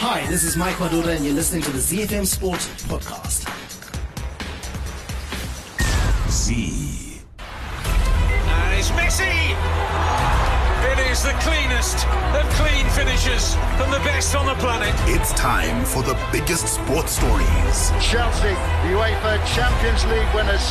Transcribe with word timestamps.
Hi, 0.00 0.24
this 0.28 0.44
is 0.44 0.56
Mike 0.56 0.76
Madoda, 0.76 1.16
and 1.16 1.24
you're 1.24 1.34
listening 1.34 1.60
to 1.62 1.72
the 1.72 1.78
ZFM 1.78 2.24
Sport 2.24 2.60
Podcast. 2.86 3.50
Z. 6.30 7.20
And 7.40 8.78
it's 8.78 8.90
Messi! 8.90 9.34
It 10.92 11.10
is 11.10 11.24
the 11.24 11.34
cleanest 11.42 12.06
of 12.06 12.48
clean 12.54 12.86
finishes 12.90 13.56
from 13.76 13.90
the 13.90 13.98
best 14.06 14.36
on 14.36 14.46
the 14.46 14.54
planet. 14.62 14.94
It's 15.08 15.32
time 15.32 15.84
for 15.84 16.04
the 16.04 16.16
biggest 16.30 16.68
sports 16.68 17.18
stories. 17.18 17.90
Chelsea, 18.00 18.54
UEFA 18.94 19.44
Champions 19.52 20.06
League 20.06 20.32
winners 20.32 20.70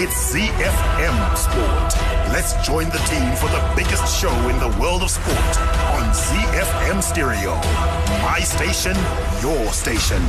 It's 0.00 0.32
ZFM 0.32 1.36
Sport. 1.36 2.32
Let's 2.32 2.54
join 2.64 2.86
the 2.86 2.98
team 3.10 3.34
for 3.34 3.48
the 3.48 3.72
biggest 3.74 4.16
show 4.16 4.30
in 4.48 4.56
the 4.60 4.68
world 4.80 5.02
of 5.02 5.10
sport 5.10 5.58
on 5.90 6.14
ZFM 6.14 7.02
Stereo. 7.02 7.56
My 8.22 8.38
station, 8.38 8.96
your 9.42 9.72
station. 9.72 10.22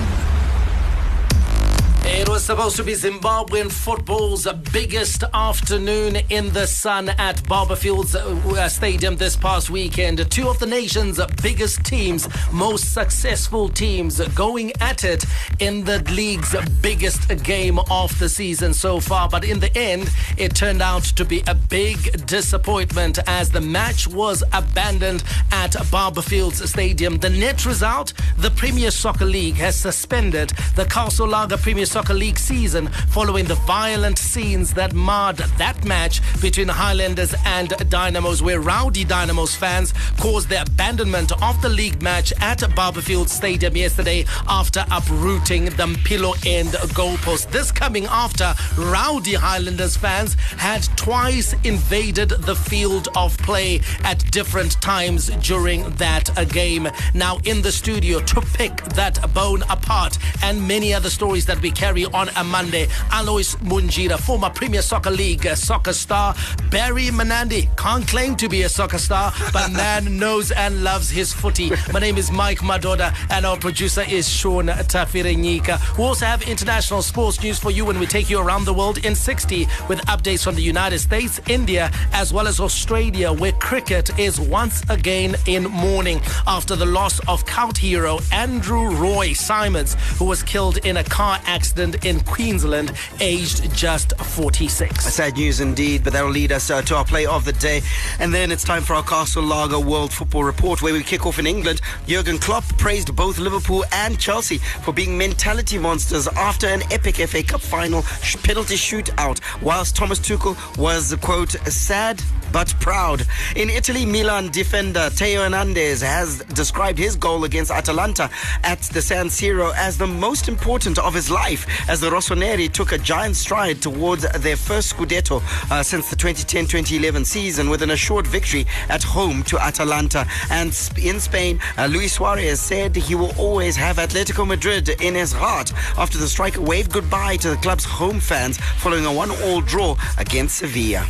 It 2.11 2.27
was 2.27 2.43
supposed 2.43 2.75
to 2.77 2.83
be 2.83 2.93
Zimbabwean 2.93 3.71
football's 3.71 4.47
biggest 4.73 5.23
afternoon 5.31 6.15
in 6.29 6.51
the 6.53 6.65
sun 6.65 7.09
at 7.09 7.37
Barbourfields 7.43 8.15
uh, 8.15 8.67
Stadium 8.67 9.15
this 9.15 9.35
past 9.35 9.69
weekend. 9.69 10.29
Two 10.31 10.49
of 10.49 10.57
the 10.57 10.65
nation's 10.65 11.23
biggest 11.43 11.85
teams, 11.85 12.27
most 12.51 12.93
successful 12.95 13.69
teams, 13.69 14.19
going 14.29 14.73
at 14.81 15.03
it 15.03 15.23
in 15.59 15.83
the 15.83 15.99
league's 16.11 16.55
biggest 16.81 17.29
game 17.43 17.77
of 17.91 18.17
the 18.17 18.27
season 18.27 18.73
so 18.73 18.99
far. 18.99 19.29
But 19.29 19.45
in 19.45 19.59
the 19.59 19.75
end, 19.77 20.09
it 20.35 20.55
turned 20.55 20.81
out 20.81 21.03
to 21.03 21.23
be 21.23 21.43
a 21.45 21.53
big 21.53 22.25
disappointment 22.25 23.19
as 23.27 23.51
the 23.51 23.61
match 23.61 24.07
was 24.07 24.43
abandoned 24.51 25.23
at 25.51 25.73
Barbourfields 25.91 26.67
Stadium. 26.67 27.19
The 27.19 27.29
net 27.29 27.67
result 27.67 28.13
the 28.39 28.49
Premier 28.51 28.89
Soccer 28.89 29.25
League 29.25 29.55
has 29.57 29.75
suspended 29.75 30.49
the 30.75 30.85
Castle 30.85 31.27
Lager 31.27 31.57
Premier 31.57 31.85
Soccer 31.85 31.98
League 32.07 32.39
season 32.39 32.87
following 33.09 33.43
the 33.45 33.55
violent 33.67 34.17
scenes 34.17 34.73
that 34.73 34.93
marred 34.93 35.35
that 35.57 35.83
match 35.83 36.21
between 36.41 36.69
Highlanders 36.69 37.35
and 37.45 37.69
Dynamos, 37.89 38.41
where 38.41 38.61
rowdy 38.61 39.03
Dynamos 39.03 39.53
fans 39.53 39.93
caused 40.17 40.47
the 40.47 40.61
abandonment 40.61 41.31
of 41.43 41.61
the 41.61 41.67
league 41.67 42.01
match 42.01 42.31
at 42.39 42.59
Barbourfields 42.59 43.29
Stadium 43.29 43.75
yesterday 43.75 44.25
after 44.47 44.85
uprooting 44.91 45.65
the 45.65 45.87
Mpilo 45.87 46.33
end 46.45 46.69
goalpost. 46.95 47.51
This 47.51 47.71
coming 47.71 48.05
after 48.05 48.53
rowdy 48.77 49.33
Highlanders 49.33 49.97
fans 49.97 50.35
had 50.57 50.83
twice 50.95 51.53
invaded 51.65 52.29
the 52.29 52.55
field 52.55 53.09
of 53.15 53.37
play 53.39 53.81
at 54.03 54.19
different 54.31 54.79
times 54.81 55.27
during 55.41 55.89
that 55.95 56.29
game. 56.49 56.87
Now, 57.13 57.39
in 57.43 57.61
the 57.61 57.71
studio 57.71 58.19
to 58.21 58.41
pick 58.41 58.77
that 58.95 59.19
bone 59.33 59.63
apart 59.63 60.17
and 60.43 60.65
many 60.65 60.93
other 60.93 61.09
stories 61.09 61.45
that 61.47 61.61
we 61.61 61.71
carry 61.71 61.88
on 61.89 62.29
a 62.35 62.43
Monday. 62.43 62.87
Alois 63.11 63.55
Bunjira, 63.55 64.19
former 64.19 64.51
Premier 64.51 64.83
Soccer 64.83 65.09
League 65.09 65.47
uh, 65.47 65.55
soccer 65.55 65.91
star. 65.91 66.35
Barry 66.69 67.05
Manandi 67.05 67.75
can't 67.77 68.07
claim 68.07 68.35
to 68.35 68.47
be 68.47 68.61
a 68.61 68.69
soccer 68.69 68.99
star, 68.99 69.33
but 69.51 69.71
man 69.83 70.19
knows 70.19 70.51
and 70.51 70.83
loves 70.83 71.09
his 71.09 71.33
footy. 71.33 71.71
My 71.91 71.99
name 71.99 72.17
is 72.17 72.29
Mike 72.31 72.59
Madoda, 72.59 73.11
and 73.31 73.43
our 73.43 73.57
producer 73.57 74.03
is 74.07 74.29
Sean 74.29 74.67
Tafirenyika. 74.67 75.97
We 75.97 76.03
also 76.03 76.27
have 76.27 76.43
international 76.43 77.01
sports 77.01 77.41
news 77.41 77.57
for 77.57 77.71
you 77.71 77.85
when 77.85 77.97
we 77.99 78.05
take 78.05 78.29
you 78.29 78.39
around 78.39 78.65
the 78.65 78.73
world 78.73 79.03
in 79.03 79.15
60 79.15 79.65
with 79.87 79.99
updates 80.01 80.43
from 80.43 80.53
the 80.53 80.61
United 80.61 80.99
States, 80.99 81.41
India, 81.49 81.89
as 82.13 82.31
well 82.31 82.47
as 82.47 82.59
Australia, 82.59 83.33
where 83.33 83.53
cricket 83.53 84.17
is 84.19 84.39
once 84.39 84.83
again 84.89 85.35
in 85.47 85.63
mourning 85.63 86.21
after 86.45 86.75
the 86.75 86.85
loss 86.85 87.19
of 87.27 87.43
cult 87.47 87.79
hero 87.79 88.19
Andrew 88.31 88.89
Roy 88.95 89.33
Symonds, 89.33 89.95
who 90.19 90.25
was 90.25 90.43
killed 90.43 90.77
in 90.85 90.97
a 90.97 91.03
car 91.03 91.39
accident 91.45 91.68
in 91.77 92.19
Queensland, 92.21 92.93
aged 93.19 93.71
just 93.75 94.17
46. 94.17 95.05
Sad 95.05 95.35
news 95.35 95.59
indeed, 95.59 96.03
but 96.03 96.13
that'll 96.13 96.29
lead 96.29 96.51
us 96.51 96.69
uh, 96.69 96.81
to 96.83 96.95
our 96.95 97.05
play 97.05 97.25
of 97.25 97.45
the 97.45 97.53
day. 97.53 97.81
And 98.19 98.33
then 98.33 98.51
it's 98.51 98.63
time 98.63 98.81
for 98.81 98.95
our 98.95 99.03
Castle 99.03 99.43
Lager 99.43 99.79
World 99.79 100.11
Football 100.11 100.43
Report, 100.45 100.81
where 100.81 100.93
we 100.93 101.03
kick 101.03 101.25
off 101.25 101.39
in 101.39 101.45
England. 101.45 101.81
Jurgen 102.07 102.37
Klopp 102.37 102.63
praised 102.77 103.15
both 103.15 103.37
Liverpool 103.37 103.83
and 103.91 104.19
Chelsea 104.19 104.57
for 104.57 104.93
being 104.93 105.17
mentality 105.17 105.77
monsters 105.77 106.27
after 106.29 106.67
an 106.67 106.81
epic 106.91 107.15
FA 107.15 107.43
Cup 107.43 107.61
final 107.61 108.01
penalty 108.43 108.75
shootout, 108.75 109.39
whilst 109.61 109.95
Thomas 109.95 110.19
Tuchel 110.19 110.55
was, 110.77 111.13
quote, 111.21 111.51
sad 111.67 112.21
but 112.51 112.73
proud. 112.79 113.25
In 113.55 113.69
Italy, 113.69 114.05
Milan 114.05 114.49
defender 114.49 115.09
Theo 115.11 115.43
Hernandez 115.43 116.01
has 116.01 116.39
described 116.53 116.97
his 116.97 117.15
goal 117.15 117.43
against 117.43 117.71
Atalanta 117.71 118.29
at 118.63 118.81
the 118.81 119.01
San 119.01 119.27
Siro 119.27 119.73
as 119.75 119.97
the 119.97 120.07
most 120.07 120.47
important 120.47 120.97
of 120.97 121.13
his 121.13 121.29
life 121.29 121.58
as 121.87 121.99
the 121.99 122.09
Rossoneri 122.09 122.71
took 122.71 122.91
a 122.91 122.97
giant 122.97 123.35
stride 123.35 123.81
towards 123.81 124.29
their 124.39 124.55
first 124.55 124.95
Scudetto 124.95 125.41
uh, 125.71 125.83
since 125.83 126.09
the 126.09 126.15
2010-2011 126.15 127.25
season 127.25 127.69
with 127.69 127.81
an 127.81 127.91
assured 127.91 128.27
victory 128.27 128.65
at 128.89 129.03
home 129.03 129.43
to 129.43 129.57
Atalanta. 129.59 130.25
And 130.49 130.67
in 131.01 131.19
Spain, 131.19 131.59
uh, 131.77 131.87
Luis 131.87 132.13
Suarez 132.13 132.59
said 132.59 132.95
he 132.95 133.15
will 133.15 133.33
always 133.37 133.75
have 133.75 133.97
Atletico 133.97 134.45
Madrid 134.47 134.89
in 135.01 135.15
his 135.15 135.31
heart 135.31 135.73
after 135.97 136.17
the 136.17 136.27
striker 136.27 136.61
waved 136.61 136.91
goodbye 136.91 137.37
to 137.37 137.49
the 137.49 137.57
club's 137.57 137.85
home 137.85 138.19
fans 138.19 138.57
following 138.77 139.05
a 139.05 139.13
one-all 139.13 139.61
draw 139.61 139.95
against 140.17 140.57
Sevilla. 140.59 141.05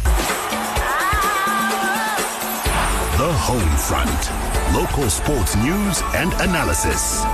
The 3.19 3.33
Home 3.33 3.77
Front. 3.77 4.49
Local 4.73 5.09
sports 5.09 5.55
news 5.57 6.01
and 6.15 6.31
analysis. 6.41 7.25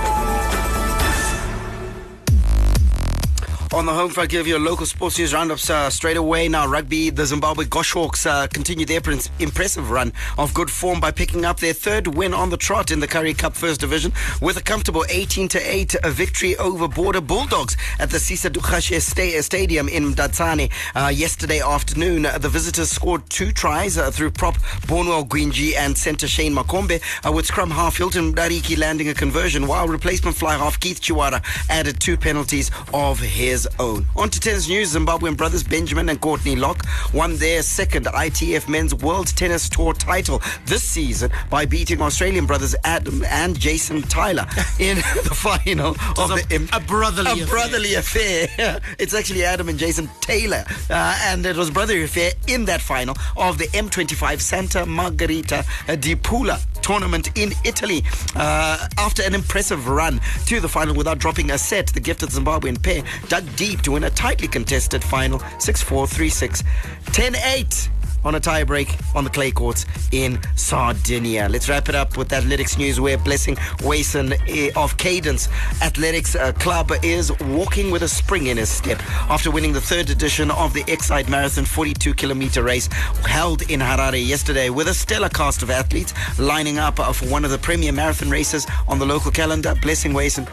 On 3.74 3.84
the 3.84 3.92
home 3.92 4.10
front, 4.10 4.30
give 4.30 4.46
you 4.46 4.56
a 4.56 4.60
local 4.60 4.86
sports 4.86 5.18
news 5.18 5.34
roundups 5.34 5.68
uh, 5.68 5.90
straight 5.90 6.16
away. 6.16 6.48
Now, 6.48 6.68
rugby, 6.68 7.10
the 7.10 7.26
Zimbabwe 7.26 7.64
Goshawks 7.64 8.24
uh, 8.24 8.46
continue 8.46 8.86
their 8.86 9.00
impressive 9.40 9.90
run 9.90 10.12
of 10.38 10.54
good 10.54 10.70
form 10.70 11.00
by 11.00 11.10
picking 11.10 11.44
up 11.44 11.58
their 11.58 11.72
third 11.72 12.06
win 12.06 12.32
on 12.32 12.50
the 12.50 12.56
trot 12.56 12.92
in 12.92 13.00
the 13.00 13.08
Currie 13.08 13.34
Cup 13.34 13.54
First 13.54 13.80
Division 13.80 14.12
with 14.40 14.56
a 14.56 14.62
comfortable 14.62 15.04
18 15.08 15.48
to 15.48 15.58
8 15.58 15.96
victory 16.06 16.56
over 16.58 16.86
Border 16.86 17.20
Bulldogs 17.20 17.76
at 17.98 18.08
the 18.10 18.20
Sisa 18.20 18.50
Dukashe 18.50 19.00
sta- 19.00 19.42
Stadium 19.42 19.88
in 19.88 20.14
Mdantsane 20.14 20.70
uh, 20.94 21.08
yesterday 21.08 21.60
afternoon. 21.60 22.24
Uh, 22.24 22.38
the 22.38 22.48
visitors 22.48 22.90
scored 22.90 23.28
two 23.28 23.50
tries 23.50 23.98
uh, 23.98 24.12
through 24.12 24.30
prop 24.30 24.54
Bornwell 24.86 25.26
Gwinji 25.26 25.74
and 25.76 25.98
centre 25.98 26.28
Shane 26.28 26.54
Makombe, 26.54 27.02
uh, 27.26 27.32
with 27.32 27.46
scrum 27.46 27.72
half 27.72 27.96
Hilton 27.96 28.32
Dariki 28.32 28.78
landing 28.78 29.08
a 29.08 29.14
conversion, 29.14 29.66
while 29.66 29.88
replacement 29.88 30.36
fly 30.36 30.56
half 30.56 30.78
Keith 30.78 31.00
Chiwara 31.00 31.42
added 31.68 31.98
two 31.98 32.16
penalties 32.16 32.70
of 32.94 33.18
his 33.18 33.55
own. 33.78 34.04
On 34.16 34.28
to 34.28 34.40
tennis 34.40 34.68
news, 34.68 34.92
Zimbabwean 34.94 35.36
brothers 35.36 35.62
Benjamin 35.62 36.08
and 36.08 36.20
Courtney 36.20 36.56
Lock 36.56 36.84
won 37.14 37.36
their 37.36 37.62
second 37.62 38.06
ITF 38.06 38.68
Men's 38.68 38.92
World 38.94 39.28
Tennis 39.28 39.68
Tour 39.68 39.92
title 39.94 40.42
this 40.66 40.82
season 40.82 41.30
by 41.48 41.64
beating 41.64 42.02
Australian 42.02 42.44
brothers 42.44 42.74
Adam 42.84 43.24
and 43.24 43.56
Jason 43.58 44.02
Tyler 44.02 44.46
in 44.80 44.96
the 44.96 45.32
final 45.32 45.90
of 46.18 46.30
a- 46.32 46.42
the 46.48 46.68
a 46.74 46.80
brotherly 46.80 47.30
a 47.30 47.34
affair. 47.34 47.46
brotherly 47.46 47.94
affair. 47.94 48.80
it's 48.98 49.14
actually 49.14 49.44
Adam 49.44 49.68
and 49.68 49.78
Jason 49.78 50.10
Taylor, 50.20 50.64
uh, 50.90 51.18
and 51.26 51.46
it 51.46 51.56
was 51.56 51.70
brotherly 51.70 52.02
affair 52.02 52.32
in 52.48 52.64
that 52.64 52.80
final 52.80 53.14
of 53.36 53.58
the 53.58 53.66
M25 53.68 54.40
Santa 54.40 54.84
Margherita 54.84 55.64
di 56.00 56.16
Pula 56.16 56.60
tournament 56.86 57.36
in 57.36 57.52
Italy. 57.64 58.04
Uh, 58.36 58.86
after 58.96 59.20
an 59.24 59.34
impressive 59.34 59.88
run 59.88 60.20
to 60.46 60.60
the 60.60 60.68
final 60.68 60.94
without 60.94 61.18
dropping 61.18 61.50
a 61.50 61.58
set, 61.58 61.88
the 61.88 61.98
gifted 61.98 62.28
Zimbabwean 62.28 62.80
pair 62.80 63.02
dug 63.26 63.44
deep 63.56 63.82
to 63.82 63.92
win 63.92 64.04
a 64.04 64.10
tightly 64.10 64.46
contested 64.46 65.02
final 65.02 65.40
6-4, 65.40 66.06
3-6, 66.06 66.62
10-8 67.06 67.88
on 68.26 68.34
a 68.34 68.40
tiebreak 68.40 69.00
on 69.14 69.22
the 69.22 69.30
clay 69.30 69.52
courts 69.52 69.86
in 70.10 70.38
Sardinia. 70.56 71.48
Let's 71.48 71.68
wrap 71.68 71.88
it 71.88 71.94
up 71.94 72.16
with 72.16 72.32
athletics 72.32 72.76
news 72.76 73.00
where 73.00 73.16
Blessing 73.16 73.56
Wason 73.84 74.32
eh, 74.48 74.70
of 74.74 74.96
Cadence 74.96 75.48
Athletics 75.80 76.34
uh, 76.34 76.52
Club 76.52 76.90
is 77.04 77.30
walking 77.42 77.90
with 77.92 78.02
a 78.02 78.08
spring 78.08 78.46
in 78.48 78.56
his 78.56 78.68
step 78.68 79.00
after 79.30 79.50
winning 79.50 79.72
the 79.72 79.80
third 79.80 80.10
edition 80.10 80.50
of 80.50 80.74
the 80.74 80.82
Exide 80.84 81.28
Marathon 81.28 81.64
42 81.64 82.14
kilometer 82.14 82.64
race 82.64 82.88
held 83.26 83.62
in 83.70 83.78
Harare 83.80 84.26
yesterday 84.26 84.70
with 84.70 84.88
a 84.88 84.94
stellar 84.94 85.28
cast 85.28 85.62
of 85.62 85.70
athletes 85.70 86.12
lining 86.38 86.78
up 86.78 86.96
for 86.96 87.26
one 87.26 87.44
of 87.44 87.52
the 87.52 87.58
premier 87.58 87.92
marathon 87.92 88.28
races 88.28 88.66
on 88.88 88.98
the 88.98 89.06
local 89.06 89.30
calendar. 89.30 89.74
Blessing 89.82 90.12
Wason 90.12 90.46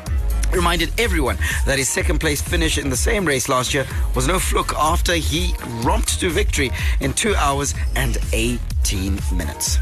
reminded 0.53 0.91
everyone 1.00 1.38
that 1.65 1.77
his 1.77 1.89
second 1.89 2.19
place 2.19 2.41
finish 2.41 2.77
in 2.77 2.89
the 2.89 2.97
same 2.97 3.25
race 3.25 3.50
last 3.50 3.73
year 3.73 3.85
was 4.15 4.27
no 4.27 4.39
fluke 4.39 4.73
after 4.75 5.13
he 5.13 5.53
romped 5.81 6.19
to 6.19 6.29
victory 6.29 6.71
in 7.00 7.13
2 7.13 7.35
hours 7.35 7.73
and 7.95 8.17
18 8.33 9.19
minutes. 9.35 9.77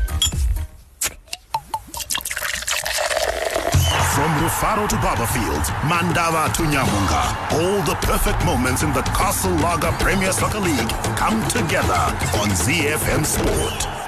From 4.16 4.30
Rufaro 4.44 4.88
to 4.90 4.96
Barbourfields, 4.98 5.70
Mandava 5.90 6.54
to 6.54 6.64
Nyamhunga, 6.64 7.54
all 7.54 7.82
the 7.84 7.96
perfect 8.06 8.44
moments 8.46 8.84
in 8.84 8.94
the 8.94 9.02
Castle 9.04 9.54
Lager 9.56 9.92
Premier 9.94 10.32
Soccer 10.32 10.60
League 10.60 10.90
come 11.16 11.42
together 11.48 11.94
on 12.40 12.50
ZFM 12.50 13.26
Sport. 13.26 14.01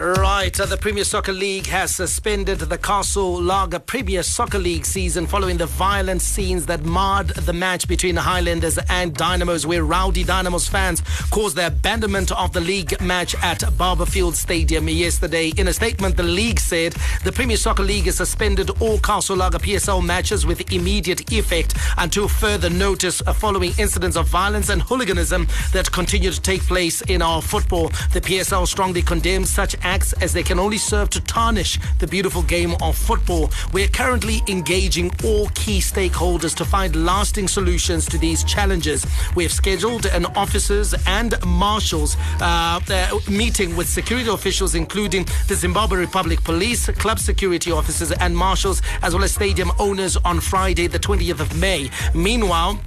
Right, 0.00 0.58
uh, 0.58 0.64
the 0.64 0.78
Premier 0.78 1.04
Soccer 1.04 1.34
League 1.34 1.66
has 1.66 1.94
suspended 1.94 2.58
the 2.58 2.78
Castle 2.78 3.38
Lager 3.42 3.78
Premier 3.78 4.22
Soccer 4.22 4.56
League 4.56 4.86
season 4.86 5.26
following 5.26 5.58
the 5.58 5.66
violent 5.66 6.22
scenes 6.22 6.64
that 6.66 6.82
marred 6.86 7.28
the 7.28 7.52
match 7.52 7.86
between 7.86 8.14
the 8.14 8.22
Highlanders 8.22 8.78
and 8.88 9.14
Dynamos, 9.14 9.66
where 9.66 9.84
rowdy 9.84 10.24
Dynamos 10.24 10.66
fans 10.66 11.02
caused 11.30 11.56
the 11.56 11.66
abandonment 11.66 12.32
of 12.32 12.54
the 12.54 12.62
league 12.62 12.98
match 13.02 13.34
at 13.42 13.58
Barbourfields 13.76 14.36
Stadium 14.36 14.88
yesterday. 14.88 15.52
In 15.58 15.68
a 15.68 15.72
statement, 15.74 16.16
the 16.16 16.22
league 16.22 16.60
said 16.60 16.94
the 17.22 17.32
Premier 17.32 17.58
Soccer 17.58 17.82
League 17.82 18.06
has 18.06 18.16
suspended 18.16 18.70
all 18.80 18.98
Castle 19.00 19.36
Lager 19.36 19.58
PSL 19.58 20.02
matches 20.02 20.46
with 20.46 20.72
immediate 20.72 21.30
effect 21.30 21.76
until 21.98 22.26
further 22.26 22.70
notice 22.70 23.20
following 23.34 23.74
incidents 23.76 24.16
of 24.16 24.28
violence 24.28 24.70
and 24.70 24.80
hooliganism 24.80 25.46
that 25.74 25.92
continue 25.92 26.30
to 26.30 26.40
take 26.40 26.62
place 26.62 27.02
in 27.02 27.20
our 27.20 27.42
football. 27.42 27.88
The 28.14 28.22
PSL 28.22 28.66
strongly 28.66 29.02
condemns 29.02 29.50
such 29.50 29.76
acts 29.90 30.12
as 30.24 30.32
they 30.32 30.44
can 30.44 30.58
only 30.58 30.78
serve 30.78 31.10
to 31.10 31.20
tarnish 31.22 31.72
the 31.98 32.06
beautiful 32.06 32.42
game 32.42 32.72
of 32.80 32.96
football. 32.96 33.50
We're 33.72 33.88
currently 34.02 34.38
engaging 34.46 35.10
all 35.24 35.48
key 35.62 35.80
stakeholders 35.80 36.54
to 36.60 36.64
find 36.64 37.04
lasting 37.04 37.48
solutions 37.48 38.06
to 38.06 38.16
these 38.16 38.44
challenges. 38.44 39.04
We 39.34 39.42
have 39.46 39.52
scheduled 39.52 40.06
an 40.06 40.26
officers 40.44 40.94
and 41.06 41.34
marshals 41.44 42.16
uh, 42.40 42.80
uh, 42.88 43.18
meeting 43.28 43.76
with 43.76 43.88
security 43.88 44.30
officials, 44.30 44.74
including 44.74 45.26
the 45.48 45.56
Zimbabwe 45.56 45.98
Republic 45.98 46.38
Police, 46.44 46.86
club 47.02 47.18
security 47.18 47.72
officers, 47.72 48.12
and 48.12 48.36
marshals, 48.36 48.82
as 49.02 49.14
well 49.14 49.24
as 49.24 49.32
stadium 49.34 49.70
owners 49.78 50.16
on 50.18 50.40
Friday, 50.40 50.86
the 50.86 50.98
20th 50.98 51.40
of 51.40 51.50
May. 51.58 51.90
Meanwhile, 52.14 52.78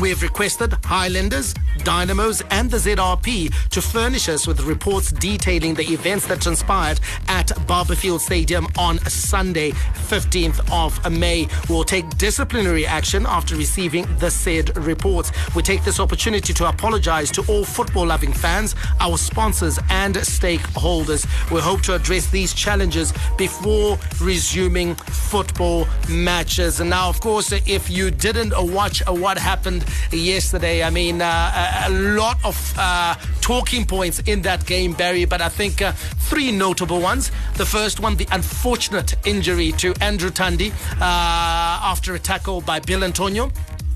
we 0.00 0.10
have 0.10 0.22
requested 0.22 0.72
Highlanders, 0.84 1.54
Dynamos, 1.78 2.42
and 2.50 2.70
the 2.70 2.76
ZRP 2.76 3.52
to 3.70 3.82
furnish 3.82 4.28
us 4.28 4.46
with 4.46 4.60
reports 4.60 5.10
detailing 5.10 5.74
the 5.74 5.84
events 5.92 6.26
that 6.28 6.40
transpired 6.40 7.00
at 7.26 7.48
Barbourfields 7.66 8.20
Stadium 8.20 8.68
on 8.78 8.98
Sunday, 9.08 9.72
15th 9.72 10.60
of 10.70 11.10
May. 11.10 11.48
We'll 11.68 11.84
take 11.84 12.08
disciplinary 12.16 12.86
action 12.86 13.26
after 13.26 13.56
receiving 13.56 14.06
the 14.18 14.30
said 14.30 14.76
reports. 14.76 15.32
We 15.54 15.62
take 15.62 15.84
this 15.84 15.98
opportunity 15.98 16.52
to 16.52 16.68
apologize 16.68 17.30
to 17.32 17.44
all 17.48 17.64
football 17.64 18.06
loving 18.06 18.32
fans, 18.32 18.76
our 19.00 19.18
sponsors, 19.18 19.78
and 19.90 20.14
stakeholders. 20.16 21.26
We 21.50 21.60
hope 21.60 21.82
to 21.82 21.94
address 21.94 22.30
these 22.30 22.54
challenges 22.54 23.12
before 23.36 23.98
resuming 24.20 24.94
football 24.94 25.86
matches. 26.08 26.80
And 26.80 26.90
now, 26.90 27.08
of 27.08 27.20
course, 27.20 27.52
if 27.52 27.90
you 27.90 28.10
didn't 28.10 28.52
watch 28.56 29.02
what 29.08 29.38
happened 29.38 29.87
yesterday. 30.12 30.82
I 30.82 30.90
mean, 30.90 31.22
uh, 31.22 31.84
a, 31.86 31.90
lot 31.90 32.38
of 32.44 32.74
uh, 32.78 33.14
talking 33.40 33.84
points 33.84 34.20
in 34.20 34.42
that 34.42 34.66
game, 34.66 34.92
Barry, 34.92 35.24
but 35.24 35.40
I 35.40 35.48
think 35.48 35.82
uh, 35.82 35.92
three 35.92 36.52
notable 36.52 37.00
ones. 37.00 37.30
The 37.54 37.66
first 37.66 38.00
one, 38.00 38.16
the 38.16 38.28
unfortunate 38.32 39.14
injury 39.26 39.72
to 39.72 39.94
Andrew 40.00 40.30
Tandy 40.30 40.72
after 41.00 42.14
a 42.14 42.18
tackle 42.18 42.60
by 42.60 42.80
Bill 42.80 43.04
Antonio 43.04 43.50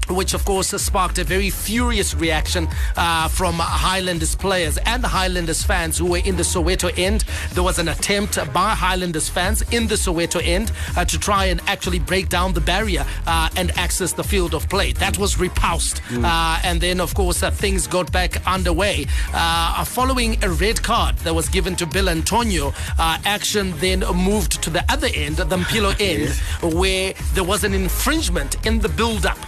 which 0.09 0.35
of 0.35 0.45
course 0.45 0.69
sparked 0.69 1.19
a 1.19 1.25
very 1.25 1.51
furious 1.51 2.15
reaction 2.15 2.69
uh, 2.97 3.29
from 3.29 3.55
Highlanders 3.55 4.35
players 4.35 4.79
and 4.87 5.05
Highlanders 5.05 5.63
fans 5.63 5.99
who 5.99 6.07
were 6.07 6.23
in 6.25 6.37
the 6.37 6.43
Soweto 6.43 6.97
end. 6.99 7.25
There 7.53 7.63
was 7.63 7.79
an 7.79 7.89
attempt 7.89 8.37
by 8.53 8.71
Highlanders 8.71 9.29
fans 9.29 9.63
in 9.71 9.87
the 9.87 9.95
Soweto 9.95 10.41
end 10.45 10.73
uh, 10.97 11.05
to 11.05 11.19
try 11.19 11.47
and 11.47 11.61
actually 11.67 11.99
break 11.99 12.29
down 12.29 12.53
the 12.53 12.61
barrier 12.61 13.05
uh, 13.27 13.49
and 13.57 13.71
access 13.79 14.13
the 14.13 14.25
field 14.25 14.55
of 14.55 14.69
play. 14.69 14.93
That 14.93 15.19
was 15.19 15.39
repulsed. 15.39 16.03
Mm. 16.09 16.25
and 16.65 16.81
then, 16.81 17.01
of 17.01 17.15
course, 17.15 17.43
uh, 17.43 17.51
things 17.51 17.87
got 17.87 18.11
back 18.13 18.47
underway. 18.47 19.07
Uh, 19.33 19.85
following 19.85 20.43
a 20.45 20.51
red 20.51 20.83
card 20.83 21.17
that 21.19 21.35
was 21.35 21.49
given 21.49 21.77
to 21.77 21.87
Bill 21.87 22.09
Antonio, 22.09 22.73
uh, 22.99 23.19
action 23.25 23.73
then 23.79 24.01
moved 24.15 24.63
to 24.63 24.71
the 24.71 24.85
other 24.89 25.09
end, 25.15 25.37
the 25.37 25.57
Mpilo 25.57 25.95
end, 26.01 26.31
where 26.75 27.15
there 27.35 27.45
was 27.45 27.65
an 27.65 27.75
infringement 27.75 28.67
in 28.67 28.79
the 28.79 28.89
build 28.89 29.27
up 29.27 29.39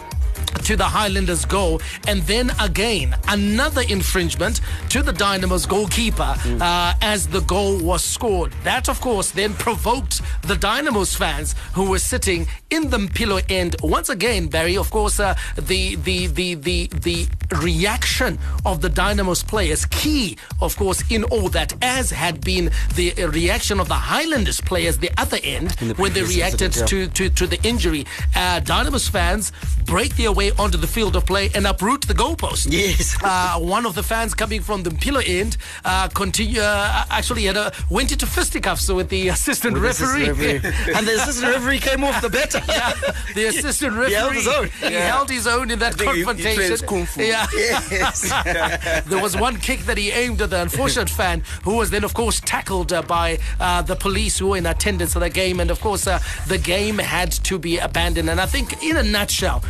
to 0.64 0.76
the 0.76 0.84
Highlanders 0.84 1.44
goal. 1.44 1.80
And 2.06 2.22
then 2.22 2.50
again, 2.60 3.16
another 3.28 3.82
infringement 3.88 4.60
to 4.90 5.02
the 5.02 5.12
Dynamo's 5.12 5.66
goalkeeper 5.66 6.34
mm. 6.38 6.60
uh, 6.60 6.94
as 7.02 7.26
the 7.28 7.40
goal 7.40 7.78
was 7.82 8.02
scored. 8.02 8.52
That, 8.64 8.88
of 8.88 9.00
course, 9.00 9.30
then 9.30 9.54
provoked 9.54 10.22
the 10.42 10.54
Dynamo's 10.54 11.14
fans 11.14 11.54
who 11.72 11.90
were 11.90 11.98
sitting 11.98 12.46
in 12.70 12.90
the 12.90 12.98
Mpilo 12.98 13.42
end. 13.50 13.76
Once 13.82 14.08
again, 14.08 14.48
Barry, 14.48 14.76
of 14.76 14.90
course, 14.90 15.20
uh, 15.20 15.34
the, 15.56 15.96
the, 15.96 16.26
the, 16.28 16.54
the, 16.54 16.86
the 16.86 17.26
reaction 17.60 18.38
of 18.64 18.80
the 18.80 18.88
Dynamo's 18.88 19.42
players, 19.42 19.86
key, 19.86 20.36
of 20.60 20.76
course, 20.76 21.02
in 21.10 21.24
all 21.24 21.48
that, 21.50 21.74
as 21.82 22.10
had 22.10 22.40
been 22.40 22.70
the 22.94 23.12
reaction 23.32 23.80
of 23.80 23.88
the 23.88 23.94
Highlanders 23.94 24.60
players, 24.60 24.98
the 24.98 25.10
other 25.16 25.38
end, 25.42 25.70
the 25.70 25.94
when 25.94 26.12
they 26.12 26.22
reacted 26.22 26.72
to, 26.72 27.06
to, 27.08 27.28
to 27.28 27.46
the 27.46 27.62
injury. 27.62 28.06
Uh, 28.34 28.60
Dynamo's 28.60 29.08
fans 29.08 29.52
break 29.84 30.16
their 30.16 30.32
way 30.32 30.43
onto 30.52 30.78
the 30.78 30.86
field 30.86 31.16
of 31.16 31.26
play 31.26 31.50
and 31.54 31.66
uproot 31.66 32.02
the 32.02 32.14
goalpost. 32.14 32.68
Yes. 32.70 33.16
Uh, 33.24 33.58
one 33.58 33.86
of 33.86 33.94
the 33.94 34.02
fans 34.02 34.34
coming 34.34 34.60
from 34.60 34.82
the 34.82 34.90
Mpilo 34.90 35.22
end 35.26 35.56
uh, 35.84 36.08
continue, 36.08 36.60
uh, 36.60 37.04
actually 37.10 37.44
had 37.44 37.56
a, 37.56 37.72
went 37.88 38.12
into 38.12 38.26
fisticuffs 38.26 38.90
with 38.90 39.08
the 39.08 39.28
assistant 39.28 39.74
with 39.74 39.82
referee. 39.82 40.28
Assistant 40.28 40.64
referee. 40.64 40.94
and 40.94 41.06
the 41.06 41.14
assistant 41.14 41.54
referee 41.54 41.78
came 41.78 42.04
off 42.04 42.20
the 42.20 42.28
better. 42.28 42.60
Yeah, 42.74 42.92
the 43.34 43.46
assistant 43.46 43.94
referee. 43.94 44.08
He 44.08 44.14
held 44.14 44.34
his 44.34 44.48
own. 44.48 44.68
He 44.68 44.92
yeah. 44.92 45.10
held 45.10 45.30
his 45.30 45.46
own 45.46 45.70
in 45.70 45.78
that 45.78 45.96
confrontation. 45.96 46.62
He, 46.62 46.76
he 46.76 46.86
kung 46.86 47.06
fu. 47.06 47.22
Yeah. 47.22 47.46
Yes. 47.54 49.04
there 49.06 49.22
was 49.22 49.36
one 49.36 49.56
kick 49.58 49.80
that 49.80 49.96
he 49.96 50.10
aimed 50.10 50.42
at 50.42 50.50
the 50.50 50.60
unfortunate 50.60 51.08
fan, 51.08 51.42
who 51.62 51.76
was 51.76 51.90
then, 51.90 52.04
of 52.04 52.14
course, 52.14 52.40
tackled 52.40 52.92
uh, 52.92 53.02
by 53.02 53.38
uh, 53.60 53.82
the 53.82 53.94
police 53.94 54.38
who 54.38 54.48
were 54.48 54.56
in 54.56 54.66
attendance 54.66 55.14
of 55.14 55.22
the 55.22 55.30
game. 55.30 55.60
And 55.60 55.70
of 55.70 55.80
course, 55.80 56.06
uh, 56.06 56.18
the 56.48 56.58
game 56.58 56.98
had 56.98 57.32
to 57.44 57.58
be 57.58 57.78
abandoned. 57.78 58.28
And 58.28 58.40
I 58.40 58.46
think, 58.46 58.82
in 58.82 58.96
a 58.96 59.02
nutshell, 59.02 59.62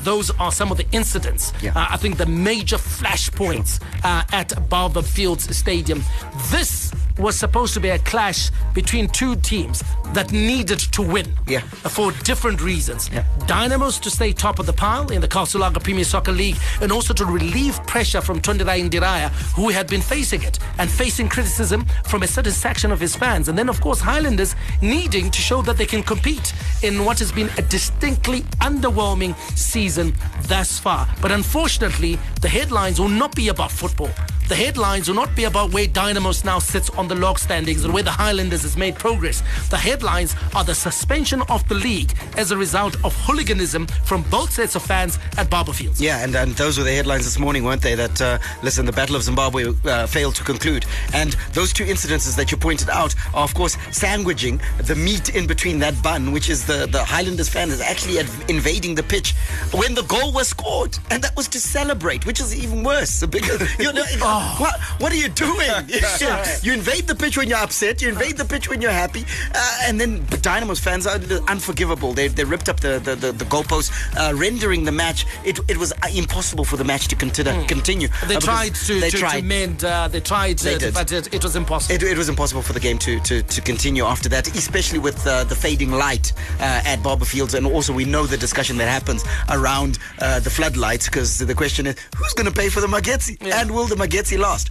those 0.00 0.19
are 0.38 0.52
some 0.52 0.70
of 0.70 0.76
the 0.76 0.86
incidents. 0.92 1.52
Yeah. 1.62 1.72
Uh, 1.74 1.86
I 1.90 1.96
think 1.96 2.18
the 2.18 2.26
major 2.26 2.76
flashpoints 2.76 3.80
uh, 4.04 4.24
at 4.32 4.48
Barbourfields 4.68 5.54
Stadium. 5.54 6.02
This 6.50 6.92
was 7.20 7.36
supposed 7.38 7.74
to 7.74 7.80
be 7.80 7.90
a 7.90 7.98
clash 7.98 8.50
between 8.74 9.08
two 9.08 9.36
teams 9.36 9.84
that 10.12 10.32
needed 10.32 10.78
to 10.78 11.02
win 11.02 11.26
yeah. 11.46 11.60
for 11.60 12.12
different 12.24 12.60
reasons. 12.62 13.10
Yeah. 13.12 13.24
Dynamos 13.46 13.98
to 14.00 14.10
stay 14.10 14.32
top 14.32 14.58
of 14.58 14.66
the 14.66 14.72
pile 14.72 15.10
in 15.12 15.20
the 15.20 15.28
Castle 15.28 15.60
Premier 15.70 16.04
Soccer 16.04 16.32
League 16.32 16.56
and 16.80 16.90
also 16.90 17.14
to 17.14 17.24
relieve 17.24 17.84
pressure 17.86 18.20
from 18.20 18.40
Tonderai 18.40 18.88
Ndiraya, 18.88 19.28
who 19.54 19.68
had 19.68 19.86
been 19.86 20.00
facing 20.00 20.42
it 20.42 20.58
and 20.78 20.90
facing 20.90 21.28
criticism 21.28 21.86
from 22.04 22.22
a 22.22 22.26
certain 22.26 22.52
section 22.52 22.90
of 22.90 22.98
his 22.98 23.14
fans. 23.14 23.48
And 23.48 23.56
then, 23.56 23.68
of 23.68 23.80
course, 23.80 24.00
Highlanders 24.00 24.56
needing 24.82 25.30
to 25.30 25.40
show 25.40 25.62
that 25.62 25.76
they 25.76 25.86
can 25.86 26.02
compete 26.02 26.52
in 26.82 27.04
what 27.04 27.18
has 27.18 27.30
been 27.30 27.50
a 27.58 27.62
distinctly 27.62 28.40
underwhelming 28.60 29.36
season 29.56 30.14
thus 30.42 30.78
far. 30.78 31.08
But 31.20 31.32
unfortunately, 31.32 32.18
the 32.40 32.48
headlines 32.48 32.98
will 32.98 33.08
not 33.08 33.34
be 33.34 33.48
about 33.48 33.70
football. 33.70 34.10
The 34.50 34.56
headlines 34.56 35.06
will 35.06 35.14
not 35.14 35.36
be 35.36 35.44
about 35.44 35.72
where 35.72 35.86
Dynamos 35.86 36.44
now 36.44 36.58
sits 36.58 36.90
on 36.90 37.06
the 37.06 37.14
log 37.14 37.38
standings 37.38 37.84
and 37.84 37.94
where 37.94 38.02
the 38.02 38.10
Highlanders 38.10 38.62
has 38.62 38.76
made 38.76 38.96
progress. 38.96 39.44
The 39.70 39.76
headlines 39.76 40.34
are 40.56 40.64
the 40.64 40.74
suspension 40.74 41.42
of 41.42 41.66
the 41.68 41.76
league 41.76 42.12
as 42.36 42.50
a 42.50 42.56
result 42.56 42.96
of 43.04 43.14
hooliganism 43.14 43.86
from 43.86 44.22
both 44.22 44.50
sets 44.50 44.74
of 44.74 44.82
fans 44.82 45.20
at 45.38 45.48
Barbourfields. 45.50 46.00
Yeah, 46.00 46.24
and, 46.24 46.34
and 46.34 46.50
those 46.56 46.78
were 46.78 46.82
the 46.82 46.92
headlines 46.92 47.26
this 47.26 47.38
morning, 47.38 47.62
weren't 47.62 47.80
they? 47.80 47.94
That, 47.94 48.20
uh, 48.20 48.38
listen, 48.64 48.86
the 48.86 48.92
Battle 48.92 49.14
of 49.14 49.22
Zimbabwe 49.22 49.72
uh, 49.84 50.08
failed 50.08 50.34
to 50.34 50.42
conclude. 50.42 50.84
And 51.14 51.36
those 51.52 51.72
two 51.72 51.84
incidences 51.84 52.34
that 52.36 52.50
you 52.50 52.56
pointed 52.56 52.90
out 52.90 53.14
are, 53.32 53.44
of 53.44 53.54
course, 53.54 53.76
sandwiching 53.92 54.60
the 54.78 54.96
meat 54.96 55.28
in 55.32 55.46
between 55.46 55.78
that 55.78 56.02
bun, 56.02 56.32
which 56.32 56.50
is 56.50 56.66
the, 56.66 56.88
the 56.90 57.04
Highlanders 57.04 57.48
fan 57.48 57.70
is 57.70 57.80
actually 57.80 58.18
invading 58.48 58.96
the 58.96 59.04
pitch 59.04 59.32
when 59.70 59.94
the 59.94 60.02
goal 60.02 60.32
was 60.32 60.48
scored. 60.48 60.98
And 61.08 61.22
that 61.22 61.36
was 61.36 61.46
to 61.46 61.60
celebrate, 61.60 62.26
which 62.26 62.40
is 62.40 62.52
even 62.52 62.82
worse. 62.82 63.24
Because, 63.30 63.78
you 63.78 63.92
know, 63.92 64.02
Oh. 64.22 64.39
What, 64.58 64.80
what 64.98 65.12
are 65.12 65.16
you 65.16 65.28
doing? 65.28 65.70
you 66.62 66.72
invade 66.72 67.06
the 67.06 67.14
pitch 67.18 67.36
when 67.36 67.48
you're 67.48 67.58
upset, 67.58 68.02
you 68.02 68.08
invade 68.08 68.36
the 68.36 68.44
pitch 68.44 68.68
when 68.68 68.80
you're 68.80 68.90
happy, 68.90 69.24
uh, 69.54 69.78
and 69.84 70.00
then 70.00 70.24
Dynamo's 70.42 70.80
fans 70.80 71.06
are 71.06 71.20
unforgivable. 71.48 72.12
They, 72.12 72.28
they 72.28 72.44
ripped 72.44 72.68
up 72.68 72.80
the, 72.80 72.98
the, 72.98 73.14
the, 73.14 73.32
the 73.32 73.44
goalposts, 73.44 73.90
uh, 74.16 74.34
rendering 74.34 74.84
the 74.84 74.92
match. 74.92 75.26
It, 75.44 75.58
it 75.68 75.76
was 75.76 75.92
uh, 75.92 76.08
impossible 76.14 76.64
for 76.64 76.76
the 76.76 76.84
match 76.84 77.08
to 77.08 77.16
consider, 77.16 77.52
mm. 77.52 77.68
continue. 77.68 78.08
They 78.26 78.36
uh, 78.36 78.40
tried 78.40 78.74
to, 78.74 79.00
they 79.00 79.10
to, 79.10 79.18
tried. 79.18 79.40
to 79.40 79.46
mend, 79.46 79.84
uh, 79.84 80.08
they 80.08 80.20
tried, 80.20 80.58
they 80.58 80.78
did. 80.78 80.94
but 80.94 81.12
it, 81.12 81.32
it 81.32 81.42
was 81.42 81.56
impossible. 81.56 81.94
It, 81.94 82.02
it, 82.02 82.18
was 82.18 82.28
impossible 82.28 82.62
for 82.62 82.72
the 82.72 82.80
game 82.80 82.98
to, 82.98 83.20
to, 83.20 83.42
to 83.42 83.60
continue 83.60 84.04
after 84.04 84.28
that, 84.30 84.54
especially 84.54 84.98
with 84.98 85.26
uh, 85.26 85.44
the 85.44 85.54
fading 85.54 85.92
light 85.92 86.32
at 86.60 86.98
Barbourfields. 87.00 87.54
And 87.54 87.66
also, 87.66 87.92
we 87.92 88.04
know 88.04 88.26
the 88.26 88.36
discussion 88.36 88.76
that 88.78 88.88
happens 88.88 89.24
around 89.48 89.98
the 90.18 90.50
floodlights 90.50 91.06
because 91.06 91.38
the 91.38 91.54
question 91.54 91.86
is 91.86 91.96
who's 92.16 92.34
going 92.34 92.46
to 92.46 92.52
pay 92.52 92.68
for 92.68 92.80
the 92.80 92.86
Magetsy? 92.86 93.36
Yeah. 93.40 93.60
And 93.60 93.70
will 93.70 93.86
the 93.86 93.96
Magetsy 94.30 94.38
last? 94.38 94.70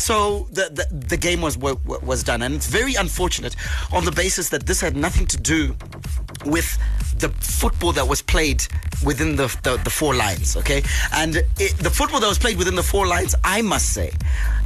so 0.00 0.48
the, 0.52 0.70
the, 0.72 0.94
the 0.94 1.16
game 1.16 1.40
was, 1.40 1.56
was 1.58 2.22
done. 2.22 2.42
And 2.42 2.54
it's 2.54 2.68
very 2.68 2.94
unfortunate 2.94 3.56
on 3.92 4.04
the 4.04 4.12
basis 4.12 4.48
that 4.50 4.66
this 4.66 4.80
had 4.80 4.96
nothing 4.96 5.26
to 5.26 5.36
do 5.36 5.76
with 6.44 6.78
the 7.18 7.28
football 7.28 7.92
that 7.92 8.08
was 8.08 8.22
played 8.22 8.66
within 9.04 9.36
the, 9.36 9.46
the, 9.62 9.76
the 9.84 9.90
four 9.90 10.14
lines, 10.14 10.56
okay? 10.56 10.82
And 11.12 11.36
it, 11.36 11.76
the 11.78 11.90
football 11.90 12.20
that 12.20 12.28
was 12.28 12.38
played 12.38 12.56
within 12.56 12.74
the 12.74 12.82
four 12.82 13.06
lines, 13.06 13.34
I 13.44 13.60
must 13.60 13.92
say, 13.92 14.12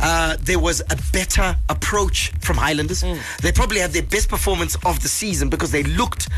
uh, 0.00 0.36
there 0.40 0.58
was 0.58 0.80
a 0.82 0.96
better 1.12 1.56
approach 1.68 2.32
from 2.40 2.56
Highlanders. 2.56 3.02
Mm. 3.02 3.18
They 3.38 3.50
probably 3.50 3.80
had 3.80 3.90
their 3.90 4.02
best 4.04 4.28
performance 4.28 4.76
of 4.84 5.02
the 5.02 5.08
season 5.08 5.48
because 5.48 5.72
they 5.72 5.82
looked 5.82 6.28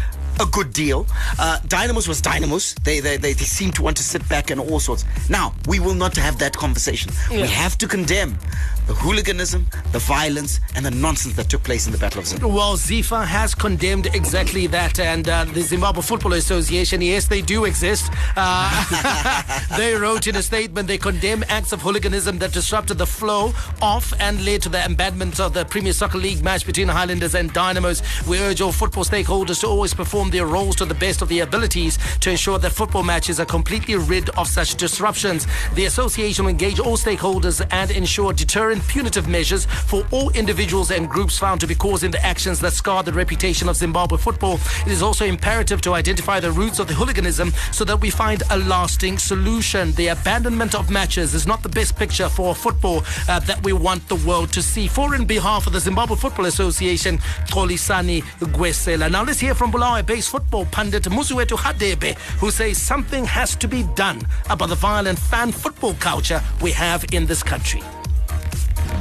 a 0.40 0.46
good 0.46 0.72
deal. 0.72 1.06
Uh, 1.38 1.58
Dynamos 1.66 2.08
was 2.08 2.20
Dynamos. 2.20 2.74
They, 2.84 3.00
they, 3.00 3.16
they, 3.16 3.32
they 3.32 3.44
seem 3.44 3.72
to 3.72 3.82
want 3.82 3.96
to 3.96 4.02
sit 4.02 4.26
back 4.28 4.50
and 4.50 4.60
all 4.60 4.80
sorts. 4.80 5.04
Now, 5.28 5.54
we 5.68 5.80
will 5.80 5.94
not 5.94 6.16
have 6.16 6.38
that 6.38 6.56
conversation. 6.56 7.12
Yeah. 7.30 7.42
We 7.42 7.48
have 7.48 7.78
to 7.78 7.88
condemn 7.88 8.38
the 8.86 8.94
hooliganism, 8.94 9.66
the 9.92 9.98
violence, 9.98 10.60
and 10.74 10.86
the 10.86 10.90
nonsense 10.90 11.34
that 11.34 11.50
took 11.50 11.62
place 11.64 11.86
in 11.86 11.92
the 11.92 11.98
Battle 11.98 12.20
of 12.20 12.26
Zimbabwe. 12.26 12.54
Well, 12.54 12.76
ZIFA 12.76 13.26
has 13.26 13.54
condemned 13.54 14.06
exactly 14.14 14.66
that, 14.68 15.00
and 15.00 15.28
uh, 15.28 15.44
the 15.44 15.62
Zimbabwe 15.62 16.02
Football 16.02 16.34
Association, 16.34 17.02
yes, 17.02 17.26
they 17.26 17.42
do 17.42 17.64
exist. 17.64 18.12
Uh, 18.36 19.64
they 19.76 19.94
wrote 19.94 20.26
in 20.26 20.36
a 20.36 20.42
statement 20.42 20.86
they 20.86 20.98
condemn 20.98 21.44
acts 21.48 21.72
of 21.72 21.82
hooliganism 21.82 22.38
that 22.38 22.52
disrupted 22.52 22.98
the 22.98 23.06
flow 23.06 23.52
of 23.82 24.14
and 24.20 24.44
led 24.44 24.62
to 24.62 24.68
the 24.68 24.84
abandonment 24.84 25.40
of 25.40 25.52
the 25.52 25.64
Premier 25.64 25.92
Soccer 25.92 26.18
League 26.18 26.42
match 26.44 26.64
between 26.64 26.88
Highlanders 26.88 27.34
and 27.34 27.52
Dynamos. 27.52 28.02
We 28.28 28.38
urge 28.38 28.60
all 28.60 28.72
football 28.72 29.04
stakeholders 29.04 29.60
to 29.60 29.66
always 29.66 29.94
perform 29.94 30.25
their 30.30 30.46
roles 30.46 30.76
to 30.76 30.84
the 30.84 30.94
best 30.94 31.22
of 31.22 31.28
their 31.28 31.44
abilities 31.44 31.98
to 32.20 32.30
ensure 32.30 32.58
that 32.58 32.70
football 32.70 33.02
matches 33.02 33.40
are 33.40 33.46
completely 33.46 33.96
rid 33.96 34.28
of 34.30 34.48
such 34.48 34.74
disruptions. 34.76 35.46
The 35.74 35.86
association 35.86 36.44
will 36.44 36.50
engage 36.50 36.78
all 36.80 36.96
stakeholders 36.96 37.66
and 37.70 37.90
ensure 37.90 38.32
deterrent 38.32 38.86
punitive 38.88 39.28
measures 39.28 39.66
for 39.66 40.06
all 40.10 40.30
individuals 40.30 40.90
and 40.90 41.08
groups 41.08 41.38
found 41.38 41.60
to 41.60 41.66
be 41.66 41.74
causing 41.74 42.10
the 42.10 42.24
actions 42.24 42.60
that 42.60 42.72
scar 42.72 43.02
the 43.02 43.12
reputation 43.12 43.68
of 43.68 43.76
Zimbabwe 43.76 44.18
football. 44.18 44.58
It 44.86 44.92
is 44.92 45.02
also 45.02 45.24
imperative 45.24 45.80
to 45.82 45.94
identify 45.94 46.40
the 46.40 46.52
roots 46.52 46.78
of 46.78 46.88
the 46.88 46.94
hooliganism 46.94 47.52
so 47.72 47.84
that 47.84 48.00
we 48.00 48.10
find 48.10 48.42
a 48.50 48.58
lasting 48.58 49.18
solution. 49.18 49.92
The 49.92 50.08
abandonment 50.08 50.74
of 50.74 50.90
matches 50.90 51.34
is 51.34 51.46
not 51.46 51.62
the 51.62 51.68
best 51.68 51.96
picture 51.96 52.28
for 52.28 52.54
football 52.54 53.02
uh, 53.28 53.40
that 53.40 53.62
we 53.62 53.72
want 53.72 54.08
the 54.08 54.16
world 54.16 54.52
to 54.52 54.62
see. 54.62 54.88
For 54.88 55.14
in 55.14 55.24
behalf 55.24 55.66
of 55.66 55.72
the 55.72 55.80
Zimbabwe 55.80 56.16
Football 56.16 56.46
Association, 56.46 57.18
Xolisani 57.48 58.22
Gwesela. 58.40 59.10
Now 59.10 59.24
let's 59.24 59.40
hear 59.40 59.54
from 59.54 59.70
Bulawayo-based 60.16 60.30
football 60.30 60.64
pundit 60.66 61.04
Musuetu 61.04 61.56
Hadebe, 61.56 62.16
who 62.40 62.50
says 62.50 62.78
something 62.78 63.24
has 63.26 63.54
to 63.56 63.68
be 63.68 63.82
done 63.94 64.20
about 64.48 64.68
the 64.68 64.74
violent 64.74 65.18
fan 65.18 65.52
football 65.52 65.94
culture 65.94 66.40
we 66.62 66.72
have 66.72 67.04
in 67.12 67.26
this 67.26 67.42
country. 67.42 67.82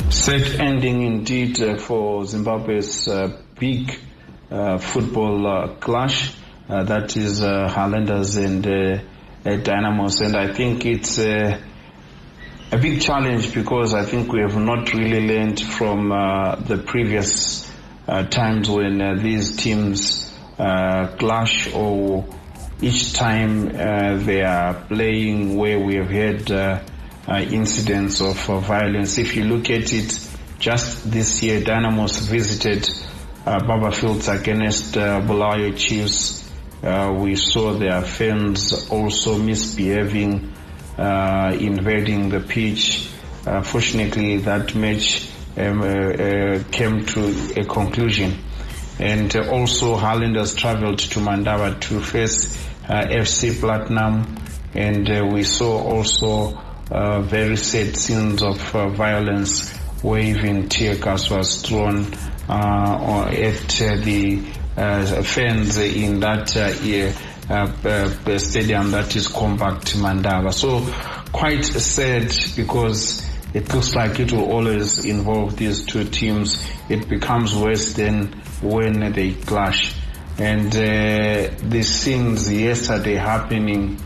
Sad 0.10 0.60
ending 0.60 1.04
indeed 1.04 1.62
uh, 1.62 1.78
for 1.78 2.26
Zimbabwe's 2.26 3.08
uh, 3.08 3.38
big 3.58 3.98
uh, 4.52 4.78
football 4.78 5.48
uh, 5.48 5.68
clash. 5.76 6.34
Uh, 6.68 6.84
that 6.84 7.16
is 7.16 7.42
uh, 7.42 7.70
Highlanders 7.70 8.36
and 8.36 8.64
Dynamos, 9.44 10.22
and 10.22 10.36
I 10.36 10.52
think 10.52 10.86
it's 10.86 11.20
a 11.20 11.62
big 12.72 13.00
challenge 13.00 13.54
because 13.54 13.94
I 13.94 14.04
think 14.04 14.34
we 14.34 14.42
have 14.42 14.58
not 14.58 14.92
really 14.94 15.28
learned 15.28 15.62
from 15.62 16.10
the 16.10 16.84
previous 16.84 17.72
times 18.08 18.70
when 18.70 19.22
these 19.22 19.56
teams 19.56 20.25
clash 20.58 21.74
or 21.74 22.26
each 22.82 23.14
time 23.14 23.70
they 24.26 24.42
are 24.44 24.74
playing 24.74 25.58
where 25.58 25.80
we 25.80 25.96
have 25.96 26.10
had 26.10 26.52
uh, 27.28 27.40
incidents 27.40 28.22
of 28.22 28.50
uh, 28.50 28.60
violence. 28.60 29.18
If 29.18 29.36
you 29.36 29.46
look 29.46 29.70
at 29.70 29.92
it, 29.94 30.20
just 30.60 31.10
this 31.10 31.42
year, 31.42 31.64
Dynamos 31.64 32.20
visited 32.20 32.90
uh, 33.46 33.92
Fields 33.92 34.28
against 34.28 34.96
uh, 34.98 35.22
Bulawayo 35.22 35.76
Chiefs. 35.76 36.50
Uh, 36.84 37.16
we 37.20 37.36
saw 37.36 37.74
their 37.74 38.02
fans 38.02 38.90
also 38.90 39.38
misbehaving, 39.40 40.54
uh, 40.98 41.56
invading 41.60 42.30
the 42.30 42.40
pitch. 42.42 43.10
Uh, 43.46 43.62
fortunately, 43.62 44.38
that 44.38 44.76
match 44.76 45.28
um, 45.58 45.82
came 46.72 47.06
to 47.06 47.60
a 47.60 47.66
conclusion. 47.66 48.38
And 49.00 49.36
also, 49.36 49.96
Highlanders 49.96 50.56
traveled 50.56 51.00
to 51.00 51.20
Mandava 51.20 51.80
to 51.82 52.00
face 52.00 52.56
FC 52.84 53.60
Platinum, 53.60 54.38
and 54.74 55.34
we 55.34 55.44
saw 55.44 55.82
also 55.82 56.58
uh, 56.92 57.22
very 57.22 57.58
sad 57.58 57.96
scenes 57.98 58.44
of 58.44 58.76
uh, 58.76 58.90
violence 58.90 59.72
where 60.04 60.22
even 60.22 60.70
tear 60.70 60.96
gas 60.96 61.30
was 61.30 61.62
thrown 61.62 62.06
uh, 62.48 63.28
at 63.32 63.82
uh, 63.82 63.96
the 63.98 64.44
uh, 64.78 65.24
fans 65.24 65.78
in 65.78 66.20
that 66.20 66.56
uh, 66.56 68.38
stadium 68.38 68.92
that 68.92 69.16
is 69.16 69.28
compact 69.28 69.96
Mandava. 69.98 70.54
So 70.54 70.86
quite 71.32 71.66
sad 71.66 72.32
because 72.56 73.28
it 73.56 73.74
looks 73.74 73.96
like 73.96 74.20
it 74.20 74.32
will 74.32 74.52
always 74.52 75.06
involve 75.06 75.56
these 75.56 75.86
two 75.86 76.04
teams. 76.04 76.64
It 76.90 77.10
becomes 77.10 77.56
worse 77.56 77.94
than 77.94 78.34
when 78.62 79.12
they 79.14 79.34
clash. 79.34 79.96
And 80.38 80.72
the 80.72 81.82
scenes 81.84 82.52
yesterday 82.52 83.16
happening 83.16 83.98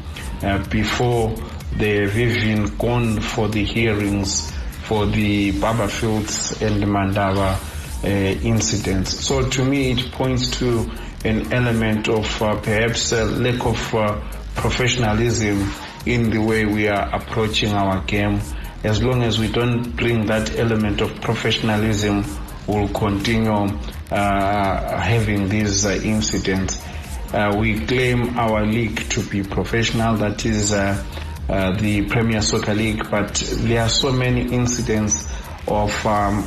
before 0.69 1.35
They've 1.79 2.17
even 2.17 2.75
gone 2.77 3.21
for 3.21 3.47
the 3.47 3.63
hearings 3.63 4.51
for 4.83 5.05
the 5.05 5.51
Barbourfields 5.53 6.61
and 6.61 6.83
Mandava 6.83 7.55
uh, 8.03 8.07
incidents. 8.07 9.17
So 9.25 9.47
to 9.47 9.63
me, 9.63 9.91
it 9.91 10.11
points 10.11 10.49
to 10.59 10.89
an 11.23 11.53
element 11.53 12.09
of 12.09 12.41
uh, 12.41 12.59
perhaps 12.59 13.11
a 13.11 13.23
lack 13.25 13.65
of 13.65 13.95
uh, 13.95 14.19
professionalism 14.55 15.71
in 16.05 16.31
the 16.31 16.39
way 16.39 16.65
we 16.65 16.87
are 16.87 17.15
approaching 17.15 17.71
our 17.73 18.01
game. 18.01 18.41
As 18.83 19.03
long 19.03 19.23
as 19.23 19.37
we 19.39 19.51
don't 19.51 19.91
bring 19.97 20.25
that 20.27 20.57
element 20.57 21.01
of 21.01 21.19
professionalism, 21.19 22.23
we'll 22.65 22.87
continue 22.89 23.51
uh, 24.09 24.97
having 25.01 25.49
these 25.49 25.85
uh, 25.85 25.99
incidents. 26.01 26.81
Uh, 27.33 27.55
we 27.59 27.79
claim 27.85 28.37
our 28.39 28.65
league 28.65 28.97
to 29.09 29.21
be 29.29 29.43
professional, 29.43 30.15
that 30.15 30.45
is 30.45 30.69
the 30.69 32.05
Premier 32.09 32.41
Soccer 32.41 32.73
League, 32.73 33.09
but 33.11 33.35
there 33.57 33.81
are 33.83 33.89
so 33.89 34.11
many 34.13 34.41
incidents 34.53 35.29
of 35.67 36.05
um, 36.05 36.43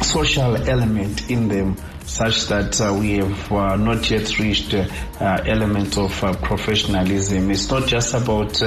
social 0.00 0.56
element 0.68 1.30
in 1.30 1.48
them 1.48 1.76
such 2.06 2.46
that 2.46 2.80
uh, 2.80 2.96
we 2.98 3.18
have 3.18 3.52
uh, 3.52 3.76
not 3.76 4.10
yet 4.10 4.38
reached 4.38 4.72
uh, 4.72 4.88
element 5.20 5.98
of 5.98 6.10
professionalism. 6.42 7.50
It's 7.50 7.70
not 7.70 7.86
just 7.86 8.14
about 8.14 8.62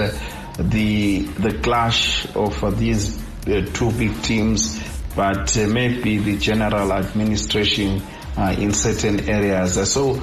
the 0.61 1.19
the 1.21 1.59
clash 1.59 2.25
of 2.35 2.63
uh, 2.63 2.69
these 2.71 3.21
uh, 3.47 3.65
two 3.73 3.91
big 3.93 4.21
teams, 4.21 4.81
but 5.15 5.57
uh, 5.57 5.67
maybe 5.67 6.17
the 6.17 6.37
general 6.37 6.93
administration 6.93 8.01
uh, 8.37 8.55
in 8.57 8.73
certain 8.73 9.29
areas. 9.29 9.91
So 9.91 10.13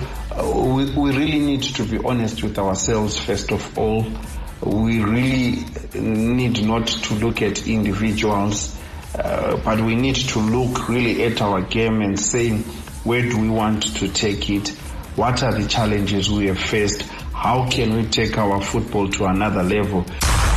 we, 0.43 0.91
we 0.95 1.17
really 1.17 1.41
need 1.41 1.63
to 1.63 1.85
be 1.85 1.99
honest 2.05 2.43
with 2.43 2.59
ourselves 2.59 3.19
first 3.19 3.51
of 3.53 3.79
all 3.79 4.07
we 4.63 5.03
really 5.03 5.65
need 5.95 6.67
not 6.67 6.87
to 6.89 7.15
look 7.15 7.43
at 7.43 7.67
individuals, 7.69 8.77
uh, 9.15 9.57
but 9.65 9.81
we 9.81 9.95
need 9.95 10.17
to 10.17 10.41
look 10.41 10.89
really 10.89 11.25
at 11.25 11.41
our 11.41 11.63
game 11.63 12.01
and 12.03 12.19
saying, 12.19 12.63
where 13.05 13.23
do 13.23 13.39
we 13.39 13.49
want 13.49 13.83
to 13.97 14.09
take 14.09 14.51
it? 14.51 14.69
What 15.17 15.43
are 15.43 15.53
the 15.53 15.69
challenges 15.69 16.31
we 16.31 16.47
have 16.47 16.59
faced? 16.59 17.05
How 17.39 17.69
can 17.71 17.95
we 17.95 18.05
take 18.05 18.37
our 18.37 18.61
football 18.61 19.09
to 19.11 19.27
another 19.27 19.63
level? 19.63 20.05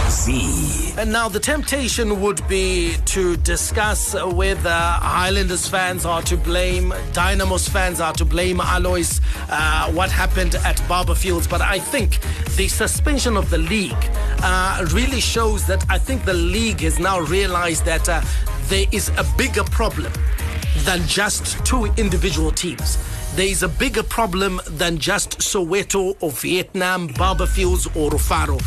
Z. 0.10 0.96
And 0.98 1.12
now 1.12 1.30
the 1.30 1.40
temptation 1.40 2.22
would 2.22 2.46
be 2.48 2.96
to 3.06 3.38
discuss 3.38 4.16
whether 4.16 4.72
Highlanders 4.72 5.68
fans 5.68 6.06
are 6.06 6.24
to 6.24 6.36
blame, 6.36 6.92
Dynamos 7.14 7.70
fans 7.70 8.02
are 8.02 8.14
to 8.14 8.26
blame, 8.26 8.60
Alois, 8.60 9.22
uh, 9.48 9.92
what 9.92 10.10
happened 10.10 10.56
at 10.56 10.78
Barbourfields. 10.90 11.48
But 11.48 11.62
I 11.62 11.78
think 11.78 12.20
the 12.58 12.68
suspension 12.68 13.38
of 13.38 13.52
the 13.52 13.60
league 13.60 14.04
uh, 14.42 14.84
really 14.92 15.22
shows 15.22 15.68
that 15.68 15.86
I 15.88 16.00
think 16.00 16.26
the 16.26 16.34
league 16.34 16.80
has 16.80 16.98
now 16.98 17.20
realized 17.20 17.86
that 17.86 18.10
uh, 18.10 18.22
there 18.70 18.88
is 18.92 19.10
a 19.18 19.26
bigger 19.38 19.64
problem 19.66 20.12
than 20.78 21.06
just 21.06 21.64
two 21.64 21.86
individual 21.98 22.50
teams. 22.52 22.98
There 23.36 23.48
is 23.48 23.64
a 23.64 23.70
bigger 23.70 24.04
problem 24.04 24.60
than 24.68 24.98
just 24.98 25.40
Soweto 25.40 26.18
or 26.20 26.32
Vietnam, 26.32 27.08
Barbourfields 27.08 27.88
or 27.96 28.12
Rufaro. 28.12 28.62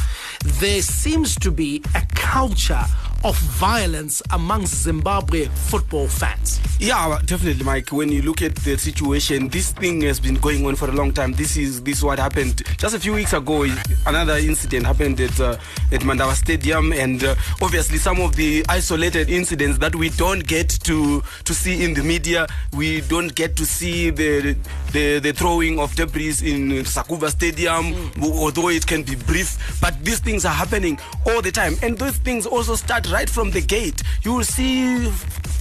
There 0.58 0.80
seems 0.80 1.36
to 1.40 1.50
be 1.50 1.82
a 1.94 2.02
culture 2.14 2.84
of 3.24 3.36
violence 3.36 4.22
amongst 4.32 4.74
Zimbabwe 4.82 5.46
football 5.46 6.06
fans. 6.06 6.60
Yeah, 6.78 7.18
definitely, 7.24 7.64
Mike. 7.64 7.90
When 7.90 8.10
you 8.10 8.20
look 8.22 8.42
at 8.42 8.54
the 8.56 8.76
situation, 8.76 9.48
this 9.48 9.72
thing 9.72 10.02
has 10.02 10.20
been 10.20 10.34
going 10.34 10.66
on 10.66 10.76
for 10.76 10.90
a 10.90 10.92
long 10.92 11.12
time. 11.12 11.32
This 11.32 11.56
is 11.56 11.82
this 11.82 11.98
is 11.98 12.04
what 12.04 12.18
happened 12.18 12.62
just 12.76 12.94
a 12.94 13.00
few 13.00 13.14
weeks 13.14 13.32
ago. 13.32 13.64
Another 14.06 14.36
incident 14.36 14.84
happened 14.84 15.20
at 15.20 15.40
uh, 15.40 15.56
at 15.92 16.00
Mandava 16.02 16.34
Stadium, 16.34 16.92
and 16.92 17.24
uh, 17.24 17.34
obviously 17.62 17.96
some 17.96 18.20
of 18.20 18.36
the 18.36 18.64
isolated 18.68 19.30
incidents 19.30 19.78
that 19.78 19.94
we 19.94 20.10
don't 20.10 20.46
get 20.46 20.68
to 20.68 21.22
to 21.44 21.54
see 21.54 21.82
in 21.84 21.94
the 21.94 22.02
media. 22.02 22.46
We 22.74 23.00
don't 23.02 23.34
get 23.34 23.56
to 23.56 23.64
see 23.64 24.10
the 24.10 24.56
the, 24.92 25.20
the 25.20 25.32
throwing 25.32 25.78
of 25.78 25.94
debris 25.96 26.36
in 26.42 26.70
Sakubva 26.84 27.30
Stadium, 27.30 27.94
mm. 27.94 28.22
although 28.38 28.68
it 28.68 28.86
can 28.86 29.02
be 29.02 29.14
brief. 29.14 29.78
But 29.80 30.04
these 30.04 30.20
things 30.20 30.44
are 30.44 30.54
happening 30.54 30.98
all 31.26 31.40
the 31.40 31.50
time, 31.50 31.76
and 31.82 31.96
those 31.96 32.16
things 32.18 32.46
also 32.46 32.74
start 32.74 33.08
right 33.14 33.30
from 33.30 33.52
the 33.52 33.60
gate. 33.60 34.02
You 34.24 34.34
will 34.34 34.42
see 34.44 35.08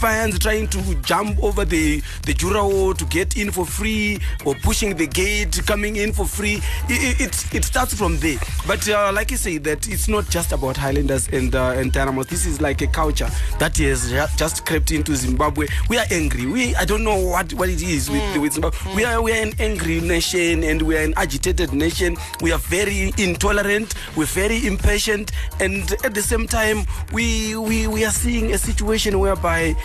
fans 0.03 0.37
trying 0.39 0.67
to 0.67 0.79
jump 1.01 1.41
over 1.41 1.63
the 1.63 2.01
the 2.25 2.33
Jurao 2.33 2.97
to 2.97 3.05
get 3.05 3.37
in 3.37 3.51
for 3.51 3.63
free 3.65 4.19
or 4.43 4.55
pushing 4.55 4.95
the 4.97 5.05
gate 5.07 5.61
coming 5.67 5.95
in 5.97 6.11
for 6.11 6.25
free. 6.25 6.55
It 6.89 7.21
it, 7.21 7.55
it 7.55 7.63
starts 7.63 7.93
from 7.93 8.17
there. 8.17 8.39
But 8.67 8.89
uh, 8.89 9.11
like 9.13 9.29
you 9.31 9.37
say 9.37 9.59
that 9.59 9.87
it's 9.87 10.07
not 10.07 10.27
just 10.29 10.51
about 10.51 10.77
Highlanders 10.77 11.29
and 11.29 11.53
uh, 11.55 11.77
and 11.79 11.93
Dynamos. 11.93 12.25
This 12.27 12.45
is 12.47 12.59
like 12.59 12.81
a 12.81 12.87
culture 12.87 13.29
that 13.59 13.77
has 13.77 14.11
just 14.35 14.65
crept 14.65 14.89
into 14.91 15.15
Zimbabwe. 15.15 15.67
We 15.89 15.97
are 15.99 16.05
angry. 16.09 16.47
We 16.47 16.75
I 16.75 16.85
don't 16.85 17.03
know 17.03 17.19
what 17.19 17.53
what 17.53 17.69
it 17.69 17.81
is 17.83 18.09
with, 18.09 18.21
mm. 18.21 18.41
with 18.41 18.53
Zimbabwe. 18.53 18.79
mm. 18.79 18.95
we 18.95 19.05
are 19.05 19.21
we 19.21 19.31
are 19.31 19.41
an 19.41 19.53
angry 19.59 20.01
nation 20.01 20.63
and 20.63 20.81
we 20.81 20.97
are 20.97 21.03
an 21.03 21.13
agitated 21.17 21.71
nation. 21.71 22.17
We 22.41 22.51
are 22.51 22.59
very 22.59 23.13
intolerant. 23.17 23.93
We're 24.17 24.25
very 24.25 24.65
impatient. 24.65 25.31
And 25.59 25.83
at 26.03 26.13
the 26.15 26.21
same 26.23 26.47
time 26.47 26.85
we 27.13 27.42
we 27.51 27.87
we 27.87 28.05
are 28.05 28.11
seeing 28.11 28.53
a 28.53 28.57
situation 28.57 29.19
whereby 29.19 29.75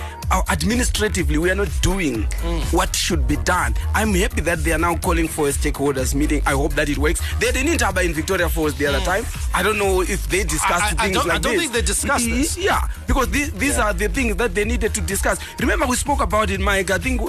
administratively 0.48 1.38
we 1.38 1.50
are 1.50 1.54
not 1.54 1.68
doing 1.82 2.24
mm. 2.24 2.72
what 2.72 2.94
should 2.94 3.26
be 3.26 3.36
done. 3.38 3.74
I'm 3.94 4.14
happy 4.14 4.40
that 4.42 4.64
they 4.64 4.72
are 4.72 4.78
now 4.78 4.96
calling 4.96 5.28
for 5.28 5.48
a 5.48 5.52
stakeholders 5.52 6.14
meeting. 6.14 6.42
I 6.46 6.52
hope 6.52 6.74
that 6.74 6.88
it 6.88 6.98
works. 6.98 7.20
They 7.38 7.48
an 7.48 7.56
interview 7.68 8.02
in 8.08 8.12
Victoria 8.14 8.48
Falls 8.48 8.74
the 8.74 8.86
other 8.86 9.00
mm. 9.00 9.04
time. 9.04 9.24
I 9.54 9.62
don't 9.62 9.78
know 9.78 10.02
if 10.02 10.28
they 10.28 10.44
discussed 10.44 10.98
I, 11.00 11.04
I, 11.04 11.06
things 11.06 11.16
I 11.16 11.22
like 11.22 11.30
I 11.30 11.38
don't 11.38 11.52
this. 11.52 11.60
think 11.62 11.72
they 11.72 11.82
discussed 11.82 12.26
this. 12.26 12.56
Yeah, 12.58 12.80
because 13.06 13.30
these, 13.30 13.52
these 13.52 13.76
yeah. 13.78 13.86
are 13.86 13.92
the 13.94 14.08
things 14.08 14.36
that 14.36 14.54
they 14.54 14.64
needed 14.64 14.94
to 14.94 15.00
discuss. 15.00 15.38
Remember, 15.60 15.86
we 15.86 15.96
spoke 15.96 16.20
about 16.20 16.50
it, 16.50 16.60
Mike. 16.60 16.90
I 16.90 16.98
think 16.98 17.20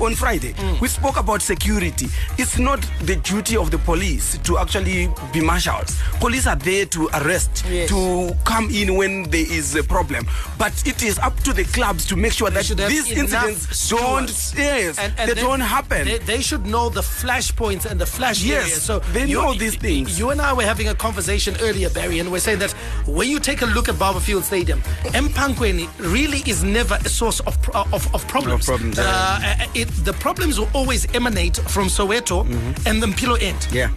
on 0.00 0.14
Friday 0.14 0.52
mm. 0.54 0.80
we 0.80 0.88
spoke 0.88 1.16
about 1.18 1.42
security. 1.42 2.06
It's 2.38 2.58
not 2.58 2.80
the 3.02 3.16
duty 3.16 3.56
of 3.56 3.70
the 3.70 3.78
police 3.78 4.38
to 4.38 4.58
actually 4.58 5.08
be 5.32 5.40
marshals. 5.40 5.98
Police 6.20 6.46
are 6.46 6.56
there 6.56 6.86
to 6.86 7.08
arrest, 7.14 7.64
yes. 7.68 7.88
to 7.88 8.32
come 8.44 8.68
in 8.70 8.96
when 8.96 9.24
there 9.30 9.46
is 9.50 9.74
a 9.76 9.82
problem. 9.82 10.26
But 10.58 10.72
it 10.86 11.02
is 11.02 11.18
up 11.18 11.36
to 11.40 11.52
the 11.52 11.64
clubs 11.64 12.06
to 12.06 12.16
make 12.16 12.31
sure 12.32 12.50
they 12.50 12.62
that 12.62 12.88
these 12.88 13.10
incidents 13.10 13.88
don't 13.88 14.28
yes 14.56 14.98
and, 14.98 15.12
and 15.18 15.30
they, 15.30 15.34
they, 15.34 15.40
don't 15.40 15.60
happen. 15.60 16.04
They, 16.04 16.18
they, 16.18 16.40
should 16.40 16.66
know 16.66 16.88
the 16.88 17.02
flash 17.02 17.54
points 17.54 17.84
and 17.86 18.00
the 18.00 18.06
flash 18.06 18.42
yes, 18.42 18.64
areas. 18.64 18.82
So 18.82 18.98
they 19.12 19.26
you, 19.26 19.40
know 19.40 19.54
these 19.54 19.76
things. 19.76 20.18
You 20.18 20.30
and 20.30 20.40
I 20.40 20.52
were 20.52 20.64
having 20.64 20.88
a 20.88 20.94
conversation 20.94 21.56
earlier, 21.60 21.90
Barry, 21.90 22.18
and 22.18 22.30
we're 22.32 22.40
saying 22.40 22.58
that 22.60 22.72
when 23.06 23.28
you 23.28 23.38
take 23.38 23.62
a 23.62 23.66
look 23.66 23.88
at 23.88 23.96
Barbourfields 23.96 24.44
Stadium, 24.44 24.80
Mpangweni 25.12 25.88
really 25.98 26.42
is 26.46 26.64
never 26.64 26.98
a 27.04 27.08
source 27.08 27.40
of 27.40 27.56
of, 27.74 28.14
of 28.14 28.26
problems. 28.28 28.68
No 28.68 28.76
problems. 28.76 28.98
Uh, 28.98 29.66
it, 29.74 29.88
the 30.04 30.12
problems 30.14 30.58
will 30.58 30.70
always 30.74 31.12
emanate 31.14 31.56
from 31.56 31.86
Soweto 31.86 32.44
mm-hmm. 32.44 32.88
and 32.88 33.02
the 33.02 33.06
Mpilo 33.06 33.40
end. 33.40 33.66
Yeah 33.72 33.90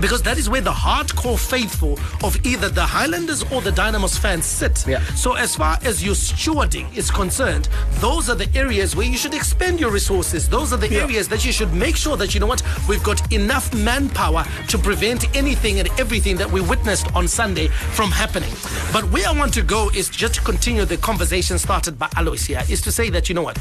because 0.00 0.22
that 0.22 0.38
is 0.38 0.48
where 0.48 0.60
the 0.60 0.72
hardcore 0.72 1.38
faithful 1.38 1.98
of 2.22 2.36
either 2.44 2.68
the 2.68 2.84
Highlanders 2.84 3.42
or 3.52 3.60
the 3.60 3.72
Dynamos 3.72 4.18
fans 4.18 4.44
sit. 4.44 4.86
Yeah. 4.86 5.04
So 5.14 5.34
as 5.34 5.54
far 5.56 5.78
as 5.82 6.04
your 6.04 6.14
stewarding 6.14 6.94
is 6.96 7.10
concerned, 7.10 7.68
those 8.00 8.28
are 8.28 8.34
the 8.34 8.48
areas 8.58 8.96
where 8.96 9.06
you 9.06 9.16
should 9.16 9.34
expend 9.34 9.80
your 9.80 9.90
resources. 9.90 10.48
Those 10.48 10.72
are 10.72 10.76
the 10.76 10.88
yeah. 10.88 11.02
areas 11.02 11.28
that 11.28 11.44
you 11.44 11.52
should 11.52 11.72
make 11.72 11.96
sure 11.96 12.16
that 12.16 12.34
you 12.34 12.40
know 12.40 12.46
what 12.46 12.62
we've 12.88 13.02
got 13.02 13.32
enough 13.32 13.72
manpower 13.74 14.44
to 14.68 14.78
prevent 14.78 15.34
anything 15.36 15.78
and 15.78 15.88
everything 15.98 16.36
that 16.36 16.50
we 16.50 16.60
witnessed 16.60 17.14
on 17.14 17.28
Sunday 17.28 17.68
from 17.68 18.10
happening. 18.10 18.52
But 18.92 19.04
where 19.10 19.28
I 19.28 19.32
want 19.32 19.54
to 19.54 19.62
go 19.62 19.90
is 19.90 20.08
just 20.08 20.34
to 20.34 20.40
continue 20.42 20.84
the 20.84 20.96
conversation 20.96 21.58
started 21.58 21.98
by 21.98 22.08
Alois 22.16 22.46
here, 22.46 22.62
is 22.68 22.80
to 22.82 22.92
say 22.92 23.10
that 23.10 23.28
you 23.28 23.34
know 23.34 23.42
what 23.42 23.58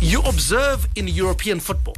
you 0.00 0.20
observe 0.22 0.86
in 0.96 1.08
European 1.08 1.60
football, 1.60 1.96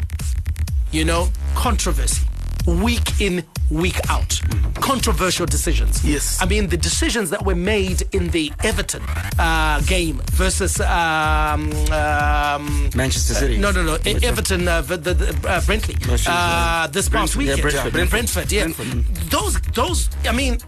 you 0.90 1.04
know, 1.04 1.28
controversy 1.54 2.26
week 2.68 3.20
in, 3.20 3.44
week 3.70 3.98
out. 4.08 4.28
Mm-hmm. 4.28 4.80
Controversial 4.80 5.46
decisions. 5.46 6.04
Yes. 6.04 6.40
I 6.40 6.46
mean, 6.46 6.68
the 6.68 6.76
decisions 6.76 7.30
that 7.30 7.44
were 7.44 7.54
made 7.54 8.02
in 8.12 8.28
the 8.28 8.52
Everton 8.62 9.02
uh, 9.38 9.80
game 9.86 10.20
versus 10.32 10.80
um, 10.80 11.72
um, 11.92 12.90
Manchester 12.94 13.34
City. 13.34 13.56
Uh, 13.56 13.60
no, 13.60 13.70
no, 13.70 13.82
no. 13.82 13.92
Which 13.92 14.22
Everton, 14.22 14.68
uh, 14.68 14.80
the, 14.82 14.96
the, 14.96 15.12
uh, 15.48 15.60
Brentley. 15.62 15.96
Uh, 16.26 16.86
this 16.88 17.08
past 17.08 17.34
Brentford. 17.34 17.38
weekend. 17.38 17.58
Yeah, 17.58 17.62
Brentford. 17.62 17.92
Brentford. 17.92 18.10
Brentford, 18.10 18.52
yeah. 18.52 18.64
Brentford. 18.64 19.14
Those, 19.30 19.60
those, 19.74 20.10
I 20.24 20.32
mean, 20.32 20.58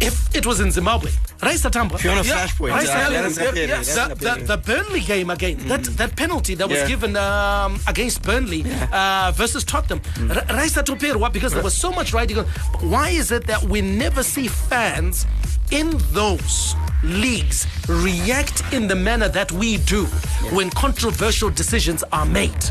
if 0.00 0.34
it 0.34 0.46
was 0.46 0.60
in 0.60 0.70
Zimbabwe, 0.70 1.10
Raisa 1.42 1.70
Tambo. 1.70 1.96
If 1.96 2.04
you 2.04 2.10
want 2.10 2.26
a 2.26 2.30
flashpoint, 2.30 2.68
yeah, 2.68 3.10
yeah, 3.10 3.20
yeah, 3.20 3.28
the, 3.28 4.14
the, 4.14 4.44
the, 4.46 4.56
Burnley 4.56 5.00
game 5.00 5.30
again, 5.30 5.56
mm. 5.56 5.68
that, 5.68 5.84
that 5.96 6.16
penalty 6.16 6.54
that 6.54 6.68
was 6.68 6.78
yeah. 6.78 6.88
given 6.88 7.16
um, 7.16 7.80
against 7.86 8.22
Burnley 8.22 8.64
uh, 8.92 9.32
versus 9.34 9.64
Tottenham, 9.64 10.00
mm. 10.00 10.56
Raisa 10.56 10.82
Toperwa, 10.82 11.32
because 11.32 11.52
there 11.52 11.62
was 11.62 11.76
so 11.76 11.90
much 11.90 12.12
writing 12.12 12.38
on. 12.38 12.46
Why 12.80 13.10
is 13.10 13.30
it 13.30 13.46
that 13.46 13.62
we 13.62 13.80
never 13.80 14.22
see 14.22 14.48
fans 14.48 15.26
in 15.70 15.90
those 16.12 16.74
leagues 17.04 17.66
react 17.88 18.62
in 18.72 18.88
the 18.88 18.94
manner 18.94 19.28
that 19.28 19.52
we 19.52 19.76
do 19.78 20.06
when 20.52 20.70
controversial 20.70 21.50
decisions 21.50 22.02
are 22.12 22.26
made, 22.26 22.64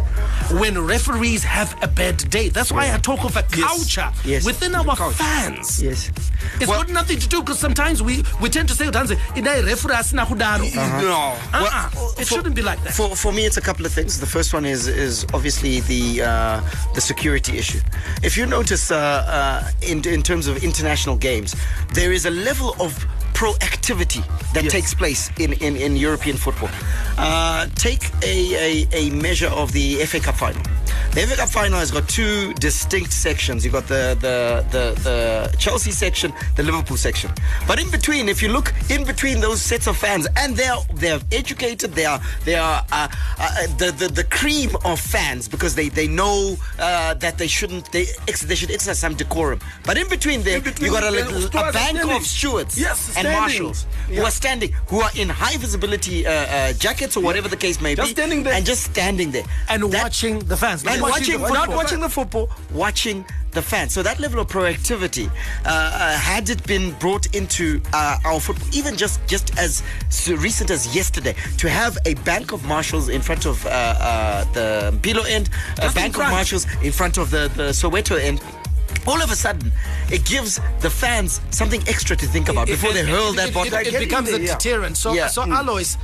when 0.60 0.84
referees 0.86 1.44
have 1.44 1.76
a 1.84 1.88
bad 1.88 2.18
day. 2.30 2.50
That's 2.50 2.72
why 2.72 2.94
I 2.94 2.98
talk 2.98 3.24
of 3.24 3.38
a 3.38 3.44
culture 3.44 4.10
yes. 4.24 4.26
Yes. 4.26 4.46
within 4.46 4.76
our 4.76 4.96
fans. 5.12 5.82
Yes. 5.82 6.12
It's 6.60 6.68
well, 6.68 6.84
got 6.84 6.90
nothing 6.90 7.20
to 7.20 7.28
do 7.28 7.42
because 7.42 7.60
sometimes 7.60 8.02
we, 8.04 8.24
we 8.42 8.50
tend 8.50 8.68
to 8.70 8.76
say, 8.76 8.86
referee 8.86 9.94
uh-huh. 9.94 11.02
No. 11.02 11.38
Uh-uh. 11.54 11.90
Well, 11.96 12.12
it 12.18 12.28
for, 12.28 12.36
shouldn't 12.36 12.56
be 12.56 12.62
like 12.62 12.84
that. 12.84 12.94
For, 12.94 13.16
for 13.16 13.32
me, 13.32 13.46
it's 13.46 13.58
a 13.58 13.62
couple 13.62 13.86
of 13.86 13.92
things. 13.92 14.20
The 14.20 14.26
first 14.26 14.54
one 14.54 14.66
is 14.66 14.88
is 14.88 15.26
obviously 15.34 15.80
the 15.82 16.24
uh, 16.24 16.62
the 16.94 17.02
security 17.02 17.58
issue. 17.58 17.80
If 18.24 18.38
you 18.38 18.46
notice, 18.46 18.92
uh, 18.92 18.98
uh, 18.98 19.72
in, 19.82 20.08
in 20.08 20.22
terms 20.22 20.48
of 20.48 20.64
international 20.64 21.18
games, 21.18 21.56
there 21.94 22.12
is 22.12 22.26
a 22.26 22.32
level 22.32 22.76
of 22.80 23.06
proactivity 23.34 24.24
that 24.54 24.64
yes. 24.64 24.72
takes 24.72 24.94
place 24.94 25.30
in, 25.40 25.54
in, 25.54 25.76
in 25.76 25.96
European 25.96 26.38
football. 26.38 26.70
Uh, 27.18 27.68
take 27.76 28.12
a, 28.24 28.56
a, 28.56 28.88
a 28.92 29.10
measure 29.12 29.50
of 29.50 29.72
the 29.74 29.96
FA 30.06 30.20
Cup 30.20 30.36
final. 30.36 30.62
The 31.14 31.28
FA 31.28 31.36
Cup 31.36 31.50
final 31.50 31.78
has 31.78 31.92
got 31.92 32.10
two 32.10 32.56
distinct 32.56 33.14
sections. 33.14 33.64
You've 33.64 33.76
got 33.76 33.88
the, 33.88 34.18
the, 34.20 34.66
the, 34.72 35.00
the, 35.04 35.58
Chelsea 35.60 35.92
section, 35.92 36.34
the 36.56 36.64
Liverpool 36.64 36.98
section. 36.98 37.30
But 37.68 37.80
in 37.80 37.92
between, 37.92 38.28
if 38.30 38.42
you 38.42 38.50
look 38.50 38.74
in 38.90 39.06
between 39.06 39.40
those 39.40 39.62
sets 39.62 39.86
of 39.86 39.96
fans, 39.96 40.28
and 40.36 40.56
they're 40.56 40.76
they're 40.96 41.20
educated, 41.32 41.92
they 41.92 42.06
are 42.06 42.20
they 42.46 42.56
are 42.56 42.84
uh, 42.92 43.08
uh, 43.38 43.68
the, 43.78 43.92
the 43.92 44.08
the 44.08 44.24
cream 44.24 44.72
of 44.86 45.00
fans 45.00 45.48
because 45.48 45.76
they 45.76 45.88
they 45.90 46.08
know 46.08 46.56
uh, 46.80 47.14
that 47.14 47.38
they 47.38 47.46
shouldn't 47.46 47.92
they 47.92 48.06
they 48.26 48.56
should 48.56 48.72
exercise 48.72 48.98
some 48.98 49.14
decorum. 49.14 49.60
But 49.86 50.00
in 50.00 50.10
between 50.10 50.42
there, 50.42 50.58
you 50.58 50.90
got 50.90 51.04
a, 51.04 51.12
little, 51.12 51.46
a 51.46 51.72
bank 51.72 52.04
of 52.06 52.26
stewards 52.26 52.80
yes, 52.80 53.16
and 53.16 53.28
marshals 53.28 53.86
yeah. 54.10 54.16
who 54.16 54.24
are 54.24 54.32
standing, 54.32 54.72
who 54.88 55.02
are 55.02 55.12
in 55.16 55.30
high 55.30 55.58
visibility 55.58 56.26
uh, 56.26 56.32
uh, 56.32 56.74
jackets 56.74 57.16
or 57.16 57.22
whatever 57.22 57.48
the 57.48 57.58
case 57.58 57.80
may 57.80 57.94
just 57.94 58.10
be, 58.10 58.14
standing 58.20 58.42
there 58.42 58.54
and 58.54 58.66
just 58.66 58.82
standing 58.84 59.30
there 59.30 59.46
and 59.70 59.84
that, 59.84 60.02
watching 60.02 60.40
the 60.40 60.58
fans 60.58 60.84
and 60.84 61.03
watching, 61.12 61.42
watching 61.42 61.54
not 61.56 61.70
watching 61.70 62.00
the 62.00 62.10
football, 62.10 62.50
watching 62.74 63.26
the 63.52 63.62
fans. 63.62 63.94
So 63.94 64.02
that 64.04 64.20
level 64.20 64.40
of 64.40 64.48
proactivity, 64.48 65.28
uh, 65.30 65.68
uh, 65.68 66.18
had 66.18 66.50
it 66.50 66.66
been 66.66 66.92
brought 67.00 67.36
into 67.36 67.82
uh, 67.94 68.18
our 68.26 68.40
football, 68.40 68.68
even 68.74 68.96
just 68.98 69.20
just 69.28 69.58
as 69.60 69.84
recent 70.28 70.70
as 70.72 70.96
yesterday, 70.96 71.36
to 71.58 71.70
have 71.70 71.98
a 72.06 72.16
bank 72.26 72.52
of 72.52 72.66
marshals 72.66 73.10
in 73.10 73.22
front 73.22 73.46
of 73.46 73.64
uh, 73.66 73.70
uh, 73.70 74.44
the 74.54 74.92
Mpilo 75.02 75.24
end, 75.30 75.50
a 75.82 75.92
bank 75.92 76.16
of 76.18 76.30
marshals 76.30 76.66
in 76.82 76.92
front 76.92 77.18
of 77.18 77.30
the, 77.30 77.52
the 77.56 77.70
Soweto 77.74 78.20
end, 78.20 78.42
all 79.06 79.22
of 79.22 79.30
a 79.32 79.36
sudden, 79.36 79.72
it 80.12 80.26
gives 80.26 80.60
the 80.80 80.90
fans 80.90 81.42
something 81.52 81.82
extra 81.88 82.16
to 82.16 82.26
think 82.26 82.50
about 82.50 82.68
before 82.68 82.90
It- 82.92 82.94
they 82.94 83.06
hurl 83.06 83.32
it- 83.32 83.36
that 83.36 83.50
it- 83.50 83.54
ball. 83.54 83.66
It, 83.66 83.74
it 83.88 84.00
becomes 84.00 84.30
a 84.30 84.40
deterrent. 84.40 84.98
So, 84.98 85.14
Yeah. 85.14 85.28
so 85.28 85.44
Mm. 85.44 85.60
Alois, 85.60 85.98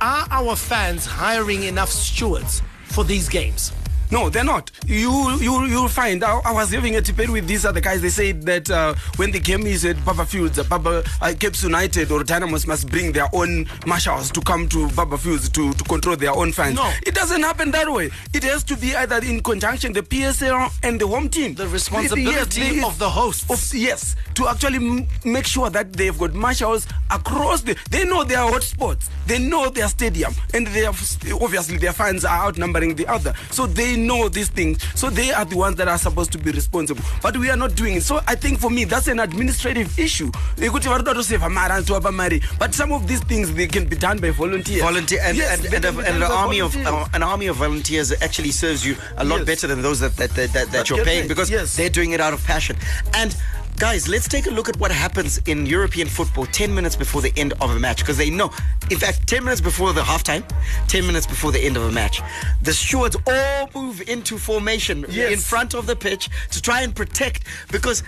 are 0.00 0.26
our 0.30 0.56
fans 0.56 1.04
hiring 1.06 1.64
enough 1.64 1.90
stewards 1.90 2.62
for 2.84 3.04
these 3.04 3.28
games? 3.28 3.72
No, 4.10 4.30
they're 4.30 4.44
not. 4.44 4.70
You 4.86 5.10
you 5.38 5.64
you'll 5.66 5.88
find. 5.88 6.24
I, 6.24 6.38
I 6.44 6.52
was 6.52 6.70
having 6.70 6.96
a 6.96 7.00
debate 7.00 7.28
with 7.28 7.46
these 7.46 7.64
other 7.66 7.80
guys. 7.80 8.00
They 8.00 8.08
said 8.08 8.42
that 8.44 8.70
uh, 8.70 8.94
when 9.16 9.30
the 9.32 9.38
game 9.40 9.66
is 9.66 9.84
at 9.84 10.02
Baba 10.04 10.24
Fields, 10.24 10.58
uh, 10.58 10.64
Baba 10.64 11.04
uh, 11.20 11.34
Caps 11.38 11.62
United 11.62 12.10
or 12.10 12.24
Dynamos 12.24 12.66
must 12.66 12.88
bring 12.88 13.12
their 13.12 13.28
own 13.34 13.66
marshals 13.86 14.30
to 14.32 14.40
come 14.40 14.68
to 14.70 14.88
Baba 14.92 15.18
Fields 15.18 15.48
to, 15.50 15.72
to 15.74 15.84
control 15.84 16.16
their 16.16 16.32
own 16.32 16.52
fans. 16.52 16.76
No. 16.76 16.90
it 17.06 17.14
doesn't 17.14 17.42
happen 17.42 17.70
that 17.72 17.90
way. 17.92 18.10
It 18.32 18.44
has 18.44 18.64
to 18.64 18.76
be 18.76 18.96
either 18.96 19.16
in 19.18 19.42
conjunction 19.42 19.92
the 19.92 20.02
PSL 20.02 20.72
and 20.82 21.00
the 21.00 21.06
home 21.06 21.28
team. 21.28 21.54
The 21.54 21.68
responsibility 21.68 22.60
Yes, 22.62 22.86
of 22.86 22.98
the 22.98 23.08
host. 23.10 23.50
Of, 23.50 23.74
yes, 23.74 24.16
to 24.34 24.48
actually 24.48 24.76
m- 24.76 25.06
make 25.24 25.46
sure 25.46 25.68
that 25.70 25.92
they've 25.92 26.16
got 26.18 26.32
marshals 26.34 26.86
across 27.10 27.62
the. 27.62 27.76
They 27.90 28.04
know 28.04 28.24
their 28.24 28.38
hotspots. 28.38 29.08
They 29.26 29.38
know 29.38 29.68
their 29.68 29.88
stadium, 29.88 30.32
and 30.54 30.66
they 30.68 30.84
have 30.84 30.98
obviously 31.42 31.76
their 31.76 31.92
fans 31.92 32.24
are 32.24 32.46
outnumbering 32.46 32.94
the 32.94 33.06
other, 33.06 33.34
so 33.50 33.66
they 33.66 33.96
know 34.06 34.28
these 34.28 34.48
things. 34.48 34.82
So 34.94 35.10
they 35.10 35.32
are 35.32 35.44
the 35.44 35.56
ones 35.56 35.76
that 35.76 35.88
are 35.88 35.98
supposed 35.98 36.32
to 36.32 36.38
be 36.38 36.50
responsible. 36.52 37.02
But 37.22 37.36
we 37.36 37.50
are 37.50 37.56
not 37.56 37.74
doing 37.74 37.96
it. 37.96 38.02
So 38.02 38.20
I 38.26 38.34
think 38.34 38.58
for 38.60 38.70
me 38.70 38.84
that's 38.84 39.08
an 39.08 39.18
administrative 39.20 39.98
issue. 39.98 40.30
Ekuti 40.56 40.88
varikuda 40.88 41.12
kutosevha 41.14 41.50
mari 41.50 41.72
anotova 41.72 42.12
mari. 42.12 42.40
But 42.58 42.74
some 42.74 42.92
of 42.92 43.06
these 43.06 43.20
things 43.24 43.52
they 43.54 43.66
can 43.66 43.86
be 43.86 43.96
done 43.96 44.18
by 44.18 44.30
volunteers. 44.30 44.82
volunteer 44.82 45.20
and, 45.22 45.36
Yes, 45.36 45.64
and, 45.64 45.74
and, 45.74 45.84
and 45.84 45.96
done 45.96 46.22
an 46.22 46.22
army 46.22 46.60
of 46.60 46.72
volunteers. 46.72 47.08
uh, 47.08 47.16
an 47.16 47.22
army 47.22 47.46
of 47.48 47.56
volunteers 47.56 48.12
actually 48.22 48.50
serves 48.50 48.84
you 48.86 48.96
a 49.16 49.24
lot 49.24 49.38
Yes. 49.38 49.46
better 49.46 49.66
than 49.66 49.82
those 49.82 50.00
that 50.00 50.16
that, 50.16 50.30
that, 50.30 50.52
that, 50.52 50.66
that 50.66 50.72
That 50.72 50.90
you're 50.90 51.04
paying 51.04 51.28
because 51.28 51.50
yes. 51.50 51.76
they're 51.76 51.90
doing 51.90 52.12
it 52.12 52.20
out 52.20 52.32
of 52.34 52.42
passion 52.44 52.76
and 53.14 53.36
guys 53.78 54.08
let's 54.08 54.26
take 54.26 54.46
a 54.46 54.50
look 54.50 54.68
at 54.68 54.76
what 54.80 54.90
happens 54.90 55.38
in 55.46 55.64
european 55.64 56.08
football 56.08 56.44
10 56.46 56.74
minutes 56.74 56.96
before 56.96 57.22
the 57.22 57.32
end 57.36 57.52
of 57.60 57.70
a 57.76 57.78
match 57.78 57.98
because 58.00 58.16
they 58.16 58.28
know 58.28 58.50
in 58.90 58.98
fact 58.98 59.26
10 59.28 59.44
minutes 59.44 59.60
before 59.60 59.92
the 59.92 60.00
halftime 60.00 60.42
10 60.88 61.06
minutes 61.06 61.26
before 61.28 61.52
the 61.52 61.60
end 61.60 61.76
of 61.76 61.84
a 61.84 61.92
match 61.92 62.20
the 62.62 62.72
stewards 62.72 63.16
all 63.26 63.70
move 63.74 64.02
into 64.08 64.36
formation 64.36 65.04
Yes. 65.08 65.32
in 65.32 65.38
front 65.38 65.74
of 65.74 65.86
the 65.86 65.94
pitch 65.94 66.28
to 66.50 66.60
try 66.60 66.82
and 66.82 66.94
protect 66.94 67.44
because 67.70 68.02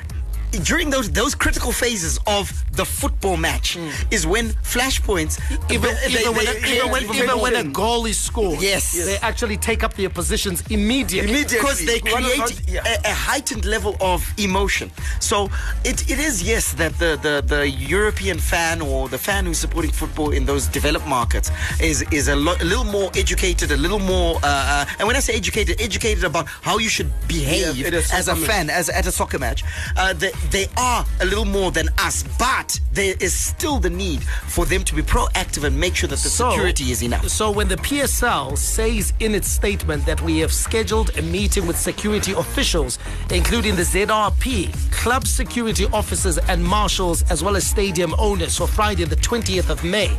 during 0.65 0.91
those 0.91 1.11
those 1.11 1.35
critical 1.35 1.73
phases 1.73 2.19
of 2.27 2.51
the 2.73 2.85
football 2.85 3.37
match 3.37 3.77
is 4.11 4.27
when 4.27 4.49
flashpoints 4.75 5.39
Even, 5.71 5.95
they- 5.95 6.21
even, 6.21 6.35
when, 6.35 6.45
they- 6.47 6.61
a, 6.63 6.75
even, 6.77 6.91
when, 6.91 7.05
even 7.15 7.39
when 7.41 7.57
a 7.57 7.65
goal 7.65 8.07
is 8.07 8.19
scored, 8.19 8.61
Yes. 8.61 8.93
they 8.93 9.17
actually 9.19 9.57
take 9.57 9.83
up 9.83 9.95
their 9.95 10.09
positions 10.11 10.63
immediately. 10.71 11.31
Immediately. 11.31 11.57
because 11.59 11.85
they 11.85 12.01
create 12.01 12.69
yeah. 12.69 12.83
a, 13.05 13.11
a 13.11 13.15
heightened 13.15 13.65
level 13.65 13.97
of 14.01 14.25
emotion. 14.39 14.91
So 15.21 15.51
it, 15.85 16.11
it 16.11 16.19
is 16.19 16.43
yes 16.43 16.73
that 16.75 16.99
the, 16.99 17.19
the, 17.23 17.43
the 17.47 17.69
European 17.69 18.39
fan 18.39 18.81
or 18.81 19.09
the 19.09 19.19
fan 19.19 19.47
who's 19.47 19.59
supporting 19.59 19.91
football 19.93 20.31
in 20.31 20.45
those 20.47 20.67
developed 20.67 21.07
markets 21.07 21.51
is 21.81 22.03
is 22.13 22.29
a, 22.29 22.37
lo- 22.37 22.57
a 22.61 22.65
little 22.65 22.85
more 22.85 23.11
educated, 23.15 23.71
a 23.73 23.77
little 23.77 23.99
more. 23.99 24.37
Uh, 24.43 24.47
uh, 24.47 24.85
and 24.99 25.07
when 25.07 25.17
I 25.17 25.21
say 25.21 25.35
educated, 25.35 25.81
educated 25.81 26.25
about 26.25 26.47
how 26.49 26.79
you 26.79 26.89
should 26.89 27.11
behave 27.29 27.77
Yeah, 27.77 27.89
as 27.89 28.13
a 28.13 28.23
soccer 28.23 28.41
fan, 28.47 28.71
as 28.71 28.89
at 28.89 29.07
a 29.07 29.13
soccer 29.13 29.39
match. 29.39 29.65
Uh, 29.97 30.13
they, 30.13 30.33
they 30.51 30.67
are 30.77 31.05
a 31.21 31.25
little 31.25 31.45
more 31.45 31.71
than 31.71 31.89
us, 31.99 32.25
but 32.39 32.81
there 32.93 33.15
is 33.21 33.39
still 33.39 33.79
the 33.79 33.91
need 33.91 34.23
for 34.23 34.65
them 34.67 34.83
to 34.85 34.95
be 34.95 35.03
proactive 35.03 35.65
and 35.65 35.79
make 35.79 35.95
sure 35.95 36.09
that 36.09 36.19
the 36.19 36.29
security 36.29 36.91
is 36.91 37.03
enough. 37.03 37.29
So 37.29 37.51
when 37.51 37.69
the 37.69 37.77
PSL 37.77 38.57
says 38.57 39.13
in 39.21 39.35
its 39.35 39.49
statement 39.49 40.07
that 40.07 40.21
we 40.23 40.39
have 40.39 40.53
scheduled 40.53 41.17
a 41.19 41.23
meeting 41.23 41.67
with 41.67 41.79
security 41.79 42.33
officials, 42.33 42.99
including 43.31 43.77
the 43.77 43.83
ZRP, 43.83 44.73
club 44.91 45.27
security 45.27 45.87
officers 45.93 46.39
and 46.39 46.65
marshals, 46.65 47.23
as 47.31 47.45
well 47.45 47.57
as 47.57 47.67
stadium 47.67 48.15
owners 48.19 48.57
for 48.57 48.67
Friday, 48.67 49.05
the 49.05 49.17
20th 49.17 49.71
of 49.71 49.85
May, 49.85 50.17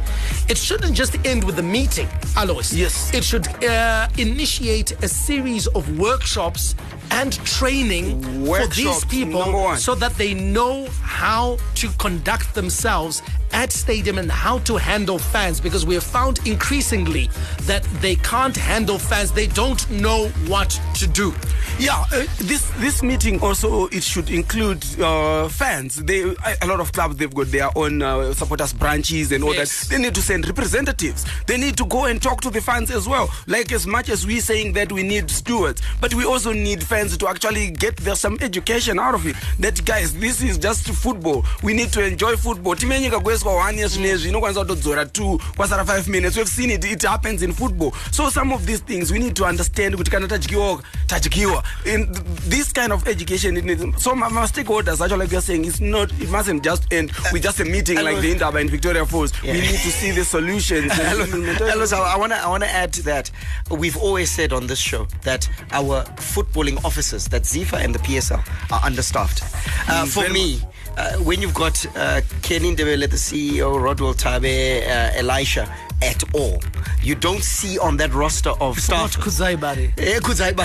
it 0.47 0.57
shouldn't 0.57 0.93
just 0.93 1.17
end 1.25 1.43
with 1.43 1.55
the 1.55 1.63
meeting, 1.63 2.07
Alois. 2.37 2.73
Yes. 2.73 3.13
It 3.13 3.23
should 3.23 3.47
uh, 3.63 4.07
initiate 4.17 4.91
a 5.03 5.07
series 5.07 5.67
of 5.67 5.99
workshops 5.99 6.75
and 7.11 7.33
training 7.45 8.21
for 8.45 8.65
these 8.67 9.05
people 9.05 9.75
so 9.75 9.93
that 9.95 10.13
they 10.17 10.33
know 10.33 10.87
how 11.01 11.57
to 11.75 11.89
conduct 11.99 12.53
themselves 12.55 13.21
at 13.53 13.71
stadium 13.71 14.17
and 14.17 14.31
how 14.31 14.59
to 14.59 14.77
handle 14.77 15.17
fans 15.19 15.59
because 15.61 15.85
we 15.85 15.93
have 15.95 16.03
found 16.03 16.39
increasingly 16.47 17.29
that 17.63 17.83
they 18.01 18.15
can't 18.17 18.55
handle 18.55 18.97
fans 18.97 19.31
they 19.31 19.47
don't 19.47 19.89
know 19.89 20.27
what 20.47 20.69
to 20.95 21.07
do 21.07 21.33
Yeah, 21.79 22.03
uh, 22.13 22.25
this 22.37 22.69
this 22.79 23.01
meeting 23.01 23.39
also 23.41 23.87
it 23.87 24.03
should 24.03 24.29
include 24.29 24.83
uh, 24.99 25.47
fans. 25.49 25.95
They 25.95 26.21
a 26.61 26.67
lot 26.67 26.79
of 26.79 26.91
clubs 26.91 27.15
they've 27.15 27.33
got 27.33 27.47
their 27.47 27.69
own 27.75 28.01
uh, 28.01 28.33
supporters 28.33 28.73
branches 28.73 29.31
and 29.31 29.43
all 29.43 29.53
Yes. 29.55 29.87
that. 29.87 29.95
They 29.95 30.01
need 30.01 30.13
to 30.15 30.21
send 30.21 30.45
representatives. 30.47 31.25
They 31.47 31.57
need 31.57 31.77
to 31.77 31.85
go 31.85 32.05
and 32.05 32.21
talk 32.21 32.41
to 32.41 32.49
the 32.51 32.61
fans 32.61 32.91
as 32.91 33.07
well. 33.07 33.29
Like 33.47 33.71
as 33.71 33.87
much 33.87 34.09
as 34.09 34.27
we're 34.27 34.41
saying 34.41 34.73
that 34.73 34.91
we 34.91 35.01
need 35.03 35.29
stewards, 35.31 35.81
but 35.99 36.13
we 36.13 36.23
also 36.25 36.53
need 36.53 36.83
fans 36.83 37.17
to 37.17 37.27
actually 37.27 37.71
get 37.71 37.97
there 37.97 38.15
some 38.15 38.37
education 38.41 38.99
out 38.99 39.15
of 39.15 39.25
it. 39.25 39.35
That 39.59 39.83
guys, 39.85 40.13
this 40.13 40.41
is 40.43 40.57
just 40.59 40.87
football. 40.89 41.45
We 41.63 41.73
need 41.73 41.91
to 41.93 42.03
enjoy 42.05 42.35
football. 42.35 42.75
Timenyika 42.75 43.23
kweswa 43.41 43.55
one 43.67 43.77
year 43.77 43.89
zvinezvi 43.89 44.29
inokwanisa 44.29 44.59
kutodzora 44.61 45.05
two 45.05 45.41
kwasara 45.55 45.85
five 45.85 46.07
minutes. 46.07 46.37
We've 46.37 46.49
seen 46.49 46.69
it. 46.71 46.85
It 46.85 47.03
happens 47.03 47.41
in 47.41 47.53
football. 47.53 47.91
So 48.11 48.29
some 48.29 48.53
of 48.53 48.65
these 48.65 48.79
things 48.83 49.11
we 49.11 49.19
need 49.19 49.35
to 49.35 49.45
understand 49.45 49.95
kuti 49.95 50.11
kana 50.11 50.27
tadyiwa 50.27 50.81
tadyiwa. 51.07 51.63
In 51.85 52.07
this 52.49 52.71
kind 52.73 52.91
of 52.93 53.07
education, 53.07 53.57
it 53.57 53.65
needs, 53.65 54.03
so 54.03 54.15
my, 54.15 54.29
my 54.29 54.45
stakeholders 54.45 55.01
actually 55.01 55.17
like 55.17 55.31
you're 55.31 55.41
saying, 55.41 55.65
it's 55.65 55.79
not. 55.79 56.11
It 56.21 56.29
mustn't 56.29 56.63
just 56.63 56.91
end 56.93 57.11
with 57.31 57.43
just 57.43 57.59
a 57.59 57.65
meeting 57.65 57.97
like 58.03 58.21
the 58.21 58.31
Indaba 58.31 58.59
in 58.59 58.69
Victoria 58.69 59.05
Falls. 59.05 59.31
We 59.41 59.53
need 59.53 59.79
to 59.81 59.91
see 59.91 60.11
the 60.11 60.23
solutions. 60.23 60.93
so 61.89 62.03
I 62.03 62.17
want 62.17 62.31
to 62.33 62.37
I 62.37 62.47
want 62.47 62.63
to 62.63 62.69
add 62.69 62.93
to 62.93 63.03
that. 63.03 63.31
We've 63.69 63.97
always 63.97 64.29
said 64.31 64.53
on 64.53 64.67
this 64.67 64.79
show 64.79 65.07
that 65.23 65.47
our 65.71 66.03
footballing 66.17 66.83
officers, 66.85 67.25
that 67.29 67.43
Zifa 67.43 67.83
and 67.83 67.95
the 67.95 67.99
PSL, 67.99 68.43
are 68.71 68.81
understaffed. 68.85 69.41
Uh, 69.89 70.05
for 70.05 70.29
me, 70.29 70.61
uh, 71.01 71.17
when 71.23 71.41
you've 71.41 71.53
got 71.53 71.85
uh, 71.95 72.21
Kenny 72.41 72.75
Ndebele, 72.75 73.09
the 73.09 73.17
CEO, 73.17 73.81
Rodwell 73.81 74.13
Tabe, 74.13 74.83
uh, 74.85 75.17
Elisha, 75.19 75.73
at 76.03 76.23
all, 76.33 76.61
you 77.03 77.15
don't 77.15 77.43
see 77.43 77.77
on 77.79 77.97
that 77.97 78.13
roster 78.13 78.51
of 78.59 78.79
staff. 78.79 79.15
Kuzaibari. 79.17 79.93
Kudzai 80.21 80.53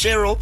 Cheryl. 0.00 0.36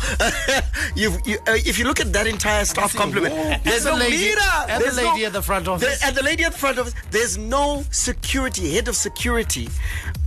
You've, 0.96 1.18
you, 1.26 1.38
uh, 1.46 1.52
if 1.64 1.78
you 1.78 1.84
look 1.84 2.00
at 2.00 2.12
that 2.12 2.26
entire 2.26 2.64
staff 2.64 2.94
complement, 2.94 3.34
there's 3.64 3.84
the 3.84 3.90
no 3.90 3.96
lady- 3.96 4.16
leader. 4.18 4.40
and 4.68 4.82
the 4.84 4.92
lady 4.92 5.20
no- 5.20 5.26
at 5.26 5.32
the 5.32 5.42
front 5.42 5.68
office. 5.68 6.00
the- 6.00 6.06
and 6.06 6.16
the 6.16 6.22
lady 6.22 6.44
at 6.44 6.52
the 6.52 6.58
front 6.58 6.78
office. 6.78 6.94
There's 7.10 7.38
no 7.38 7.84
security, 7.90 8.74
head 8.74 8.88
of 8.88 8.96
security 8.96 9.68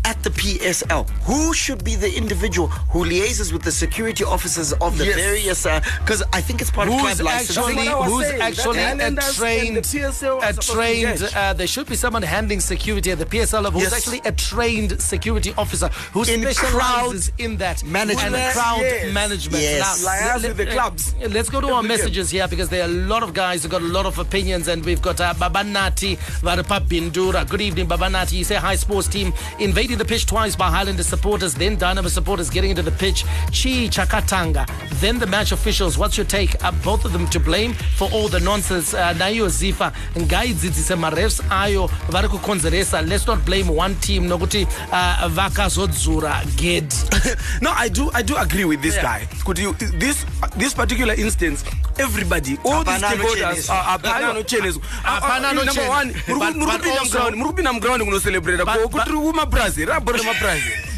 at 0.08 0.24
the 0.24 0.30
PSL. 0.30 1.04
Who 1.30 1.54
should 1.54 1.84
be 1.84 1.96
the 1.96 2.12
individual 2.16 2.68
who 2.94 3.04
liaises 3.04 3.52
with 3.52 3.64
the 3.64 3.72
security 3.72 4.24
officers 4.24 4.72
of 4.86 4.98
the 4.98 5.06
Yes. 5.06 5.16
various? 5.16 5.64
Because 6.00 6.24
I 6.32 6.40
think 6.42 6.62
it's 6.62 6.72
part 6.72 6.88
of 6.88 6.94
Who's 6.94 7.16
club 7.20 7.26
license. 7.32 7.58
actually, 7.58 7.76
what 7.76 7.88
I 7.88 7.96
was 8.00 8.08
who's 8.12 8.28
saying, 8.28 8.42
actually 8.42 8.80
a 8.80 9.12
trained, 9.34 9.76
the 9.78 9.82
PSL 9.82 10.40
are 10.42 10.50
a 10.50 10.54
trained, 10.54 11.22
uh, 11.36 11.54
there 11.54 11.68
should 11.68 11.88
be 11.88 11.98
someone 11.98 12.24
handling 12.24 12.62
security 12.62 13.12
at 13.12 13.20
the 13.20 13.26
PSL 13.26 13.62
level 13.62 13.82
who's 13.82 13.92
Yes. 13.92 14.00
actually 14.00 14.22
a 14.24 14.32
trained 14.32 15.02
security 15.02 15.54
officer 15.58 15.90
who 16.14 16.22
In 16.24 16.42
specializes 16.42 17.32
in 17.38 17.58
that 17.58 17.84
management. 17.84 18.34
and 18.36 18.54
crowd 18.54 18.80
Yes. 18.82 19.14
management. 19.14 19.62
Yes. 19.64 20.06
Liaise 20.06 20.44
with 20.48 20.58
the 20.58 20.66
clubs. 20.68 21.14
uh, 21.24 21.28
Let's 21.28 21.50
go 21.50 21.60
to 21.60 21.68
our 21.74 21.84
messages 21.84 22.30
here 22.30 22.48
because 22.48 22.70
there 22.70 22.84
are 22.84 22.90
a 22.90 23.00
lot 23.14 23.24
of 23.24 23.34
guys 23.34 23.64
who 23.64 23.70
got 23.70 23.82
a 23.82 23.92
lot 23.98 24.06
of 24.06 24.18
opinions, 24.20 24.70
and 24.70 24.86
we've 24.86 25.02
got 25.02 25.20
uh, 25.20 25.34
Babanati 25.34 26.18
Varapa 26.42 26.80
Bindura. 26.88 27.48
Good 27.48 27.62
evening, 27.62 27.88
Babanati. 27.88 28.34
You 28.38 28.44
say 28.46 28.56
hi, 28.56 28.76
sports 28.78 29.08
team 29.10 29.34
invading 29.60 29.97
the 29.98 30.06
pitch 30.06 30.26
twice 30.26 30.56
by 30.56 30.70
Highlander 30.70 31.04
supporters, 31.04 31.54
then 31.54 31.76
Dynamo 31.78 32.08
supporters 32.10 32.50
getting 32.50 32.70
into 32.72 32.84
the 32.84 32.92
pitch. 32.92 33.24
Chi 33.48 33.88
Chakatanga, 33.90 34.66
then 35.00 35.20
the 35.20 35.26
match 35.28 35.52
officials. 35.52 35.98
What's 35.98 36.18
your 36.18 36.26
take? 36.26 36.62
Are 36.64 36.72
both 36.84 37.06
of 37.06 37.14
them 37.14 37.28
to 37.30 37.40
blame 37.40 37.74
for 37.96 38.10
all 38.12 38.28
the 38.28 38.40
nonsense? 38.40 38.94
Uh, 38.94 39.14
Nayo 39.14 39.48
Zifa 39.50 39.92
ngaidzidzise 40.18 40.96
marefs 40.96 41.42
ayo 41.50 41.88
vari 42.10 42.28
kukonzeresa. 42.28 43.02
Let's 43.08 43.28
not 43.28 43.44
blame 43.46 43.68
one 43.70 43.96
team 43.96 44.26
nokuti 44.28 44.66
uh, 44.92 45.28
vakazodzura 45.30 46.44
gedi. 46.56 46.96
no, 47.62 47.72
I 47.76 47.90
do 47.90 48.10
I 48.14 48.22
do 48.22 48.36
agree 48.38 48.66
with 48.66 48.82
this 48.82 48.96
Yeah. 48.96 49.04
guy. 49.04 49.28
Could 49.46 49.60
you 49.60 49.74
this 49.74 50.26
this 50.56 50.74
particular 50.74 51.14
instance, 51.14 51.64
everybody, 52.00 52.58
all 52.66 52.84
these 52.84 53.02
Hapana 53.02 53.08
stakeholders 53.18 53.70
anocheneswa. 53.70 53.74
are 53.74 54.00
hapana 54.00 54.30
anocheneswa. 54.34 54.82
Ah, 55.06 55.20
ah, 55.24 55.40
Number 55.40 55.64
anocheneswa. 55.64 55.90
one, 55.90 56.14
But- 56.14 56.26
but 56.40 56.56
murukupinda 56.56 57.00
also- 57.00 57.20
muground, 57.20 57.36
murukupinda 57.38 57.74
muground 57.74 58.04
kunocelebrate 58.04 58.58
But- 58.66 58.68
ko 58.82 58.88
but- 58.90 59.06
kuti 59.06 59.12
kumabrazil 59.12 59.87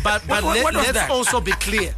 But, 0.03 0.21
but 0.27 0.43
What- 0.43 0.55
let, 0.55 0.63
what 0.63 0.75
was 0.75 0.87
us 0.87 0.93
that? 0.93 1.09
also 1.11 1.39
be 1.41 1.51
clear. 1.53 1.93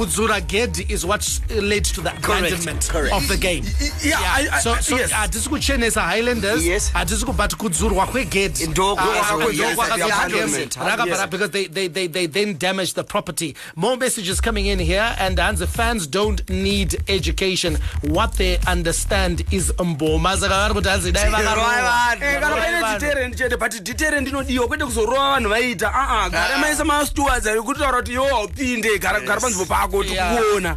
Kudzura 0.00 0.40
Gedi 0.46 0.84
is 0.92 1.06
what 1.06 1.22
led 1.48 1.84
to 1.84 2.02
the 2.02 2.10
abandonment 2.14 2.86
correct. 2.90 3.14
of 3.14 3.26
the 3.28 3.36
game. 3.38 3.64
yeah, 4.04 4.18
I- 4.20 4.48
I- 4.52 4.60
so 4.60 4.74
so 4.80 4.96
yes. 4.98 5.10
hatisi 5.10 5.48
kuchenesa 5.48 6.02
highlanders 6.02 6.62
Yes. 6.64 6.90
hatisi 6.92 7.24
kubati 7.24 7.56
kudzurwa 7.56 8.06
kwegedi 8.06 8.66
Ndoko 8.66 9.00
Ah, 9.00 9.06
kwakwe, 9.06 9.36
ndoko 9.54 9.62
yes, 9.68 9.74
kwakwe 9.76 9.98
yeah, 9.98 10.18
kwakwe. 10.18 10.40
100%, 10.42 10.84
Rakabara, 10.86 11.20
yes. 11.20 11.30
because 11.30 11.50
they, 11.50 11.66
they, 11.68 11.88
they, 11.88 12.08
they 12.08 12.26
then 12.26 12.58
damage 12.58 12.92
the 12.92 13.02
property. 13.04 13.54
More 13.76 13.96
messages 13.96 14.40
coming 14.40 14.66
in 14.66 14.78
here, 14.78 15.14
and 15.18 15.38
Hansa 15.38 15.66
fans 15.66 16.06
don't 16.06 16.48
need 16.50 17.02
education. 17.08 17.78
What 18.02 18.32
they 18.36 18.58
understand 18.66 19.44
is 19.50 19.72
mboma. 19.78 20.36
Saka 20.36 20.48
vari 20.54 20.74
kuti 20.74 20.88
Hansa 20.88 21.12
dai 21.12 21.30
vakarowa. 21.30 22.16
Eh, 22.20 22.40
kana 22.40 22.56
paine 22.56 22.80
Vanhu. 22.82 23.00
deterrent 23.00 23.36
chete 23.38 23.56
but 23.58 23.82
deterrent 23.82 24.28
inodiwa 24.28 24.66
kwete 24.68 24.84
kuzorova 24.84 25.30
vanhu 25.40 25.48
vaita 25.50 25.90
aa 25.94 26.28
gara 26.28 26.58
maisa 26.58 26.84
mastewards 26.84 27.46
ari 27.46 27.60
kutaura 27.62 27.98
kuti 28.02 28.12
iwo 28.12 28.26
haupinde 28.28 28.98
gara 28.98 29.20
gara 29.20 29.40
panzvimbo 29.40 29.64
pako 29.66 29.85
Yeah. 30.14 30.34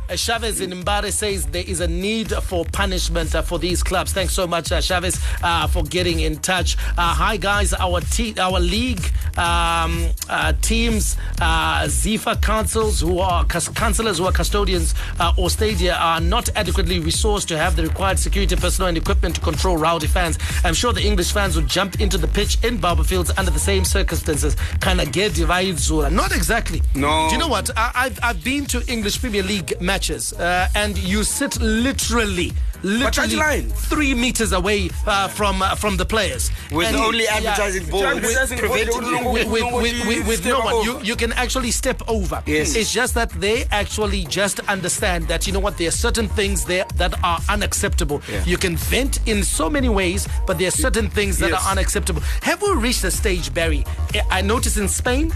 Uh, 0.10 0.15
Chavez 0.15 0.62
in 0.62 0.72
Mbare 0.72 1.12
says 1.12 1.45
there 1.48 1.63
is 1.65 1.80
a 1.80 1.88
need 1.88 2.32
for 2.32 2.65
punishment 2.65 3.34
uh, 3.36 3.41
for 3.41 3.60
these 3.60 3.84
clubs. 3.84 4.13
Thanks 4.13 4.34
so 4.34 4.48
much, 4.48 4.72
uh, 4.72 4.82
Chavez, 4.82 5.19
uh, 5.43 5.67
for 5.67 5.84
getting 5.84 6.19
in 6.19 6.38
touch. 6.38 6.78
Uh, 6.98 7.13
hi, 7.13 7.38
guys. 7.38 7.74
Our 7.74 8.02
te- 8.02 8.38
our 8.39 8.60
league 8.60 9.02
um, 9.38 10.10
uh, 10.30 10.54
teams, 10.62 11.17
uh, 11.41 11.84
Zifa 11.84 12.41
councils 12.41 13.02
who 13.02 13.19
are 13.19 13.45
cus- 13.45 13.69
councillors 13.69 14.17
who 14.17 14.26
are 14.26 14.32
custodians 14.32 14.93
uh, 15.19 15.34
or 15.38 15.50
stadia 15.50 15.95
are 15.95 16.19
not 16.19 16.50
adequately 16.56 17.00
resourced 17.00 17.48
to 17.48 17.58
have 17.58 17.76
the 17.76 17.84
required 17.84 18.19
security 18.19 18.56
personnel 18.56 18.89
and 18.89 18.98
equipment 18.98 19.36
to 19.36 19.41
control 19.41 19.78
rowdy 19.78 20.08
fans. 20.08 20.38
I'm 20.63 20.74
sure 20.74 20.93
the 20.93 21.06
English 21.06 21.32
fans 21.32 21.56
would 21.56 21.67
jump 21.67 22.00
into 22.02 22.17
the 22.17 22.28
pitch 22.28 22.58
in 22.63 22.78
Barbourfields 22.78 23.32
under 23.38 23.52
the 23.52 23.60
same 23.60 23.86
circumstances. 23.86 24.56
Of 24.56 25.12
get 25.12 25.34
divided. 25.36 25.80
Not 26.12 26.36
exactly. 26.36 26.82
No. 26.95 27.28
Do 27.30 27.36
you 27.36 27.39
know 27.39 27.48
what? 27.48 27.69
I, 27.78 27.91
I've, 27.95 28.19
I've 28.24 28.43
been 28.43 28.65
to 28.67 28.80
English 28.99 29.21
Premier 29.21 29.43
League 29.43 29.79
matches, 29.79 30.33
uh, 30.33 30.67
and 30.75 30.97
you 30.97 31.23
sit 31.23 31.57
literally, 31.62 32.51
literally 32.83 33.29
touchline. 33.38 33.71
three 33.91 34.13
meters 34.13 34.51
away 34.51 34.89
uh, 35.07 35.29
from 35.29 35.62
uh, 35.62 35.73
from 35.75 35.95
the 35.95 36.03
players, 36.05 36.51
With 36.69 36.88
And- 36.88 36.97
only 36.97 37.25
advertising 37.27 37.85
boards 37.89 38.17
Advertising 38.17 38.57
board, 38.59 38.71
preventing 38.71 39.01
they 39.01 39.09
don't 39.09 39.23
you. 39.23 39.31
with, 39.31 39.47
with, 39.47 39.73
with, 39.83 40.07
with, 40.09 40.27
with 40.27 40.45
no 40.45 40.59
one. 40.59 40.83
You, 40.83 40.99
you 41.09 41.15
can 41.15 41.31
actually 41.43 41.71
step 41.71 41.99
over. 42.09 42.43
Yes. 42.45 42.75
It's 42.75 42.91
just 42.91 43.13
that 43.13 43.29
they 43.45 43.63
actually 43.71 44.25
just 44.25 44.59
understand 44.75 45.29
that, 45.29 45.47
you 45.47 45.53
know 45.53 45.62
what, 45.62 45.77
there 45.77 45.88
are 45.88 45.97
certain 46.07 46.27
things 46.27 46.65
there 46.65 46.85
that 47.01 47.13
are 47.23 47.39
unacceptable. 47.55 48.21
You 48.45 48.57
can 48.57 48.75
vent 48.75 49.25
in 49.27 49.43
so 49.43 49.69
many 49.69 49.88
ways, 49.88 50.27
but 50.45 50.57
there 50.59 50.67
are 50.67 50.77
certain 50.88 51.09
things 51.09 51.38
that 51.39 51.51
Yes. 51.51 51.65
are 51.65 51.71
unacceptable. 51.71 52.21
Have 52.41 52.62
we 52.62 52.71
reached 52.88 53.05
a 53.05 53.12
stage, 53.12 53.53
Barry? 53.53 53.81
I- 54.13 54.39
I 54.39 54.41
noticed 54.41 54.77
in 54.77 54.89
Spain 54.89 55.31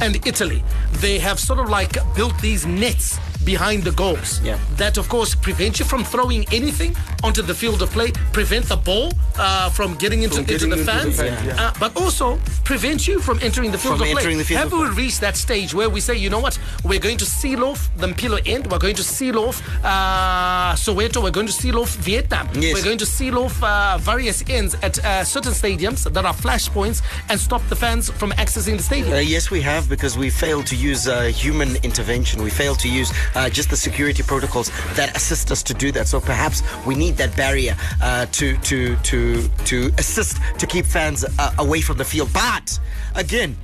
and 0.00 0.26
Italy, 0.26 0.62
they 1.00 1.18
have 1.18 1.38
sort 1.38 1.58
of 1.58 1.68
like 1.68 1.96
built 2.14 2.38
these 2.40 2.66
nets 2.66 3.18
behind 3.52 3.80
the 3.88 3.92
goals. 3.92 4.30
Yeah. 4.42 4.58
that 4.76 4.98
of 4.98 5.08
course 5.08 5.30
prevent 5.48 5.78
you 5.78 5.86
from 5.92 6.02
throwing 6.04 6.42
anything 6.52 6.92
onto 7.26 7.42
the 7.50 7.54
field 7.62 7.80
of 7.80 7.90
play 7.90 8.10
prevent 8.32 8.64
the 8.66 8.76
ball 8.76 9.06
uh, 9.38 9.70
from 9.70 9.94
getting 10.02 10.20
into, 10.26 10.40
into 10.40 10.52
getting 10.52 10.70
the 10.70 10.78
into 10.78 10.84
the 10.84 10.92
fans. 10.92 11.16
fans, 11.20 11.46
yeah. 11.46 11.62
uh, 11.62 11.72
but 11.80 11.90
also 12.02 12.38
prevent 12.64 13.06
you 13.08 13.16
from 13.20 13.38
entering 13.48 13.70
the 13.70 13.78
field 13.78 13.98
From 13.98 14.08
of 14.08 14.12
play. 14.14 14.34
the 14.34 14.44
field 14.44 14.60
have 14.60 14.72
of 14.72 14.80
we 14.80 14.88
reached 15.04 15.20
that 15.20 15.36
stage 15.36 15.70
where 15.72 15.88
we 15.96 16.00
say 16.00 16.14
you 16.24 16.30
know 16.34 16.40
what? 16.40 16.58
We're 16.84 17.04
going 17.08 17.18
to 17.18 17.26
seal 17.40 17.64
off 17.64 17.80
the 17.96 18.08
Mpilo 18.08 18.40
end. 18.46 18.66
We're 18.70 18.84
going 18.86 18.96
to 18.96 19.04
seal 19.04 19.38
off 19.38 19.62
uh, 19.84 20.74
Soweto. 20.74 21.22
We're 21.22 21.30
going 21.30 21.46
to 21.46 21.52
seal 21.52 21.78
off 21.78 21.94
Vietnam. 21.96 22.48
Yes. 22.54 22.74
we're 22.74 22.84
going 22.84 22.98
to 22.98 23.06
seal 23.06 23.38
off 23.38 23.62
uh, 23.62 23.98
various 24.00 24.42
ends 24.48 24.74
at 24.82 24.94
uh, 25.04 25.24
certain 25.24 25.52
stadiums 25.52 26.10
that 26.12 26.24
are 26.24 26.34
flashpoints 26.34 27.02
and 27.28 27.38
stop 27.38 27.62
the 27.68 27.76
fans 27.76 28.10
from 28.10 28.30
accessing 28.32 28.76
the 28.76 28.82
stadium. 28.82 29.12
Uh, 29.12 29.18
yes, 29.18 29.50
we 29.50 29.60
have 29.60 29.88
because 29.88 30.16
we 30.18 30.28
failed 30.30 30.66
to 30.66 30.76
use 30.76 31.06
uh, 31.08 31.22
human 31.42 31.76
intervention. 31.82 32.42
We 32.42 32.50
failed 32.50 32.78
to 32.80 32.88
use 32.88 33.12
uh, 33.36 33.48
just 33.48 33.70
the 33.70 33.76
security 33.76 34.22
protocols 34.22 34.70
that 34.94 35.16
assist 35.16 35.52
us 35.52 35.62
to 35.62 35.74
do 35.74 35.92
that. 35.92 36.08
So 36.08 36.20
perhaps 36.20 36.62
we 36.86 36.94
need 36.94 37.16
that 37.18 37.36
barrier 37.36 37.76
uh, 38.02 38.26
to 38.32 38.56
to 38.58 38.96
to 38.96 39.48
to 39.66 39.92
assist 39.98 40.38
to 40.58 40.66
keep 40.66 40.86
fans 40.86 41.24
uh, 41.38 41.54
away 41.58 41.80
from 41.80 41.98
the 41.98 42.04
field. 42.04 42.30
But 42.32 42.80
again. 43.14 43.56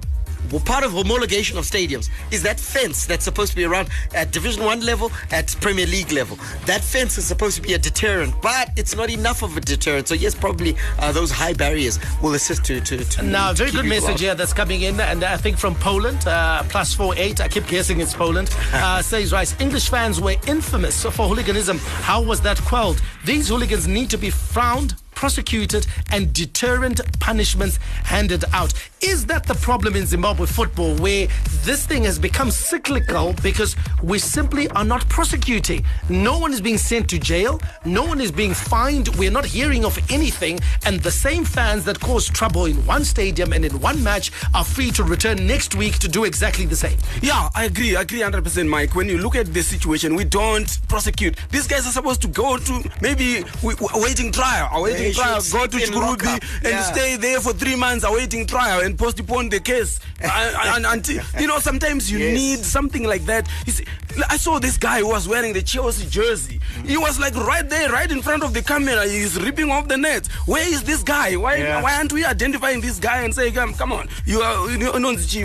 Well, 0.51 0.61
part 0.61 0.85
of 0.85 0.93
homologation 0.93 1.57
of 1.57 1.65
stadiums 1.65 2.11
is 2.31 2.43
that 2.43 2.59
fence 2.61 3.07
that's 3.07 3.25
supposed 3.25 3.51
to 3.51 3.57
be 3.57 3.65
around 3.65 3.89
at 4.15 4.33
Division 4.33 4.65
One 4.65 4.81
level, 4.81 5.11
at 5.31 5.55
Premier 5.61 5.87
League 5.87 6.13
level. 6.13 6.37
That 6.67 6.83
fence 6.83 7.19
is 7.19 7.25
supposed 7.25 7.57
to 7.57 7.63
be 7.63 7.75
a 7.75 7.79
deterrent, 7.79 8.35
but 8.43 8.71
it's 8.77 8.95
not 8.97 9.11
enough 9.11 9.43
of 9.43 9.57
a 9.57 9.61
deterrent. 9.61 10.09
So 10.09 10.15
yes, 10.15 10.35
probably 10.35 10.77
uh, 10.99 11.13
those 11.13 11.31
high 11.31 11.53
barriers 11.55 11.99
will 12.23 12.35
assist 12.35 12.65
to 12.67 12.81
to. 12.81 13.05
to 13.05 13.23
Now, 13.23 13.53
very 13.53 13.71
good 13.71 13.87
message 13.87 14.11
out. 14.15 14.21
here 14.21 14.35
that's 14.35 14.53
coming 14.53 14.83
in, 14.83 15.01
and 15.01 15.25
I 15.25 15.37
think 15.37 15.57
from 15.59 15.75
Poland, 15.77 16.27
uh, 16.27 16.63
plus 16.69 16.95
four 16.95 17.15
eight. 17.17 17.41
I 17.41 17.49
keep 17.49 17.67
guessing 17.67 18.01
it's 18.01 18.15
Poland. 18.15 18.51
Uh, 18.83 19.01
says 19.03 19.33
right, 19.33 19.61
English 19.61 19.91
fans 19.91 20.21
were 20.21 20.35
infamous 20.49 21.03
for 21.03 21.29
hooliganism. 21.29 21.79
How 21.79 22.21
was 22.21 22.41
that 22.41 22.59
quelled? 22.63 23.01
These 23.25 23.49
hooligans 23.49 23.87
need 23.87 24.11
to 24.11 24.17
be 24.19 24.31
frowned, 24.31 24.95
prosecuted, 25.15 25.87
and 26.11 26.33
deterrent 26.33 27.01
punishments 27.21 27.77
handed 28.05 28.45
out. 28.53 28.73
Is 29.01 29.27
that 29.27 29.45
the 29.45 29.55
problem 29.55 29.97
in 29.97 30.07
Zimbabwe 30.07 30.47
football, 30.47 30.95
where 30.97 31.27
this 31.65 31.87
thing 31.87 32.05
has 32.05 32.19
become 32.19 32.51
cyclical 32.51 33.33
because 33.43 33.77
we 34.03 34.19
simply 34.19 34.69
are 34.71 34.85
not 34.85 35.09
prosecuting? 35.09 35.85
No 36.09 36.39
one 36.39 36.53
is 36.53 36.61
being 36.61 36.79
sent 36.79 37.09
to 37.11 37.19
jail. 37.19 37.61
No 37.85 38.05
one 38.05 38.21
is 38.21 38.31
being 38.31 38.55
fined. 38.55 39.09
We're 39.17 39.31
not 39.31 39.45
hearing 39.45 39.85
of 39.85 39.99
anything, 40.11 40.61
and 40.87 41.01
the 41.01 41.11
same 41.11 41.45
fans 41.45 41.85
that 41.85 42.01
caused 42.01 42.35
trouble 42.35 42.67
in 42.67 42.77
one 42.87 43.05
stadium 43.05 43.53
and 43.53 43.65
in 43.65 43.81
one 43.81 44.03
match 44.03 44.31
are 44.55 44.65
free 44.65 44.91
to 44.93 45.03
return 45.05 45.47
next 45.47 45.75
week 45.75 45.99
to 45.99 46.09
do 46.09 46.25
exactly 46.25 46.67
the 46.67 46.77
same. 46.77 46.99
Yeah, 47.21 47.49
I 47.55 47.65
agree. 47.65 47.97
I 47.97 48.03
agree 48.03 48.21
100%, 48.21 48.69
Mike. 48.69 48.95
When 48.95 49.09
you 49.09 49.19
look 49.19 49.37
at 49.37 49.47
the 49.53 49.63
situation, 49.63 50.15
we 50.15 50.25
don't 50.25 50.69
prosecute. 50.89 51.37
These 51.51 51.67
guys 51.67 51.87
are 51.87 51.91
supposed 51.93 52.23
to 52.23 52.29
go 52.29 52.57
to 52.59 52.91
maybe 53.01 53.45
we, 53.63 53.75
we- 53.75 53.89
awaiting 53.95 54.31
trial, 54.33 54.69
awaiting 55.03 55.15
trial, 55.15 55.41
go 55.53 55.67
to 55.67 55.77
Chikurubi 55.79 56.43
and 56.65 56.65
Yeah. 56.65 56.83
stay 56.93 57.17
there 57.17 57.41
for 57.41 57.53
three 57.53 57.77
months 57.77 58.05
awaiting 58.05 58.47
trial 58.47 58.81
and 58.81 58.99
postpone 58.99 59.49
the 59.51 59.61
case. 59.61 60.01
and, 60.21 60.57
and, 60.77 60.87
until, 60.87 61.23
you 61.41 61.47
know, 61.47 61.59
sometimes 61.59 62.11
you 62.11 62.19
Yes. 62.19 62.39
need 62.39 62.59
something 62.65 63.05
like 63.05 63.25
that. 63.27 63.49
You 63.67 63.73
see, 63.73 63.85
I 64.29 64.37
saw 64.37 64.59
this 64.59 64.77
guy 64.77 65.01
who 65.01 65.09
was 65.09 65.27
wearing 65.27 65.53
the 65.53 65.63
Chelsea 65.63 66.07
jersey. 66.07 66.61
He 66.87 66.97
was 66.97 67.19
like 67.19 67.35
right 67.35 67.69
there, 67.69 67.91
right 67.91 68.11
in 68.11 68.23
front 68.23 68.43
of 68.45 68.53
the 68.55 68.63
camera. 68.63 69.07
He's 69.07 69.41
ripping 69.41 69.71
off 69.71 69.89
the 69.89 69.97
net. 69.97 70.27
Where 70.47 70.67
is 70.69 70.83
this 70.83 71.03
guy? 71.03 71.35
Why, 71.37 71.57
Yeah. 71.57 71.83
why 71.83 71.97
aren't 71.97 72.13
we 72.13 72.25
identifying 72.25 72.81
this 72.81 72.99
guy 72.99 73.23
and 73.23 73.35
saying, 73.35 73.55
come, 73.55 73.75
come 73.75 73.93
on, 73.93 74.09
you 74.27 74.41
are 74.43 74.71
you 74.71 74.79
know, 74.79 74.93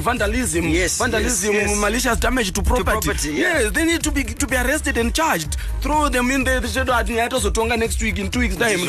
vandalism, 0.02 0.68
Yes, 0.70 0.98
vandalism, 0.98 1.54
yes, 1.54 1.70
yes. 1.70 1.80
malicious 1.80 2.18
damage 2.18 2.52
to 2.54 2.62
property. 2.62 2.84
property, 3.08 3.30
yeah. 3.34 3.60
Yes, 3.60 3.72
they 3.72 3.86
need 3.86 4.04
to 4.04 4.12
be 4.12 4.24
to 4.24 4.48
be 4.48 4.56
arrested 4.56 4.98
and 4.98 5.14
charged. 5.14 5.58
Throw 5.82 6.10
them 6.10 6.30
in 6.32 6.44
there. 6.44 6.62
Shadow 6.68 6.94
ah, 6.94 7.00
ati 7.00 7.14
yatozotonga 7.14 7.78
next 7.78 8.02
week 8.02 8.20
in 8.20 8.30
two 8.30 8.40
weeks 8.40 8.56
time. 8.56 8.80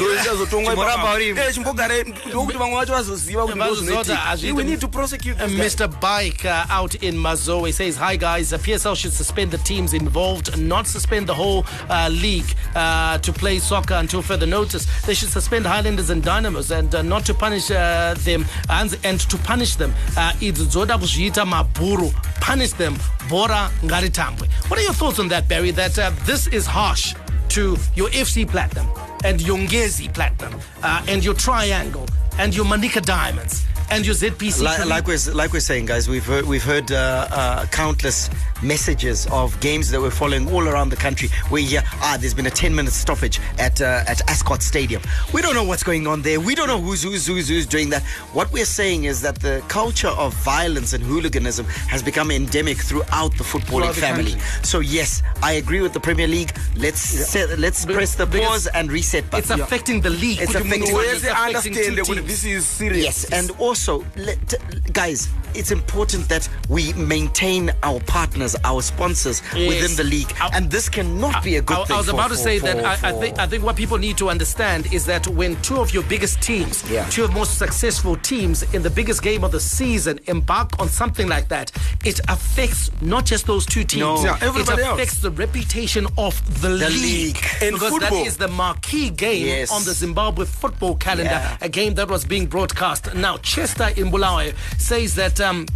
ndo 0.60 0.72
ichazotongwa 0.72 0.74
Chimoramba 0.74 1.02
ipapo. 1.04 1.16
urimo. 1.16 1.52
Chimbogare 1.52 2.04
ndokuti 2.28 2.58
vamwe 2.58 2.76
vacho 2.76 2.92
vazoziva 2.92 3.42
kuti 3.42 3.54
ndo 3.54 3.64
Vazozota, 3.64 4.02
zvinoitika. 4.04 4.30
azviiti- 4.32 4.56
We 4.56 4.64
need 4.64 4.80
to 4.80 4.88
prosecute. 4.88 5.46
Mr. 5.46 5.88
Bike 5.88 6.44
uh, 6.48 6.78
out 6.78 6.94
in 7.02 7.16
Mazoe 7.16 7.72
says, 7.72 7.96
Hi 7.96 8.16
guys, 8.16 8.52
uh, 8.52 8.58
PSL 8.58 8.94
should 8.96 9.14
suspend 9.14 9.50
the 9.50 9.58
teams 9.58 9.92
involved, 9.94 10.56
not 10.58 10.86
suspend 10.86 11.26
the 11.26 11.34
whole 11.34 11.64
uh, 11.90 12.08
league 12.10 12.54
uh, 12.74 13.18
to 13.18 13.32
play 13.32 13.58
soccer 13.58 13.94
until 13.94 14.22
further 14.22 14.46
notice. 14.46 14.86
They 15.06 15.14
should 15.14 15.30
suspend 15.32 15.66
Highlanders 15.66 16.10
and 16.10 16.22
Dynamos 16.22 16.70
and 16.70 16.94
uh, 16.94 17.02
not 17.02 17.24
to 17.26 17.34
punish 17.34 17.70
uh, 17.70 18.14
them 18.24 18.44
and, 18.68 18.96
and 19.04 19.20
to 19.30 19.36
punish 19.38 19.76
them. 19.76 19.92
Uh, 20.16 20.32
idzi 20.40 20.64
dzoda 20.66 20.98
kuzviita 20.98 21.44
mabhuru. 21.44 22.12
Punish 22.40 22.72
them. 22.72 22.96
Bora 23.28 23.70
ngaritambwe. 23.84 24.48
What 24.68 24.78
are 24.78 24.82
your 24.84 24.94
thoughts 24.94 25.18
on 25.18 25.28
that, 25.28 25.48
Barry? 25.48 25.70
That 25.72 25.98
uh, 25.98 26.10
this 26.26 26.46
is 26.46 26.66
harsh 26.66 27.14
to 27.50 27.76
your 27.94 28.08
FC 28.10 28.46
Platinum 28.50 28.86
and 29.24 29.40
your 29.40 29.58
Ngezi 29.58 30.12
Platinum 30.12 30.60
uh, 30.82 31.04
and 31.08 31.24
your 31.24 31.34
Triangle 31.34 32.06
and 32.38 32.54
your 32.54 32.64
Manica 32.64 33.00
Diamonds 33.00 33.66
and 33.90 34.04
your 34.04 34.14
ZPC. 34.14 34.62
Like, 34.62 34.86
like 34.86 35.06
we're 35.06 35.34
like 35.34 35.52
we're 35.52 35.60
saying, 35.60 35.86
guys, 35.86 36.08
we've 36.08 36.24
heard, 36.24 36.46
we've 36.46 36.64
heard 36.64 36.90
uh, 36.92 37.28
uh, 37.30 37.66
countless 37.66 38.30
messages 38.62 39.26
of 39.28 39.58
games 39.60 39.90
that 39.90 40.00
we're 40.00 40.10
following 40.10 40.50
all 40.52 40.66
around 40.68 40.90
the 40.90 40.96
country. 40.96 41.28
Where 41.48 41.62
yeah, 41.62 41.82
ah, 42.00 42.16
there's 42.20 42.34
been 42.34 42.46
a 42.46 42.50
10 42.50 42.74
minute 42.74 42.92
stoppage 42.92 43.40
at 43.58 43.80
uh, 43.80 44.04
at 44.06 44.20
Ascot 44.28 44.62
Stadium. 44.62 45.02
We 45.32 45.42
don't 45.42 45.54
know 45.54 45.64
what's 45.64 45.82
going 45.82 46.06
on 46.06 46.22
there. 46.22 46.40
We 46.40 46.54
don't 46.54 46.68
know 46.68 46.80
who's 46.80 47.02
who's 47.02 47.26
who's 47.26 47.48
who's 47.48 47.66
doing 47.66 47.90
that. 47.90 48.02
What 48.32 48.52
we're 48.52 48.64
saying 48.64 49.04
is 49.04 49.22
that 49.22 49.36
the 49.40 49.62
culture 49.68 50.08
of 50.08 50.34
violence 50.34 50.92
and 50.92 51.02
hooliganism 51.02 51.66
has 51.66 52.02
become 52.02 52.30
endemic 52.30 52.78
throughout 52.78 53.36
the 53.38 53.44
footballing 53.44 53.92
Throughout 53.92 53.94
the 53.94 54.00
family. 54.00 54.30
country. 54.32 54.64
So 54.64 54.80
yes, 54.80 55.22
I 55.42 55.52
agree 55.52 55.80
with 55.80 55.92
the 55.92 56.00
Premier 56.00 56.26
League. 56.26 56.54
Let's 56.76 57.00
set, 57.00 57.58
let's 57.58 57.84
press 57.84 58.14
the 58.14 58.26
pause 58.26 58.66
and 58.66 58.90
reset 58.92 59.24
button. 59.30 59.38
It's 59.38 59.48
button. 59.48 59.62
affecting 59.64 60.00
the 60.00 60.10
league. 60.10 60.40
It's 60.40 60.54
affecting- 60.54 60.82
munhu 60.82 60.94
Where 60.94 61.18
they 61.18 61.28
affecting 61.30 61.72
two 61.72 61.80
understand 61.80 61.98
that 61.98 62.04
teams. 62.04 62.18
This 62.28 62.44
is 62.44 62.66
serious. 62.66 63.04
Yes, 63.04 63.24
and 63.32 63.50
also, 63.58 64.04
let, 64.16 64.38
guys, 64.92 65.28
it's 65.54 65.70
important 65.70 66.28
that 66.28 66.48
we 66.68 66.92
maintain 66.92 67.72
our 67.82 68.00
partners, 68.00 68.54
our 68.64 68.82
sponsors 68.82 69.42
Yes. 69.56 69.68
within 69.68 69.96
the 69.96 70.04
league, 70.04 70.32
and 70.52 70.70
this 70.70 70.88
cannot 70.88 71.42
be 71.42 71.56
a 71.56 71.62
good 71.62 71.78
I, 71.78 71.84
thing. 71.84 71.94
I 71.94 71.98
was 71.98 72.06
for- 72.06 72.12
about 72.14 72.28
to 72.30 72.36
say 72.36 72.58
for- 72.58 72.66
that 72.66 72.84
I, 72.84 73.08
I 73.08 73.12
think 73.12 73.38
I 73.38 73.46
think 73.46 73.64
what 73.64 73.76
people 73.76 73.98
need 73.98 74.16
to 74.18 74.28
understand 74.28 74.92
is 74.92 75.06
that 75.06 75.26
when 75.26 75.56
two 75.62 75.78
of 75.80 75.92
your 75.94 76.02
biggest 76.04 76.40
teams, 76.42 76.84
Yeah. 76.90 77.08
two 77.08 77.24
of 77.24 77.32
most 77.32 77.58
successful 77.58 78.16
teams 78.16 78.62
in 78.74 78.82
the 78.82 78.90
biggest 78.90 79.22
game 79.22 79.42
of 79.42 79.52
the 79.52 79.60
season 79.60 80.20
embark 80.26 80.78
on 80.78 80.88
something 80.88 81.28
like 81.28 81.48
that, 81.48 81.72
it 82.04 82.20
affects 82.28 82.90
not 83.00 83.24
just 83.24 83.46
those 83.46 83.64
two 83.64 83.84
teams. 83.84 84.00
No. 84.00 84.22
Yeah, 84.24 84.36
it 84.36 84.42
else. 84.42 84.68
affects 84.68 85.18
the 85.18 85.30
reputation 85.30 86.06
of 86.18 86.34
the, 86.60 86.68
The 86.68 86.90
league, 86.90 87.02
league. 87.02 87.34
Because 87.60 87.90
football. 87.90 88.00
that 88.00 88.26
is 88.26 88.36
the 88.36 88.48
marquee 88.48 89.10
game 89.10 89.46
Yes. 89.46 89.72
on 89.72 89.82
the 89.84 89.92
Zimbabwe 89.92 90.44
football 90.44 90.94
calendar, 90.96 91.30
Yeah. 91.30 91.56
a 91.60 91.68
game 91.68 91.94
that 91.94 92.07
was 92.08 92.24
being 92.24 92.46
broadcast. 92.46 93.14
Now, 93.14 93.36
Chester 93.38 93.88
in 93.96 94.10
Bulawayo 94.10 94.54
says 94.78 95.14
that 95.16 95.40
um, 95.40 95.66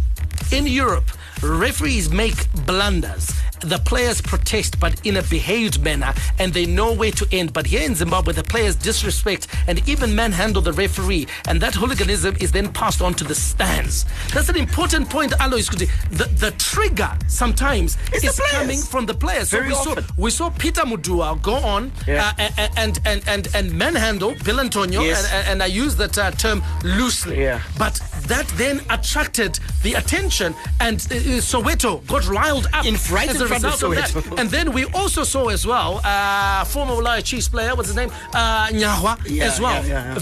in 0.51 0.67
Europe, 0.67 1.05
referees 1.41 2.11
make 2.11 2.51
blunders. 2.65 3.31
The 3.63 3.79
players 3.79 4.21
protest, 4.21 4.79
but 4.79 4.93
in 5.05 5.17
a 5.17 5.23
behaved 5.23 5.81
manner, 5.83 6.13
and 6.39 6.53
they 6.53 6.65
know 6.65 6.91
where 6.93 7.11
to 7.11 7.27
end. 7.31 7.53
But 7.53 7.65
here 7.65 7.81
in 7.83 7.95
Zimbabwe, 7.95 8.33
the 8.33 8.43
players 8.43 8.75
disrespect 8.75 9.47
and 9.67 9.87
even 9.87 10.13
manhandle 10.15 10.61
the 10.61 10.73
referee, 10.73 11.27
and 11.47 11.61
that 11.61 11.73
hooliganism 11.75 12.35
is 12.41 12.51
then 12.51 12.71
passed 12.73 13.01
on 13.01 13.13
to 13.15 13.23
the 13.23 13.35
stands. 13.35 14.05
That's 14.33 14.49
an 14.49 14.57
important 14.57 15.09
point, 15.09 15.33
Alois. 15.39 15.69
Kuti. 15.69 15.89
The, 16.11 16.25
the 16.25 16.51
trigger 16.57 17.11
sometimes 17.27 17.97
It's 18.11 18.23
is 18.25 18.39
coming 18.51 18.79
from 18.81 19.05
the 19.05 19.13
players. 19.13 19.49
Very 19.49 19.71
so 19.73 19.85
we 19.85 19.91
often. 19.91 20.03
saw 20.03 20.13
we 20.17 20.29
saw 20.31 20.49
Peter 20.49 20.81
Muduhwa 20.81 21.41
go 21.41 21.55
on 21.55 21.91
Yeah. 22.07 22.33
uh, 22.37 22.49
and, 22.57 22.71
and 22.77 22.99
and 23.05 23.27
and 23.27 23.47
and 23.55 23.73
manhandle 23.73 24.35
Bill 24.43 24.59
Antonio, 24.59 25.01
Yes. 25.01 25.31
and, 25.31 25.47
and, 25.47 25.63
I 25.63 25.67
use 25.67 25.95
that 25.97 26.17
uh, 26.17 26.31
term 26.31 26.61
loosely. 26.83 27.41
Yeah. 27.41 27.61
But 27.77 27.99
that 28.27 28.47
then 28.57 28.81
attracted 28.89 29.59
the 29.83 29.93
attention, 29.93 30.53
and 30.81 30.97
uh, 31.11 31.15
uh, 31.15 31.19
Soweto 31.41 32.05
got 32.07 32.27
riled 32.27 32.67
up 32.73 32.85
In- 32.85 32.95
right 33.11 33.29
as 33.29 33.39
a 33.41 33.47
front 33.61 33.65
of 33.83 33.89
result 33.91 33.97
of, 33.97 34.23
Soweto. 34.23 34.29
that. 34.29 34.39
And 34.39 34.49
then 34.49 34.71
we 34.73 34.85
also 34.85 35.23
saw 35.23 35.47
as 35.49 35.65
well 35.65 36.01
uh, 36.03 36.63
former 36.65 36.93
Ulaya 36.93 37.23
Chiefs 37.23 37.47
player, 37.47 37.75
what's 37.75 37.87
his 37.89 37.95
name, 37.95 38.11
uh, 38.33 38.69
Yeah, 38.73 39.45
as 39.45 39.59
well. 39.59 39.85
yeah, 39.85 40.15
yeah, 40.15 40.19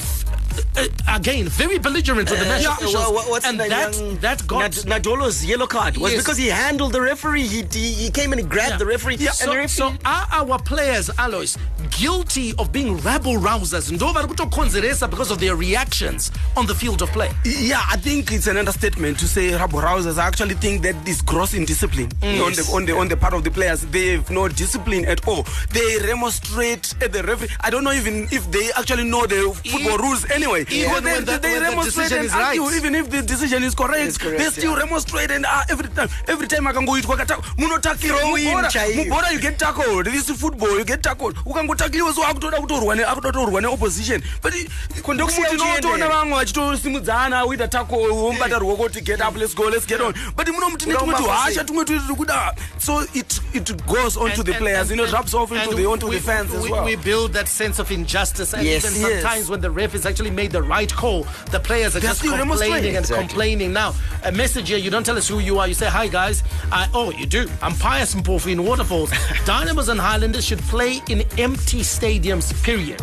uh, 0.78 1.16
again, 1.16 1.48
very 1.48 1.78
belligerent 1.80 2.30
with 2.30 2.40
the 2.40 2.46
match 2.46 2.64
Yeah, 2.64 2.74
officials, 2.74 3.08
what's 3.30 3.46
and 3.46 3.60
the 3.60 3.68
that 3.70 3.96
young 3.98 4.18
that 4.18 4.46
got 4.48 4.60
Nad- 4.86 5.04
Nadolo's 5.04 5.46
yellow 5.46 5.68
card 5.68 5.98
was 5.98 6.12
Yes. 6.14 6.22
because 6.22 6.38
he 6.38 6.48
handled 6.48 6.94
the 6.94 7.02
referee. 7.02 7.44
He, 7.48 7.64
he, 7.72 7.94
he 7.94 8.10
came 8.12 8.32
and 8.34 8.42
he 8.42 8.46
grabbed 8.48 8.72
Yeah. 8.72 8.78
the 8.78 8.86
referee. 8.86 9.16
Yeah. 9.20 9.32
So, 9.32 9.46
the 9.52 9.58
referee 9.58 9.68
so 9.68 9.94
are 10.06 10.28
our 10.32 10.60
players, 10.60 11.10
Alois, 11.18 11.58
guilty 12.00 12.54
of 12.58 12.72
being 12.72 12.98
rabble 12.98 13.38
rousers? 13.38 13.92
Ndo 13.92 14.14
vari 14.14 14.28
kutokonzeresa 14.28 15.10
because 15.10 15.32
of 15.32 15.40
their 15.40 15.56
reactions 15.56 16.32
on 16.56 16.66
the 16.68 16.76
field 16.76 17.02
of 17.02 17.12
play. 17.12 17.30
Yeah, 17.46 17.82
I 17.90 17.98
think 17.98 18.32
it's 18.32 18.48
an 18.48 18.58
understatement 18.58 19.20
to 19.20 19.28
say 19.28 19.54
rabble 19.56 19.80
rousers. 19.82 20.18
I 20.18 20.28
actually 20.28 20.56
think 20.56 20.82
that 20.84 20.96
is 21.08 21.22
gross 21.22 21.54
indiscipline 21.54 22.12
on 22.22 22.54
the 22.54 22.70
on 22.74 22.86
the 22.86 22.94
on 22.96 23.08
the 23.08 23.18
part 23.18 23.34
of 23.34 23.44
the 23.44 23.52
players. 23.52 23.82
They 23.92 24.16
have 24.18 24.30
no 24.30 24.48
discipline 24.48 25.06
at 25.06 25.28
all. 25.28 25.46
They 25.72 25.98
remonstrate 26.08 26.94
at 27.02 27.12
the 27.14 27.24
referee. 27.24 27.50
I 27.62 27.70
don't 27.70 27.84
know 27.84 27.92
even 27.94 28.28
if 28.32 28.50
they 28.52 28.72
actually 28.78 29.04
know 29.04 29.26
the 29.26 29.54
football 29.66 29.98
rules 29.98 30.30
anyway. 30.32 30.51
Even 30.58 30.66
Because 30.68 31.02
they, 31.04 31.14
when 31.14 31.26
the- 31.26 31.38
they 31.40 31.52
when 31.54 31.64
the 31.64 31.70
remonstrate 31.70 32.10
decision 32.10 32.18
and 32.20 32.26
is 32.28 32.34
right. 32.34 32.60
argue, 32.60 32.78
even 32.78 32.96
if 32.96 33.10
the 33.10 33.22
decision 33.22 33.64
is 33.64 33.76
correct. 33.76 34.20
Correct, 34.20 34.38
they 34.38 34.50
still 34.52 34.72
yeah. 34.74 34.84
remonstrate 34.84 35.32
and 35.32 35.46
uh, 35.46 35.64
every 35.70 35.88
time 35.90 36.10
every 36.28 36.48
time 36.48 36.68
akangoitwa 36.68 37.18
kata 37.18 37.38
munotakirwa 37.58 38.20
Throw 38.20 38.36
in 38.38 38.46
mubhora 38.46 38.70
chaiyo. 38.72 39.04
mubhora 39.06 39.32
you 39.34 39.40
get 39.40 39.58
tackled 39.58 40.06
this 40.06 40.30
is 40.30 40.38
football 40.40 40.78
you 40.80 40.86
get 40.86 41.02
tackled 41.02 41.36
ukangotakliwa 41.46 42.14
so 42.14 42.24
akutoda 42.24 42.58
kutorwa 42.62 42.96
ne 42.96 43.04
akutotorwa 43.04 43.62
neopposition 43.62 44.22
but 44.44 44.54
kondekumuti 45.02 45.42
Uchienda. 45.56 45.66
notoona 45.76 46.08
vamwe 46.10 46.36
vachitosimudzana 46.38 47.46
uita 47.46 47.68
tako 47.68 47.96
wombata 47.98 48.60
ruoko 48.60 48.84
kuti 48.84 49.02
get 49.02 49.22
up 49.22 49.38
let's 49.38 49.56
go 49.56 49.70
let's 49.70 49.88
get 49.88 50.02
on 50.02 50.14
but 50.38 50.48
munomuti 50.50 50.86
netumwe 50.86 51.14
Ukauma 51.14 51.18
tuhasha 51.28 51.64
tumwe 51.64 51.86
turi 51.86 52.00
kuda 52.18 52.54
so 52.78 53.04
it 53.14 53.42
it 53.54 53.86
goes 53.86 54.18
on 54.18 54.32
to 54.32 54.44
the 54.44 54.54
players 54.54 54.90
you 54.90 54.96
know 54.96 55.06
it 55.06 55.12
rubs 55.14 55.34
off 55.34 55.52
into 55.52 55.76
the 55.76 55.86
onto 55.86 56.08
we, 56.08 56.16
the 56.16 56.22
fans 56.22 56.54
as 56.54 56.64
we, 56.64 56.72
well 56.72 56.86
we 56.86 56.96
build 56.96 57.34
that 57.34 57.48
sense 57.48 57.80
of 57.82 57.92
injustice, 57.92 58.54
and 58.54 58.64
Yes. 58.64 58.86
even 58.86 59.02
Yes. 59.02 59.22
sometimes 59.22 59.50
when 59.50 59.62
the 59.62 59.70
ref 59.70 59.96
is 59.96 60.06
actually 60.06 60.31
made 60.32 60.52
the 60.52 60.62
right 60.64 60.92
call, 60.92 61.24
the 61.52 61.60
players 61.60 61.96
are 61.96 62.00
They're 62.00 62.10
just 62.10 62.22
complaining 62.22 62.48
demonstrating. 62.48 62.96
and 62.98 63.04
Exactly. 63.06 63.28
complaining. 63.28 63.74
Now, 63.74 63.94
a 64.24 64.32
message 64.32 64.70
here: 64.70 64.78
you 64.78 64.90
don't 64.90 65.06
tell 65.06 65.18
us 65.18 65.28
who 65.28 65.40
you 65.40 65.60
are. 65.60 65.68
You 65.68 65.74
say, 65.74 65.88
"Hi 65.88 66.08
guys." 66.08 66.44
I, 66.72 66.88
oh, 66.94 67.12
you 67.12 67.26
do. 67.26 67.48
I'm 67.62 67.76
Pius 67.76 68.16
Mpofu 68.16 68.52
in 68.52 68.64
Waterfalls. 68.66 69.12
Dynamos 69.46 69.90
and 69.90 70.00
Highlanders 70.00 70.46
should 70.46 70.60
play 70.62 71.02
in 71.10 71.22
empty 71.38 71.82
stadiums. 71.82 72.52
Period. 72.64 73.02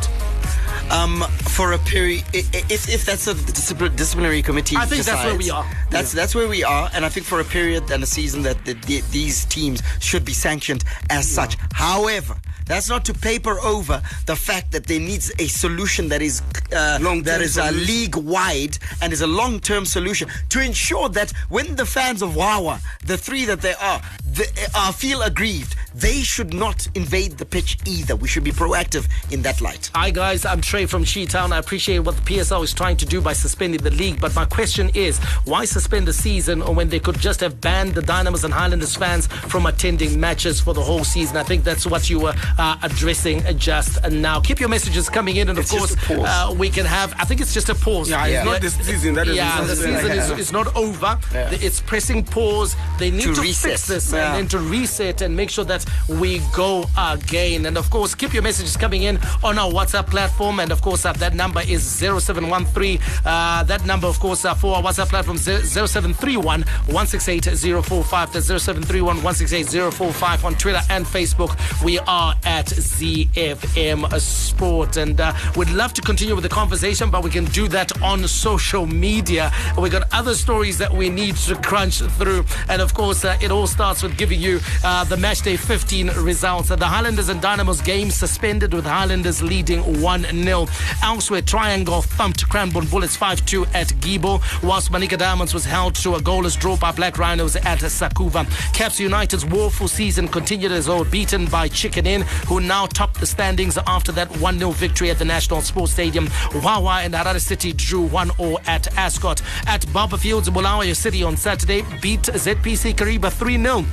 um, 0.90 1.20
for 1.56 1.72
a 1.72 1.78
period, 1.78 2.24
i- 2.32 2.38
i- 2.54 2.64
if, 2.70 2.88
if 2.88 3.04
that's 3.04 3.26
a 3.26 3.34
disciplinary 3.34 4.40
committee, 4.42 4.74
I 4.76 4.86
think 4.86 5.04
that's 5.04 5.22
where 5.24 5.36
we 5.36 5.50
are. 5.50 5.66
That's 5.90 6.12
that's 6.12 6.34
where 6.34 6.48
we 6.48 6.64
are, 6.64 6.88
and 6.94 7.04
I 7.04 7.10
think 7.10 7.26
for 7.26 7.40
a 7.40 7.44
period 7.44 7.90
and 7.90 8.02
a 8.02 8.06
season 8.06 8.42
that 8.44 8.64
the, 8.64 8.72
the, 8.86 9.02
these 9.10 9.44
teams 9.46 9.82
should 10.00 10.24
be 10.24 10.32
sanctioned 10.32 10.84
as 11.10 11.28
such. 11.28 11.56
However. 11.74 12.36
That's 12.68 12.88
not 12.88 13.04
to 13.06 13.14
paper 13.14 13.58
over 13.60 14.02
the 14.26 14.36
fact 14.36 14.72
that 14.72 14.86
there 14.86 15.00
needs 15.00 15.32
a 15.38 15.46
solution 15.46 16.08
that 16.10 16.22
is 16.22 16.42
uh, 16.72 16.98
Long-term 17.00 17.24
that 17.24 17.40
is 17.40 17.56
a 17.56 17.72
league 17.72 18.16
wide 18.16 18.78
and 19.00 19.12
is 19.12 19.22
a 19.22 19.26
long 19.26 19.58
term 19.58 19.84
solution 19.86 20.28
to 20.50 20.60
ensure 20.60 21.08
that 21.08 21.32
when 21.48 21.76
the 21.76 21.86
fans 21.86 22.20
of 22.22 22.36
Wawa, 22.36 22.80
the 23.06 23.16
three 23.16 23.46
that 23.46 23.62
they 23.62 23.74
are, 23.74 24.02
they, 24.38 24.46
uh, 24.74 24.92
feel 24.92 25.22
aggrieved, 25.22 25.74
they 25.94 26.20
should 26.22 26.54
not 26.54 26.86
invade 26.94 27.32
the 27.38 27.44
pitch 27.44 27.76
either. 27.86 28.14
We 28.14 28.28
should 28.28 28.44
be 28.44 28.52
proactive 28.52 29.06
in 29.32 29.42
that 29.42 29.60
light. 29.60 29.90
Hi 29.94 30.10
guys, 30.10 30.44
I'm 30.46 30.60
Trey 30.60 30.86
from 30.86 31.02
Sheetown. 31.04 31.50
I 31.52 31.58
appreciate 31.58 31.98
what 32.00 32.14
the 32.16 32.22
PSL 32.22 32.62
is 32.62 32.72
trying 32.72 32.96
to 32.98 33.06
do 33.06 33.20
by 33.20 33.32
suspending 33.32 33.82
the 33.82 33.90
league, 33.90 34.20
but 34.20 34.34
my 34.36 34.44
question 34.44 34.90
is, 34.94 35.18
why 35.44 35.64
suspend 35.64 36.06
the 36.06 36.12
season 36.12 36.60
when 36.76 36.88
they 36.88 37.00
could 37.00 37.18
just 37.18 37.40
have 37.40 37.60
banned 37.60 37.94
the 37.94 38.02
Dynamos 38.02 38.44
and 38.44 38.54
Highlanders 38.54 38.94
fans 38.94 39.26
from 39.26 39.66
attending 39.66 40.18
matches 40.20 40.60
for 40.60 40.72
the 40.72 40.82
whole 40.82 41.04
season? 41.04 41.36
I 41.36 41.42
think 41.42 41.64
that's 41.64 41.84
what 41.86 42.08
you 42.08 42.20
were 42.20 42.34
uh, 42.58 42.76
addressing 42.82 43.42
just 43.58 44.02
now. 44.10 44.40
Keep 44.40 44.60
your 44.60 44.68
messages 44.68 45.08
coming 45.08 45.36
in, 45.36 45.48
and 45.48 45.58
It's 45.58 45.72
of 45.72 45.80
just 45.80 45.98
course, 46.06 46.20
uh, 46.28 46.54
we 46.56 46.70
can 46.70 46.86
have. 46.86 47.12
I 47.18 47.24
think 47.24 47.40
it's 47.40 47.52
just 47.54 47.68
a 47.70 47.74
pause. 47.74 48.08
Yeah, 48.08 48.24
it's 48.26 48.44
not 48.44 48.60
the 48.60 48.70
season, 48.70 49.14
that 49.14 49.26
is 49.26 49.36
yeah, 49.36 49.60
the 49.62 49.66
the 49.66 49.76
season. 49.76 49.94
season 50.00 50.12
is, 50.12 50.30
is 50.38 50.52
not 50.52 50.74
over. 50.76 51.18
It's 51.32 51.80
pressing 51.80 52.22
pause. 52.24 52.76
They 52.98 53.10
need 53.10 53.22
To 53.22 53.34
to, 53.34 53.40
reset. 53.40 53.70
fix 53.72 53.86
this 53.88 54.12
Yeah. 54.12 54.27
And 54.28 54.36
then 54.36 54.48
to 54.48 54.58
reset 54.58 55.22
and 55.22 55.34
make 55.36 55.50
sure 55.50 55.64
that 55.64 55.84
we 56.20 56.40
go 56.54 56.84
again. 56.96 57.66
And 57.66 57.76
of 57.76 57.90
course, 57.90 58.14
keep 58.14 58.32
your 58.32 58.42
messages 58.42 58.76
coming 58.76 59.02
in 59.02 59.18
on 59.42 59.58
our 59.58 59.70
WhatsApp 59.70 60.06
platform. 60.06 60.60
And 60.60 60.72
of 60.72 60.82
course, 60.82 61.04
uh, 61.04 61.12
that 61.14 61.34
number 61.34 61.60
is 61.60 61.82
0713. 61.82 62.98
Uh, 63.24 63.62
that 63.64 63.84
number, 63.86 64.06
of 64.06 64.18
course, 64.20 64.44
uh, 64.44 64.54
for 64.54 64.76
our 64.76 64.82
WhatsApp 64.82 65.08
platform, 65.08 65.38
0731 65.38 66.62
168 66.62 67.44
045. 67.84 68.32
That's 68.32 68.46
0731 68.46 69.16
168 69.16 69.92
045 69.92 70.44
on 70.44 70.54
Twitter 70.54 70.80
and 70.90 71.04
Facebook. 71.04 71.56
We 71.84 71.98
are 72.00 72.34
at 72.44 72.66
ZFM 72.66 74.20
Sport. 74.20 74.96
And 74.96 75.20
uh, 75.20 75.32
we'd 75.56 75.70
love 75.70 75.92
to 75.94 76.02
continue 76.02 76.34
with 76.34 76.44
the 76.44 76.48
conversation, 76.48 77.10
but 77.10 77.22
we 77.22 77.30
can 77.30 77.44
do 77.46 77.68
that 77.68 78.02
on 78.02 78.26
social 78.28 78.86
media. 78.86 79.52
We 79.78 79.90
got 79.90 80.08
other 80.12 80.34
stories 80.34 80.78
that 80.78 80.92
we 80.92 81.08
need 81.08 81.36
to 81.36 81.54
crunch 81.56 82.00
through. 82.00 82.44
And 82.68 82.82
of 82.82 82.94
course, 82.94 83.24
uh, 83.24 83.36
it 83.40 83.50
all 83.50 83.66
starts 83.66 84.02
with 84.02 84.07
giving 84.16 84.40
you 84.40 84.60
uh, 84.84 85.04
the 85.04 85.16
match 85.16 85.42
day 85.42 85.56
15 85.56 86.08
results. 86.22 86.68
The 86.68 86.86
Highlanders 86.86 87.28
and 87.28 87.40
Dynamos 87.40 87.80
game 87.80 88.10
suspended 88.10 88.72
with 88.72 88.84
Highlanders 88.84 89.42
leading 89.42 90.00
1 90.00 90.22
0. 90.22 90.66
Elsewhere, 91.02 91.42
Triangle 91.42 92.02
thumped 92.02 92.48
Cranborne 92.48 92.90
Bullets 92.90 93.16
5 93.16 93.44
2 93.46 93.66
at 93.66 93.88
Gibbo, 94.00 94.40
whilst 94.62 94.90
Manica 94.90 95.16
Diamonds 95.16 95.54
was 95.54 95.64
held 95.64 95.94
to 95.96 96.14
a 96.14 96.20
goalless 96.20 96.58
draw 96.58 96.76
by 96.76 96.92
Black 96.92 97.18
Rhinos 97.18 97.56
at 97.56 97.80
Sakubva. 97.80 98.46
Caps 98.74 99.00
United's 99.00 99.44
woeful 99.44 99.88
season 99.88 100.28
continued 100.28 100.72
as 100.72 100.88
were 100.88 101.04
beaten 101.04 101.46
by 101.46 101.68
Chicken 101.68 102.06
Inn, 102.06 102.22
who 102.46 102.60
now 102.60 102.86
top 102.86 103.16
the 103.18 103.26
standings 103.26 103.78
after 103.86 104.12
that 104.12 104.28
1 104.38 104.58
0 104.58 104.70
victory 104.72 105.10
at 105.10 105.18
the 105.18 105.24
National 105.24 105.60
Sports 105.60 105.92
Stadium. 105.92 106.28
Wawa 106.62 107.00
and 107.02 107.14
Harare 107.14 107.40
City 107.40 107.72
drew 107.72 108.02
1 108.02 108.30
0 108.36 108.56
at 108.66 108.86
Ascot. 108.96 109.42
At 109.66 109.82
Barbourfields, 109.88 110.48
Bulawayo 110.52 110.94
City 110.94 111.22
on 111.22 111.36
Saturday 111.36 111.82
beat 112.00 112.22
ZPC 112.22 112.94
Kariba 112.94 113.32
3 113.32 113.62
0. 113.62 113.84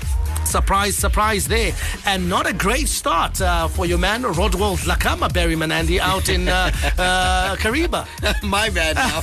Surprise, 0.45 0.95
surprise 0.95 1.47
there. 1.47 1.73
And 2.05 2.29
not 2.29 2.47
a 2.47 2.53
great 2.53 2.87
start 2.87 3.41
uh, 3.41 3.67
for 3.67 3.85
your 3.85 3.97
man, 3.97 4.21
Rodwell 4.23 4.77
Dhlakama 4.77 5.33
Barry 5.33 5.55
Andy, 5.59 5.99
out 5.99 6.29
in 6.29 6.47
uh, 6.47 6.71
uh, 6.97 7.55
Kariba. 7.57 8.07
My 8.43 8.69
bad 8.69 8.95
now. 8.95 9.21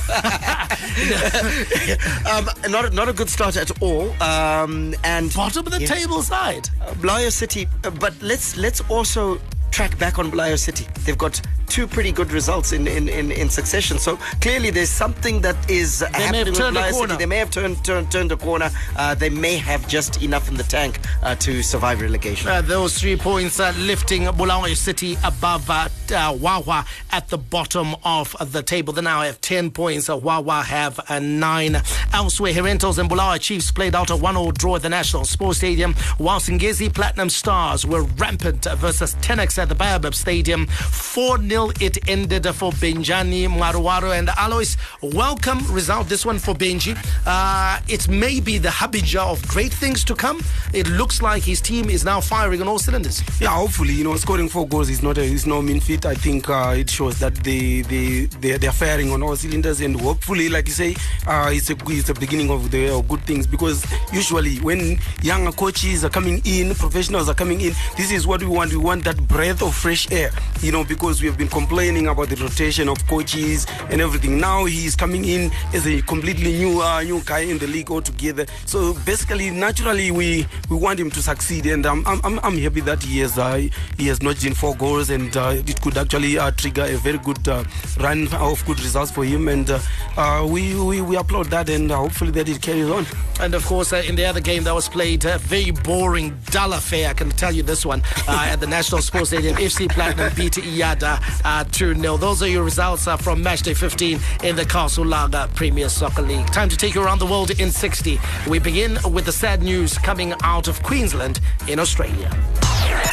um, 2.37 2.49
not, 2.69 2.93
not 2.93 3.09
a 3.09 3.13
good 3.13 3.29
start 3.29 3.55
at 3.55 3.71
all. 3.81 4.11
Um, 4.21 4.93
and 5.03 5.33
Bottom 5.33 5.65
of 5.65 5.71
the 5.71 5.79
Yeah. 5.81 5.87
table 5.87 6.21
side. 6.21 6.69
Blayo 7.01 7.31
City, 7.31 7.67
uh, 7.83 7.89
but 7.89 8.13
let's 8.21 8.57
let's 8.57 8.81
also 8.89 9.39
track 9.71 9.97
back 9.97 10.19
on 10.19 10.29
Blayo 10.29 10.57
City. 10.59 10.85
They've 11.05 11.17
got 11.17 11.41
two 11.67 11.87
pretty 11.87 12.11
good 12.11 12.31
results 12.31 12.71
in, 12.71 12.87
in, 12.87 13.09
in, 13.09 13.31
in 13.31 13.49
succession. 13.49 13.97
So 13.99 14.17
clearly 14.41 14.69
there's 14.69 14.89
something 14.89 15.41
that 15.41 15.57
is 15.69 15.99
have 15.99 16.13
happening 16.13 16.45
with 16.45 16.55
turned 16.55 16.77
a 16.77 16.81
Blayo 16.81 16.91
corner. 16.91 17.13
City. 17.13 17.19
They 17.19 17.25
may 17.25 17.37
have 17.37 17.51
turned 17.51 17.83
turned, 17.83 18.11
turned 18.11 18.31
a 18.31 18.37
corner. 18.37 18.69
Uh, 18.95 19.15
they 19.15 19.29
may 19.29 19.57
have 19.57 19.87
just 19.87 20.21
enough 20.21 20.49
in 20.49 20.55
the 20.55 20.63
tank 20.63 20.99
uh, 21.21 21.35
to 21.35 21.63
survive 21.63 22.01
relegation. 22.01 22.49
Uh, 22.49 22.61
those 22.61 22.97
three 22.97 23.15
points 23.15 23.59
lifting 23.77 24.23
Bulawayo 24.23 24.75
City 24.75 25.17
above 25.23 25.69
uh, 25.69 25.87
uh, 26.11 26.37
Wawa 26.39 26.85
at 27.11 27.29
the 27.29 27.37
bottom 27.37 27.95
of 28.03 28.35
the 28.51 28.61
table. 28.63 28.93
They 28.93 29.01
now 29.01 29.21
have 29.21 29.41
10 29.41 29.71
points. 29.71 30.09
Uh, 30.09 30.17
Wawa 30.17 30.63
have 30.63 30.99
uh, 31.09 31.19
nine. 31.19 31.77
Elsewhere, 32.13 32.53
Herentals 32.53 32.97
and 32.97 33.09
Bulawayo 33.09 33.39
Chiefs 33.39 33.71
played 33.71 33.95
out 33.95 34.09
a 34.09 34.15
1 34.15 34.35
0 34.35 34.51
draw 34.51 34.75
at 34.75 34.81
the 34.81 34.89
National 34.89 35.25
Sports 35.25 35.57
Stadium, 35.59 35.95
whilst 36.19 36.49
Ngezi 36.49 36.93
Platinum 36.93 37.29
Stars 37.29 37.85
were 37.85 38.03
rampant 38.03 38.65
versus 38.77 39.15
Tenax 39.15 39.57
at 39.57 39.69
the 39.69 39.75
Baobab 39.75 40.13
Stadium. 40.13 40.67
4 40.67 41.41
0 41.41 41.52
it 41.53 42.09
ended 42.09 42.45
for 42.55 42.71
Benjani 42.71 43.47
Mwaruwari 43.47 44.17
and 44.17 44.29
Alois. 44.39 44.75
Welcome 45.01 45.59
result, 45.71 46.09
this 46.09 46.25
one 46.25 46.39
for 46.39 46.55
Benji. 46.55 46.97
Uh, 47.27 47.79
it 47.87 48.07
may 48.07 48.39
be 48.39 48.57
the 48.57 48.71
harbinger 48.71 49.19
of 49.19 49.47
great 49.47 49.71
things 49.71 50.03
to 50.05 50.15
come. 50.15 50.41
It 50.73 50.87
looks 50.89 51.21
like 51.21 51.43
his 51.43 51.61
team 51.61 51.91
is 51.91 52.03
now 52.03 52.21
firing 52.21 52.61
on 52.61 52.67
all 52.67 52.79
cylinders. 52.79 53.21
Yeah, 53.39 53.49
hopefully, 53.49 53.93
you 53.93 54.03
know, 54.03 54.15
scoring 54.15 54.49
four 54.49 54.67
goals 54.67 54.89
is 54.89 55.03
not 55.03 55.17
a, 55.19 55.21
is 55.21 55.45
no 55.45 55.61
mean 55.61 55.79
feat. 55.79 56.05
I 56.07 56.15
think 56.15 56.49
uh, 56.49 56.73
it 56.75 56.89
shows 56.89 57.19
that 57.19 57.35
they 57.35 57.81
they 57.81 58.25
they 58.41 58.57
they 58.57 58.67
are 58.67 58.71
firing 58.71 59.11
on 59.11 59.21
all 59.21 59.35
cylinders, 59.35 59.79
and 59.81 59.99
hopefully, 60.01 60.49
like 60.49 60.67
you 60.67 60.73
say, 60.73 60.95
uh, 61.27 61.51
it's 61.53 61.69
a 61.69 61.75
it's 61.87 62.09
a 62.09 62.15
beginning 62.15 62.49
of 62.49 62.71
the 62.71 62.99
good 63.07 63.21
things 63.25 63.45
because 63.45 63.85
usually 64.11 64.57
when 64.57 64.99
younger 65.21 65.51
coaches 65.51 66.03
are 66.03 66.09
coming 66.09 66.41
in, 66.45 66.73
professionals 66.73 67.29
are 67.29 67.35
coming 67.35 67.61
in, 67.61 67.73
this 67.95 68.11
is 68.11 68.25
what 68.25 68.41
we 68.41 68.47
want. 68.47 68.71
We 68.71 68.77
want 68.77 69.03
that 69.03 69.27
breath 69.27 69.61
of 69.61 69.75
fresh 69.75 70.11
air, 70.11 70.31
you 70.61 70.71
know, 70.71 70.83
because 70.83 71.21
we 71.21 71.27
have 71.27 71.37
been 71.37 71.42
complaining 71.47 72.07
about 72.07 72.29
the 72.29 72.35
rotation 72.35 72.89
of 72.89 73.05
coaches 73.07 73.65
and 73.89 74.01
everything. 74.01 74.39
Now 74.39 74.65
he's 74.65 74.95
coming 74.95 75.25
in 75.25 75.51
as 75.73 75.85
a 75.87 76.01
completely 76.03 76.53
new 76.53 76.81
uh, 76.81 77.01
new 77.03 77.21
guy 77.25 77.39
in 77.39 77.57
the 77.57 77.67
league 77.67 77.91
altogether. 77.91 78.45
So 78.65 78.93
basically, 79.05 79.49
naturally, 79.49 80.11
we 80.11 80.45
we 80.69 80.77
want 80.77 80.99
him 80.99 81.09
to 81.11 81.21
succeed, 81.21 81.65
and 81.65 81.85
I'm 81.85 82.05
I'm, 82.07 82.39
I'm 82.43 82.57
happy 82.57 82.81
that 82.81 83.03
he 83.03 83.19
has 83.19 83.37
uh, 83.37 83.67
he 83.97 84.07
has 84.07 84.21
notched 84.21 84.45
in 84.45 84.53
four 84.53 84.75
goals, 84.75 85.09
and 85.09 85.35
uh, 85.35 85.55
it 85.55 85.81
could 85.81 85.97
actually 85.97 86.37
uh, 86.37 86.51
trigger 86.51 86.83
a 86.83 86.95
very 86.97 87.17
good 87.19 87.47
uh, 87.47 87.63
run 87.99 88.27
of 88.33 88.63
good 88.65 88.79
results 88.81 89.11
for 89.11 89.23
him, 89.23 89.47
and 89.47 89.69
uh, 89.69 90.47
we, 90.49 90.75
we 90.75 91.01
we 91.01 91.15
applaud 91.15 91.47
that, 91.47 91.69
and 91.69 91.91
hopefully 91.91 92.31
that 92.31 92.47
it 92.49 92.61
carries 92.61 92.89
on. 92.89 93.05
And 93.39 93.55
of 93.55 93.65
course, 93.65 93.93
in 93.93 94.15
the 94.15 94.25
other 94.25 94.41
game 94.41 94.63
that 94.63 94.73
was 94.73 94.87
played, 94.87 95.25
a 95.25 95.37
very 95.39 95.71
boring, 95.71 96.37
dull 96.51 96.73
affair. 96.73 97.09
I 97.09 97.13
can 97.13 97.29
tell 97.31 97.51
you 97.51 97.63
this 97.63 97.85
one 97.85 98.01
at 98.27 98.57
the 98.57 98.67
National 98.67 99.01
Sports 99.01 99.29
Stadium. 99.29 99.55
FC 99.63 99.89
Platinum 99.89 100.31
beat 100.35 100.53
Yadah 100.53 101.32
uh, 101.43 101.63
2 101.65 101.95
0. 101.95 102.17
Those 102.17 102.43
are 102.43 102.47
your 102.47 102.63
results 102.63 103.07
uh, 103.07 103.17
from 103.17 103.43
matchday 103.43 103.75
15 103.75 104.19
in 104.43 104.55
the 104.55 104.65
Castle 104.65 105.05
Lager 105.05 105.47
Premier 105.55 105.89
Soccer 105.89 106.21
League. 106.21 106.47
Time 106.47 106.69
to 106.69 106.77
take 106.77 106.93
you 106.95 107.03
around 107.03 107.19
the 107.19 107.25
world 107.25 107.51
in 107.59 107.71
60. 107.71 108.19
We 108.47 108.59
begin 108.59 108.97
with 109.11 109.25
the 109.25 109.31
sad 109.31 109.61
news 109.61 109.97
coming 109.97 110.33
out 110.43 110.67
of 110.67 110.81
Queensland 110.83 111.39
in 111.67 111.79
Australia. 111.79 112.29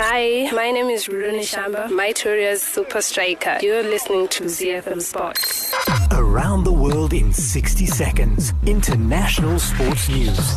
Hi, 0.03 0.51
my 0.53 0.71
name 0.71 0.91
is 0.91 1.09
Rune 1.09 1.41
Shamba, 1.41 1.91
my 1.91 2.11
Mytoria's 2.11 2.63
super 2.63 3.01
striker. 3.01 3.59
You're 3.63 3.83
listening 3.83 4.29
to 4.29 4.45
ZFM 4.45 5.01
Sports. 5.01 5.73
Around 6.11 6.65
the 6.65 6.73
world 6.73 7.13
in 7.13 7.33
60 7.33 7.87
seconds. 7.87 8.53
International 8.67 9.59
sports 9.59 10.09
news. 10.09 10.57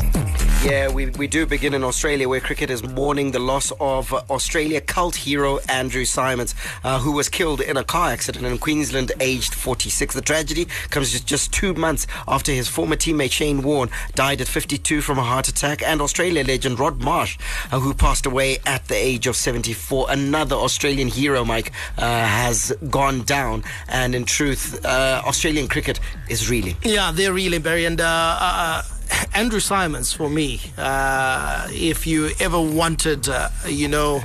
Yeah, 0.73 0.89
we, 0.89 1.07
we 1.07 1.27
do 1.27 1.45
begin 1.45 1.73
in 1.73 1.83
Australia, 1.83 2.29
where 2.29 2.39
cricket 2.39 2.69
is 2.69 2.83
mourning 2.83 3.31
the 3.31 3.39
loss 3.39 3.71
of 3.81 4.13
Australia 4.31 4.79
cult 4.79 5.13
hero 5.13 5.59
Andrew 5.67 6.05
Symonds, 6.05 6.55
uh, 6.85 6.99
who 6.99 7.11
was 7.11 7.27
killed 7.27 7.59
in 7.59 7.75
a 7.75 7.83
car 7.83 8.11
accident 8.11 8.45
in 8.45 8.57
Queensland, 8.57 9.11
aged 9.19 9.53
46. 9.53 10.15
The 10.15 10.21
tragedy 10.21 10.67
comes 10.89 11.11
just, 11.11 11.27
just 11.27 11.51
two 11.51 11.73
months 11.73 12.07
after 12.29 12.53
his 12.53 12.69
former 12.69 12.95
teammate 12.95 13.33
Shane 13.33 13.61
Warne 13.61 13.89
died 14.15 14.39
at 14.39 14.47
52 14.47 15.01
from 15.01 15.19
a 15.19 15.23
heart 15.23 15.49
attack, 15.49 15.83
and 15.83 16.01
Australia 16.01 16.45
legend 16.45 16.79
Rod 16.79 17.01
Marsh, 17.01 17.37
uh, 17.73 17.79
who 17.81 17.93
passed 17.93 18.25
away 18.25 18.59
at 18.65 18.87
the 18.87 18.95
age 18.95 19.27
of 19.27 19.35
74. 19.35 20.07
Another 20.09 20.55
Australian 20.55 21.09
hero, 21.09 21.43
Mike, 21.43 21.73
uh, 21.97 22.25
has 22.25 22.71
gone 22.89 23.23
down, 23.23 23.65
and 23.89 24.15
in 24.15 24.23
truth, 24.23 24.83
uh, 24.85 25.21
Australian 25.25 25.67
cricket 25.67 25.99
is 26.29 26.49
reeling. 26.49 26.77
Yeah, 26.83 27.11
they're 27.13 27.33
reeling, 27.33 27.61
Barry. 27.61 27.83
And 27.83 27.99
uh, 27.99 28.37
uh, 28.39 28.83
Andrew 29.33 29.59
Symonds, 29.59 30.13
for 30.13 30.29
me, 30.29 30.61
uh, 30.77 31.67
if 31.71 32.05
you 32.05 32.31
ever 32.39 32.59
wanted, 32.61 33.27
uh, 33.27 33.49
you 33.67 33.87
know, 33.87 34.21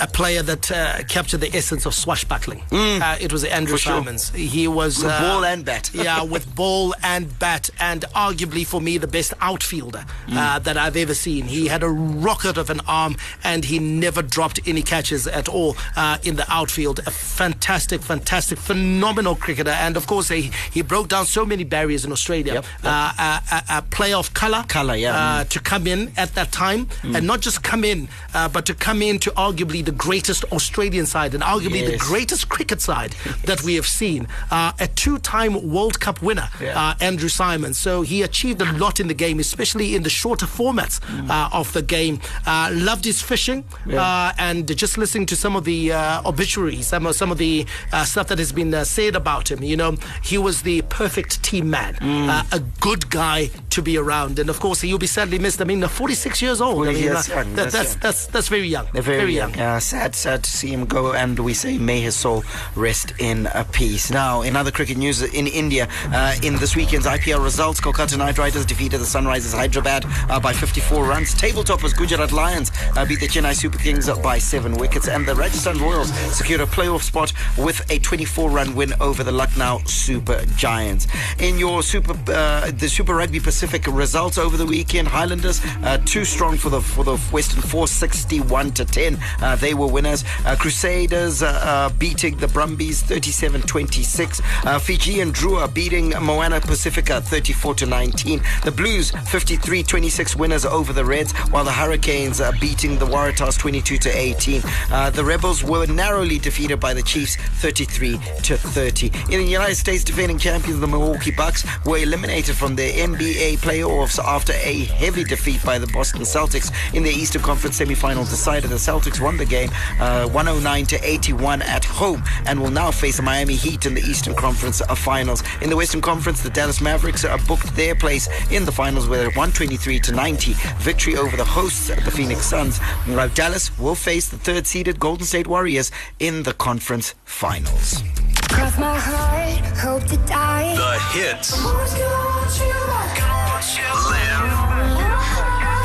a 0.00 0.06
player 0.06 0.42
that 0.42 0.70
uh, 0.70 1.02
captured 1.08 1.38
the 1.40 1.54
essence 1.56 1.86
of 1.86 1.94
swashbuckling. 1.94 2.62
Uh, 2.72 3.16
it 3.20 3.32
was 3.32 3.44
Andrew 3.44 3.76
Mm. 3.76 3.80
Sure. 3.80 3.98
Symonds. 4.00 4.30
He 4.30 4.66
was 4.68 5.02
With 5.02 5.12
uh, 5.12 5.20
ball 5.20 5.44
and 5.44 5.64
bat. 5.64 5.90
yeah, 5.94 6.22
with 6.22 6.54
ball 6.54 6.94
and 7.02 7.38
bat, 7.38 7.70
and 7.80 8.02
arguably 8.14 8.66
for 8.66 8.80
me 8.80 8.98
the 8.98 9.06
best 9.06 9.32
outfielder 9.40 10.04
Mm. 10.28 10.36
uh, 10.36 10.58
that 10.60 10.76
I've 10.76 10.96
ever 10.96 11.14
seen. 11.14 11.44
He 11.46 11.66
had 11.68 11.82
a 11.82 11.88
rocket 11.88 12.56
of 12.58 12.70
an 12.70 12.80
arm, 12.88 13.16
and 13.44 13.64
he 13.64 13.78
never 13.78 14.22
dropped 14.22 14.60
any 14.66 14.82
catches 14.82 15.26
at 15.26 15.48
all 15.48 15.76
uh, 15.96 16.18
in 16.22 16.36
the 16.36 16.50
outfield. 16.52 17.00
A 17.06 17.10
fantastic, 17.10 18.02
fantastic, 18.02 18.58
phenomenal 18.58 19.34
cricketer, 19.36 19.70
and 19.70 19.96
of 19.96 20.06
course 20.06 20.28
he, 20.28 20.50
he 20.72 20.82
broke 20.82 21.08
down 21.08 21.26
so 21.26 21.44
many 21.44 21.64
barriers 21.64 22.04
in 22.04 22.12
Australia. 22.12 22.54
Yep, 22.54 22.64
Uh, 22.84 23.40
a, 23.52 23.62
a, 23.78 23.82
player 23.82 24.16
of 24.16 24.32
color, 24.34 24.64
Colour, 24.68 24.96
yeah. 24.96 25.14
uh, 25.40 25.44
to 25.44 25.60
come 25.60 25.86
in 25.86 26.12
at 26.16 26.34
that 26.34 26.50
time, 26.52 26.88
and 27.02 27.26
not 27.26 27.40
just 27.40 27.62
come 27.62 27.84
in, 27.84 28.08
uh, 28.34 28.48
but 28.48 28.66
to 28.66 28.74
come 28.74 29.00
in 29.02 29.18
to 29.20 29.30
arguably 29.32 29.84
the 29.86 29.92
greatest 29.92 30.44
Australian 30.52 31.06
side 31.06 31.32
and 31.34 31.42
arguably 31.42 31.82
the 31.86 31.96
greatest 32.10 32.48
cricket 32.54 32.80
side 32.80 33.12
that 33.44 33.62
we 33.62 33.74
have 33.80 33.86
seen. 33.86 34.26
Uh, 34.50 34.72
a 34.80 34.86
two-time 35.02 35.52
World 35.74 35.96
Cup 36.00 36.20
winner, 36.22 36.48
Yeah. 36.60 36.78
uh, 36.80 36.94
Andrew 37.08 37.28
Simon. 37.30 37.72
So 37.74 38.02
he 38.02 38.22
achieved 38.22 38.60
a 38.60 38.70
lot 38.84 39.00
in 39.00 39.06
the 39.08 39.14
game, 39.14 39.38
especially 39.40 39.94
in 39.96 40.02
the 40.02 40.10
shorter 40.10 40.46
formats 40.46 41.00
uh, 41.30 41.48
of 41.60 41.72
the 41.72 41.82
game. 41.82 42.20
Uh, 42.46 42.70
loved 42.72 43.04
his 43.04 43.22
fishing, 43.22 43.64
uh, 43.92 44.32
and 44.38 44.76
just 44.76 44.98
listening 44.98 45.26
to 45.26 45.36
some 45.36 45.54
of 45.56 45.64
the 45.64 45.92
uh, 45.92 46.28
obituaries, 46.28 46.86
some 46.88 47.06
of 47.06 47.14
some 47.16 47.30
of 47.32 47.38
the 47.38 47.64
uh, 47.92 48.04
stuff 48.04 48.26
that 48.28 48.38
has 48.38 48.52
been 48.52 48.74
uh, 48.74 48.84
said 48.84 49.14
about 49.16 49.50
him. 49.50 49.62
You 49.62 49.76
know, 49.76 49.96
he 50.22 50.36
was 50.38 50.62
the 50.62 50.82
perfect 50.82 51.42
team 51.42 51.70
man, 51.70 51.94
uh, 52.30 52.42
a 52.52 52.60
good 52.80 53.08
guy 53.10 53.50
to 53.70 53.82
be 53.82 53.96
around, 53.96 54.38
and 54.38 54.50
of 54.50 54.58
course 54.60 54.80
he'll 54.80 54.98
be 54.98 55.06
sadly 55.06 55.38
missed. 55.38 55.60
I 55.60 55.64
mean, 55.64 55.82
uh, 55.84 55.88
46 55.88 56.42
years 56.42 56.60
old. 56.60 56.88
I 56.88 56.92
mean, 56.92 57.04
yes, 57.04 57.30
uh, 57.30 57.34
young, 57.36 57.54
that, 57.54 57.70
that's 57.70 57.74
that's 57.74 57.92
young. 57.94 58.00
that's 58.02 58.26
that's 58.26 58.48
very 58.48 58.68
young. 58.68 58.86
They're 58.92 59.02
very, 59.02 59.34
young. 59.34 59.52
Uh, 59.76 59.78
sad, 59.78 60.14
sad 60.14 60.42
to 60.42 60.48
see 60.48 60.68
him 60.68 60.86
go, 60.86 61.12
and 61.12 61.38
we 61.38 61.52
say 61.52 61.76
may 61.76 62.00
his 62.00 62.16
soul 62.16 62.42
rest 62.76 63.12
in 63.18 63.46
uh, 63.48 63.62
peace. 63.72 64.10
Now, 64.10 64.40
in 64.40 64.56
other 64.56 64.70
cricket 64.70 64.96
news 64.96 65.20
in 65.20 65.46
India, 65.46 65.86
uh, 66.06 66.34
in 66.42 66.56
this 66.56 66.74
weekend's 66.74 67.04
IPL 67.04 67.44
results, 67.44 67.78
Kolkata 67.78 68.16
Knight 68.16 68.38
Riders 68.38 68.64
defeated 68.64 69.00
the 69.00 69.04
Sunrisers 69.04 69.52
Hyderabad 69.52 70.06
uh, 70.30 70.40
by 70.40 70.54
54 70.54 71.04
runs. 71.04 71.34
Tabletoppers 71.34 71.94
Gujarat 71.94 72.32
Lions 72.32 72.72
uh, 72.96 73.04
beat 73.04 73.20
the 73.20 73.26
Chennai 73.26 73.54
Super 73.54 73.76
Kings 73.76 74.08
by 74.20 74.38
seven 74.38 74.78
wickets, 74.78 75.08
and 75.08 75.26
the 75.26 75.34
Rajasthan 75.34 75.76
Royals 75.76 76.10
secured 76.34 76.62
a 76.62 76.66
playoff 76.66 77.02
spot 77.02 77.34
with 77.58 77.78
a 77.90 77.98
24-run 77.98 78.74
win 78.74 78.94
over 78.98 79.22
the 79.22 79.32
Lucknow 79.32 79.80
Super 79.84 80.42
Giants. 80.56 81.06
In 81.38 81.58
your 81.58 81.82
Super, 81.82 82.14
uh, 82.32 82.70
the 82.70 82.88
Super 82.88 83.14
Rugby 83.14 83.40
Pacific 83.40 83.86
results 83.88 84.38
over 84.38 84.56
the 84.56 84.64
weekend, 84.64 85.06
Highlanders 85.06 85.60
uh, 85.82 85.98
too 86.06 86.24
strong 86.24 86.56
for 86.56 86.70
the 86.70 86.80
for 86.80 87.04
the 87.04 87.18
Western 87.30 87.60
Force, 87.60 87.90
61 87.90 88.70
to 88.70 88.86
10. 88.86 89.18
Uh, 89.42 89.56
they 89.66 89.74
were 89.74 89.88
winners. 89.88 90.22
Uh, 90.44 90.54
Crusaders 90.54 91.42
uh, 91.42 91.46
uh, 91.46 91.88
beating 91.98 92.36
the 92.36 92.46
Brumbies 92.46 93.02
37-26. 93.02 94.40
Uh, 94.64 94.78
Fijian 94.78 95.32
Drua 95.32 95.66
beating 95.74 96.10
Moana 96.20 96.60
Pacifica 96.60 97.20
34 97.20 97.74
19. 97.88 98.40
The 98.64 98.70
Blues 98.70 99.10
53-26 99.10 100.36
winners 100.36 100.64
over 100.64 100.92
the 100.92 101.04
Reds, 101.04 101.32
while 101.50 101.64
the 101.64 101.72
Hurricanes 101.72 102.40
uh, 102.40 102.52
beating 102.60 102.96
the 102.96 103.06
Waratahs 103.06 103.58
22 103.58 103.98
to 103.98 104.08
18. 104.08 104.62
Uh, 104.92 105.10
the 105.10 105.24
Rebels 105.24 105.64
were 105.64 105.86
narrowly 105.86 106.38
defeated 106.38 106.78
by 106.78 106.94
the 106.94 107.02
Chiefs 107.02 107.34
33 107.34 108.20
to 108.44 108.56
30. 108.56 109.06
In 109.32 109.40
the 109.40 109.50
United 109.50 109.74
States, 109.74 110.04
defending 110.04 110.38
champions 110.38 110.78
the 110.78 110.86
Milwaukee 110.86 111.32
Bucks 111.32 111.66
were 111.84 111.98
eliminated 111.98 112.54
from 112.54 112.76
the 112.76 112.88
NBA 112.88 113.58
playoffs 113.58 114.22
after 114.22 114.52
a 114.52 114.84
heavy 115.02 115.24
defeat 115.24 115.60
by 115.64 115.76
the 115.76 115.88
Boston 115.88 116.22
Celtics 116.22 116.70
in 116.94 117.02
the 117.02 117.10
Eastern 117.10 117.42
Conference 117.42 117.80
semifinal 117.80 118.30
decided 118.30 118.70
the 118.70 118.76
Celtics 118.76 119.20
won 119.20 119.36
the 119.36 119.44
game 119.44 119.55
uh, 119.64 120.28
109 120.28 120.86
to 120.86 121.08
81 121.08 121.62
at 121.62 121.84
home 121.84 122.22
and 122.46 122.60
will 122.60 122.70
now 122.70 122.90
face 122.90 123.16
the 123.16 123.22
Miami 123.22 123.54
Heat 123.54 123.86
in 123.86 123.94
the 123.94 124.02
Eastern 124.02 124.34
Conference 124.34 124.80
uh, 124.80 124.94
finals. 124.94 125.42
In 125.62 125.70
the 125.70 125.76
Western 125.76 126.00
Conference, 126.00 126.42
the 126.42 126.50
Dallas 126.50 126.80
Mavericks 126.80 127.24
uh, 127.24 127.38
booked 127.48 127.74
their 127.74 127.94
place 127.94 128.28
in 128.50 128.64
the 128.64 128.72
finals 128.72 129.08
with 129.08 129.20
a 129.20 129.30
123 129.30 129.98
to 130.00 130.12
90 130.12 130.52
victory 130.78 131.16
over 131.16 131.36
the 131.36 131.44
hosts, 131.44 131.88
the 131.88 132.10
Phoenix 132.10 132.46
Suns. 132.46 132.78
While 133.06 133.28
Dallas 133.30 133.76
will 133.78 133.94
face 133.94 134.28
the 134.28 134.38
third-seeded 134.38 135.00
Golden 135.00 135.26
State 135.26 135.46
Warriors 135.46 135.90
in 136.18 136.42
the 136.42 136.52
conference 136.52 137.14
finals. 137.24 138.02
Cross 138.48 138.78
my 138.78 138.96
heart, 138.98 139.76
hope 139.78 140.04
to 140.04 140.16
die. 140.28 140.74
The 140.76 140.98
hits. 141.18 141.56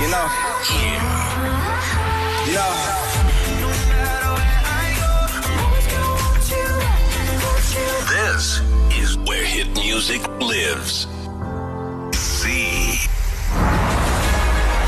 You 0.01 0.07
know, 0.09 0.27
yeah. 2.51 3.10
This 8.41 8.59
is 8.97 9.17
where 9.19 9.45
hit 9.45 9.67
music 9.75 10.27
lives. 10.41 11.05
Z. 12.15 13.07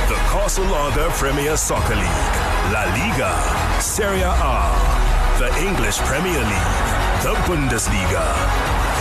The 0.10 0.18
Castle 0.34 0.66
Lager 0.66 1.08
Premier 1.12 1.56
Soccer 1.56 1.94
League, 1.94 2.36
La 2.74 2.86
Liga, 2.98 3.32
Serie 3.80 4.24
A, 4.26 5.38
the 5.38 5.54
English 5.62 6.00
Premier 6.00 6.34
League, 6.34 6.82
the 7.22 7.36
Bundesliga. 7.46 8.26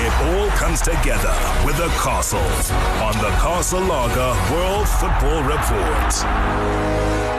It 0.05 0.13
all 0.29 0.51
comes 0.59 0.83
together 0.83 1.35
with 1.65 1.79
the 1.79 1.89
Castles 2.05 2.71
on 3.01 3.15
the 3.25 3.31
Castle 3.41 3.81
Lager 3.81 4.35
World 4.53 4.87
Football 4.87 5.45
Report. 5.45 7.32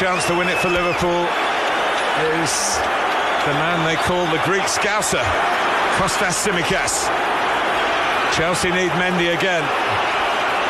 Chance 0.00 0.28
to 0.28 0.34
win 0.34 0.48
it 0.48 0.56
for 0.64 0.70
Liverpool 0.70 1.28
is 2.40 2.52
the 3.44 3.52
man 3.60 3.84
they 3.84 4.00
call 4.08 4.24
the 4.32 4.40
Greek 4.48 4.64
Scouser, 4.64 5.20
Kostas 6.00 6.40
Tsimikas. 6.40 7.04
Chelsea 8.32 8.70
need 8.70 8.88
Mendy 8.96 9.36
again. 9.36 9.60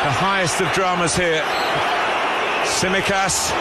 The 0.03 0.11
highest 0.11 0.59
of 0.59 0.67
dramas 0.73 1.15
here. 1.15 1.39
Tsimikas 2.67 3.55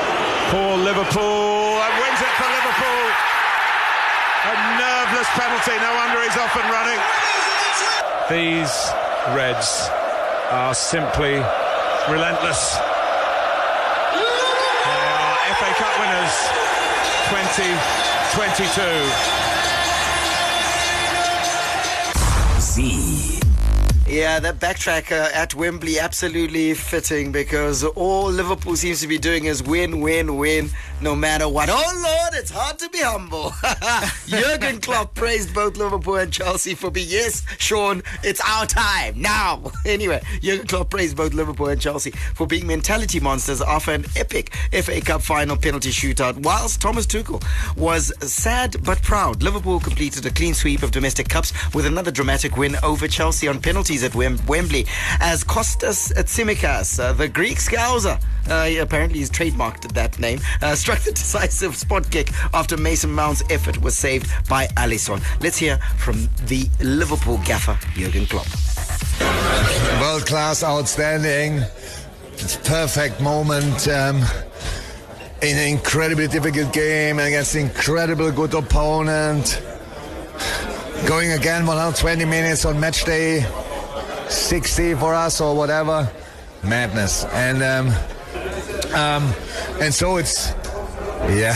for 0.51 0.75
Liverpool 0.75 1.79
and 1.79 1.95
wins 2.03 2.19
it 2.19 2.35
for 2.35 2.51
Liverpool. 2.51 3.05
A 4.51 4.55
nerveless 4.75 5.31
penalty, 5.39 5.79
no 5.79 5.95
wonder 5.95 6.19
he's 6.27 6.35
off 6.35 6.51
and 6.59 6.67
running. 6.67 6.99
These 8.27 8.75
Reds 9.39 9.87
are 10.51 10.75
simply 10.75 11.39
relentless. 12.11 12.90
FA 15.61 15.69
Cup 15.75 15.93
winners 16.01 16.33
2022. 17.29 18.81
Z. 22.63 23.41
Yeah, 24.09 24.41
that 24.41 24.59
backtrack 24.59 25.13
uh, 25.13 25.29
at 25.35 25.55
Wembley 25.55 25.99
absolutely 25.99 26.73
fitting 26.73 27.31
because 27.31 27.85
all 27.85 28.31
Liverpool 28.31 28.75
seems 28.75 29.03
to 29.03 29.07
be 29.07 29.19
doing 29.19 29.45
is 29.45 29.63
win, 29.63 30.01
win, 30.01 30.39
win, 30.39 30.71
no 31.03 31.15
matter 31.17 31.49
what. 31.49 31.69
Oh 31.71 32.03
Lord, 32.03 32.35
it's 32.35 32.51
hard 32.51 32.79
to 32.79 32.89
be 32.91 32.99
humble. 32.99 33.53
Jurgen 34.27 34.81
Klopp 34.81 35.15
praised 35.15 35.55
both 35.55 35.77
Liverpool 35.77 36.17
and 36.17 36.33
Chelsea 36.33 36.75
for 36.75 36.91
being 36.91 37.09
yes, 37.09 37.43
Sean, 37.59 38.03
it's 38.23 38.41
our 38.41 38.67
time 38.67 39.21
now. 39.21 39.73
Anyway, 39.87 40.23
Jurgen 40.41 40.67
Klopp 40.67 40.91
praised 40.91 41.17
both 41.17 41.35
Liverpool 41.35 41.69
and 41.69 41.81
Chelsea 41.81 42.11
for 42.11 42.47
being 42.47 42.67
mentality 42.67 43.19
monsters 43.19 43.61
after 43.61 43.93
an 43.93 44.05
epic 44.15 44.55
FA 44.73 45.01
Cup 45.01 45.21
final 45.23 45.57
penalty 45.57 45.91
shootout. 45.91 46.37
Whilst 46.43 46.81
Thomas 46.81 47.07
Tuchel 47.07 47.43
was 47.77 48.13
sad 48.21 48.77
but 48.85 49.03
proud, 49.03 49.43
Liverpool 49.43 49.81
completed 49.81 50.25
a 50.27 50.31
clean 50.31 50.55
sweep 50.55 50.83
of 50.83 50.91
domestic 50.93 51.29
cups 51.29 51.53
with 51.75 51.87
another 51.87 52.11
dramatic 52.11 52.57
win 52.57 52.77
over 52.83 53.09
Chelsea 53.09 53.49
on 53.49 53.61
penalties 53.61 54.05
at 54.05 54.15
Wem- 54.15 54.39
Wembley 54.47 54.87
as 55.19 55.43
Kostas 55.43 56.13
Tsimikas, 56.13 57.01
uh, 57.03 57.13
the 57.13 57.27
Greek 57.29 57.59
Scouser, 57.59 58.21
uh, 58.49 58.81
apparently 58.81 59.19
he's 59.19 59.31
trademarked 59.31 59.93
that 59.93 60.19
name, 60.19 60.41
uh, 60.63 60.75
struck 60.91 61.05
the 61.05 61.13
decisive 61.13 61.77
spot 61.77 62.11
kick 62.11 62.33
after 62.53 62.77
Mason 62.77 63.13
Mount's 63.13 63.45
effort 63.49 63.81
was 63.81 63.97
saved 63.97 64.29
by 64.49 64.67
Alisson. 64.77 65.23
Let's 65.41 65.57
hear 65.57 65.77
from 65.99 66.29
the 66.47 66.69
Liverpool 66.81 67.39
gaffer, 67.45 67.79
Jurgen 67.95 68.27
Klopp. 68.27 68.49
World 70.01 70.27
class, 70.27 70.65
outstanding, 70.65 71.63
It's 72.33 72.57
perfect 72.57 73.21
moment. 73.21 73.87
Um, 73.87 74.17
in 75.43 75.57
an 75.57 75.69
incredibly 75.69 76.27
difficult 76.27 76.73
game 76.73 77.21
against 77.21 77.55
an 77.55 77.67
incredible 77.67 78.33
good 78.33 78.55
opponent. 78.55 79.63
Going 81.07 81.33
again 81.33 81.67
120 81.67 82.25
minutes 82.25 82.65
on 82.65 82.81
match 82.81 83.05
day, 83.05 83.47
60 84.29 84.95
for 84.95 85.15
us 85.15 85.41
or 85.41 85.55
whatever. 85.55 86.11
Madness. 86.65 87.25
And 87.27 87.63
um, 87.63 87.89
um, 88.93 89.33
and 89.81 89.95
so 89.95 90.17
it's 90.17 90.53
yeah. 91.29 91.55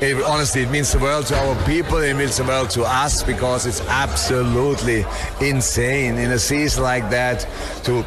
It, 0.00 0.22
honestly, 0.24 0.62
it 0.62 0.70
means 0.70 0.92
the 0.92 0.98
world 0.98 1.26
to 1.26 1.36
our 1.36 1.66
people. 1.66 1.98
It 1.98 2.14
means 2.14 2.36
the 2.36 2.44
world 2.44 2.70
to 2.70 2.84
us 2.84 3.22
because 3.22 3.66
it's 3.66 3.80
absolutely 3.82 5.04
insane 5.40 6.16
in 6.16 6.30
a 6.30 6.38
season 6.38 6.82
like 6.82 7.10
that 7.10 7.46
to 7.84 8.04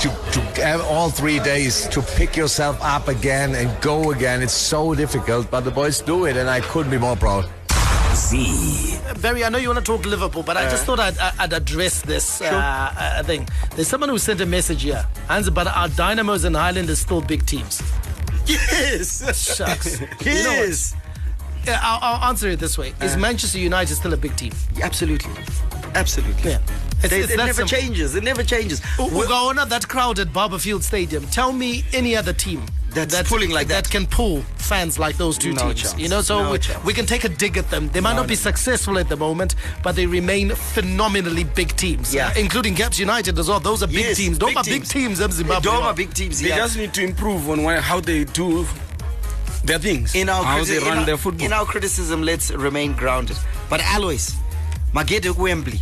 to, 0.00 0.08
to 0.32 0.40
have 0.62 0.80
all 0.80 1.10
three 1.10 1.38
days 1.38 1.86
to 1.88 2.02
pick 2.02 2.36
yourself 2.36 2.76
up 2.82 3.06
again 3.06 3.54
and 3.54 3.80
go 3.80 4.10
again. 4.10 4.42
It's 4.42 4.52
so 4.52 4.94
difficult, 4.94 5.48
but 5.48 5.60
the 5.60 5.70
boys 5.70 6.00
do 6.00 6.24
it, 6.24 6.36
and 6.36 6.50
I 6.50 6.60
couldn't 6.60 6.90
be 6.90 6.98
more 6.98 7.14
proud. 7.14 7.48
Z. 8.14 8.98
Barry, 9.20 9.44
I 9.44 9.48
know 9.48 9.58
you 9.58 9.68
want 9.68 9.78
to 9.78 9.84
talk 9.84 10.04
Liverpool, 10.06 10.42
but 10.42 10.56
I 10.56 10.68
just 10.68 10.86
thought 10.86 10.98
I'd, 10.98 11.16
I'd 11.38 11.52
address 11.52 12.02
this 12.02 12.40
uh, 12.40 12.46
uh, 12.46 13.22
thing. 13.22 13.46
There's 13.74 13.88
someone 13.88 14.08
who 14.08 14.18
sent 14.18 14.40
a 14.40 14.46
message 14.46 14.82
here. 14.82 15.06
Hans, 15.28 15.50
but 15.50 15.66
our 15.66 15.88
Dynamos 15.88 16.44
and 16.44 16.56
Highlanders 16.56 16.98
still 16.98 17.20
big 17.20 17.46
teams. 17.46 17.82
Yes! 18.46 19.56
Shucks. 19.56 20.00
Yes! 20.24 20.94
Yeah, 21.66 21.80
I'll, 21.82 21.98
I'll 22.02 22.28
answer 22.28 22.48
it 22.48 22.60
this 22.60 22.78
way. 22.78 22.88
Is 23.00 23.12
uh-huh. 23.12 23.18
Manchester 23.18 23.58
United 23.58 23.96
still 23.96 24.12
a 24.12 24.16
big 24.16 24.36
team? 24.36 24.52
Absolutely. 24.80 25.32
Absolutely. 25.94 26.50
Yeah. 26.52 26.58
It's, 27.00 27.08
They- 27.10 27.20
it's 27.22 27.32
it 27.32 27.36
never 27.36 27.66
simple. 27.66 27.76
changes. 27.76 28.14
It 28.14 28.22
never 28.24 28.42
changes. 28.44 28.80
Ugona, 28.98 29.68
that 29.68 29.88
crowd 29.88 30.18
at 30.18 30.28
Barbourfield 30.28 30.82
Stadium. 30.82 31.26
Tell 31.26 31.52
me 31.52 31.84
any 31.92 32.14
other 32.16 32.32
team 32.32 32.62
That's 33.04 33.28
pulling 33.28 33.50
like 33.50 33.68
that. 33.68 33.90
can 33.90 34.06
pull 34.06 34.42
fans 34.56 34.98
like 34.98 35.16
those 35.16 35.36
two 35.38 35.52
No 35.52 35.62
teams. 35.68 35.82
chance. 35.82 35.98
You 35.98 36.08
know, 36.08 36.22
so 36.22 36.42
No 36.42 36.50
we, 36.52 36.58
we 36.86 36.92
can 36.94 37.06
take 37.06 37.24
a 37.24 37.28
dig 37.28 37.56
at 37.56 37.70
them. 37.70 37.88
They 37.90 38.00
might 38.00 38.12
No, 38.14 38.20
not 38.22 38.28
be 38.28 38.34
no. 38.34 38.40
successful 38.40 38.98
at 38.98 39.08
the 39.08 39.16
moment, 39.16 39.54
but 39.82 39.94
they 39.96 40.06
remain 40.06 40.50
phenomenally 40.54 41.44
big 41.44 41.76
teams. 41.76 42.14
Yeah. 42.14 42.32
including 42.36 42.74
Caps 42.74 42.98
United 42.98 43.38
as 43.38 43.48
well. 43.48 43.60
Those 43.60 43.82
are 43.82 43.86
big 43.86 44.06
Yes, 44.06 44.16
teams. 44.16 44.38
Those 44.38 44.50
big 44.50 44.56
are 44.58 44.64
big 44.64 44.72
teams. 44.82 44.88
teams. 44.88 45.18
Them 45.18 45.30
Zimbabwe. 45.32 45.70
Those 45.70 45.82
are 45.82 45.94
big 45.94 46.14
teams, 46.14 46.40
They 46.40 46.48
yeah. 46.48 46.56
just 46.56 46.76
need 46.76 46.92
to 46.94 47.02
improve 47.02 47.48
on 47.50 47.62
why, 47.62 47.80
how 47.80 48.00
they 48.00 48.24
do 48.24 48.66
their 49.64 49.78
things. 49.78 50.14
in 50.14 50.28
our, 50.28 50.42
how 50.44 50.58
criti- 50.60 50.66
they 50.68 50.76
in 50.78 50.82
run 50.84 50.98
our- 50.98 51.04
their 51.06 51.16
football. 51.16 51.46
in 51.46 51.52
our 51.52 51.64
criticism, 51.66 52.22
let's 52.22 52.50
remain 52.50 52.92
grounded. 52.94 53.36
But 53.68 53.80
Alois, 53.94 54.34
magede 54.94 55.30
Wembley, 55.36 55.80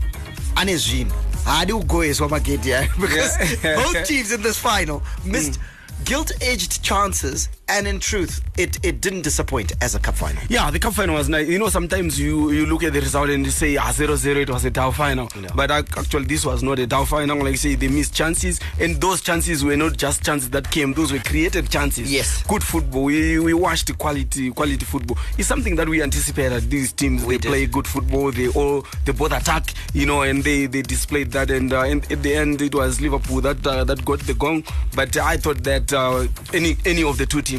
anezvino 0.57 1.13
haadi 1.45 1.73
kugoyeswa 1.73 2.29
magedhi 2.29 2.73
aya 2.75 2.89
because 3.01 3.37
Yeah. 3.63 3.77
both 3.83 4.07
teams 4.07 4.33
in 4.33 4.43
this 4.43 4.57
final 4.59 5.03
missed 5.25 5.57
hmm. 5.57 5.63
Guilt-edged 6.05 6.83
chances, 6.83 7.49
and 7.69 7.87
in 7.87 7.99
truth, 7.99 8.43
it, 8.59 8.85
it 8.85 9.01
didn't 9.01 9.23
disappoint 9.23 9.73
as 9.81 9.95
a 9.95 9.99
cup 9.99 10.15
final. 10.15 10.43
Yeah, 10.49 10.71
the 10.71 10.79
cup 10.79 10.93
final 10.95 11.15
was 11.15 11.29
nice. 11.29 11.49
You 11.49 11.59
know, 11.59 11.69
sometimes 11.69 12.21
you, 12.21 12.51
you 12.51 12.67
look 12.67 12.83
at 12.83 12.93
the 12.93 13.01
result 13.01 13.31
and 13.31 13.45
you 13.45 13.51
say, 13.51 13.77
ah, 13.77 13.91
0 13.91 14.17
0, 14.17 14.41
it 14.41 14.51
was 14.51 14.65
a 14.65 14.71
Dow 14.71 14.91
final. 14.91 15.29
But 15.55 15.71
actually, 15.71 16.25
this 16.27 16.45
was 16.45 16.63
not 16.63 16.79
a 16.79 16.87
Dow 16.87 17.05
final. 17.05 17.39
Like 17.39 17.53
you 17.53 17.57
say, 17.57 17.75
they 17.75 17.89
missed 17.89 18.15
chances. 18.15 18.61
And 18.79 19.01
those 19.01 19.23
chances 19.23 19.65
were 19.65 19.77
not 19.77 19.97
just 19.97 20.23
chances 20.25 20.51
that 20.51 20.71
came, 20.71 20.93
those 20.93 21.13
were 21.13 21.21
created 21.21 21.71
chances. 21.71 22.13
Yes. 22.13 22.43
Good 22.47 22.63
football. 22.63 23.05
We, 23.05 23.39
we 23.39 23.55
watched 23.55 23.97
quality 23.99 24.51
quality 24.51 24.85
football. 24.85 25.17
It's 25.39 25.49
something 25.49 25.77
that 25.77 25.89
we 25.89 26.03
anticipated. 26.03 26.71
These 26.71 26.93
teams, 26.93 27.27
they 27.27 27.39
play 27.39 27.67
good 27.67 27.87
football. 27.87 28.31
They 28.31 28.49
all, 28.49 28.87
they 29.07 29.13
both 29.13 29.33
attack, 29.33 29.73
you 29.95 30.05
know, 30.07 30.23
and 30.23 30.45
they, 30.45 30.67
they 30.67 30.83
displayed 30.83 31.33
that. 31.33 31.51
And, 31.51 31.73
uh, 31.73 31.83
and 31.83 32.11
at 32.13 32.23
the 32.23 32.35
end, 32.35 32.61
it 32.61 32.75
was 32.75 33.01
Liverpool 33.01 33.41
that 33.41 33.67
uh, 33.67 33.85
that 33.85 34.05
got 34.05 34.21
the 34.21 34.35
gong. 34.35 34.65
But 34.95 35.17
I 35.17 35.37
thought 35.39 35.63
that 35.65 35.93
uh, 35.93 36.27
any 36.53 36.77
any 36.85 37.03
of 37.03 37.17
the 37.19 37.27
two 37.27 37.41
teams 37.43 37.54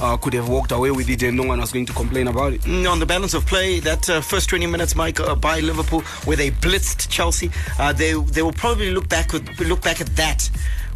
uh, 0.00 0.16
could 0.16 0.34
have 0.34 0.48
walked 0.48 0.72
away 0.72 0.90
with 0.90 1.08
it 1.08 1.22
and 1.22 1.36
no 1.36 1.44
one 1.44 1.60
was 1.60 1.72
going 1.72 1.86
to 1.86 1.92
complain 1.92 2.28
about 2.28 2.52
it. 2.52 2.60
Mm, 2.62 2.90
on 2.90 2.98
the 2.98 3.06
balance 3.06 3.34
of 3.34 3.46
play, 3.46 3.80
that 3.80 4.08
uh, 4.08 4.20
first 4.20 4.48
20 4.48 4.66
minutes, 4.66 4.94
Mike, 4.94 5.20
uh, 5.20 5.34
by 5.34 5.60
Liverpool, 5.60 6.00
where 6.24 6.36
they 6.36 6.50
blitzed 6.50 7.08
Chelsea, 7.08 7.50
uh, 7.78 7.92
they 7.92 8.12
they 8.12 8.42
will 8.42 8.52
probably 8.52 8.90
look 8.90 9.08
back 9.08 9.32
look 9.32 9.82
back 9.82 10.00
at 10.00 10.08
that 10.16 10.50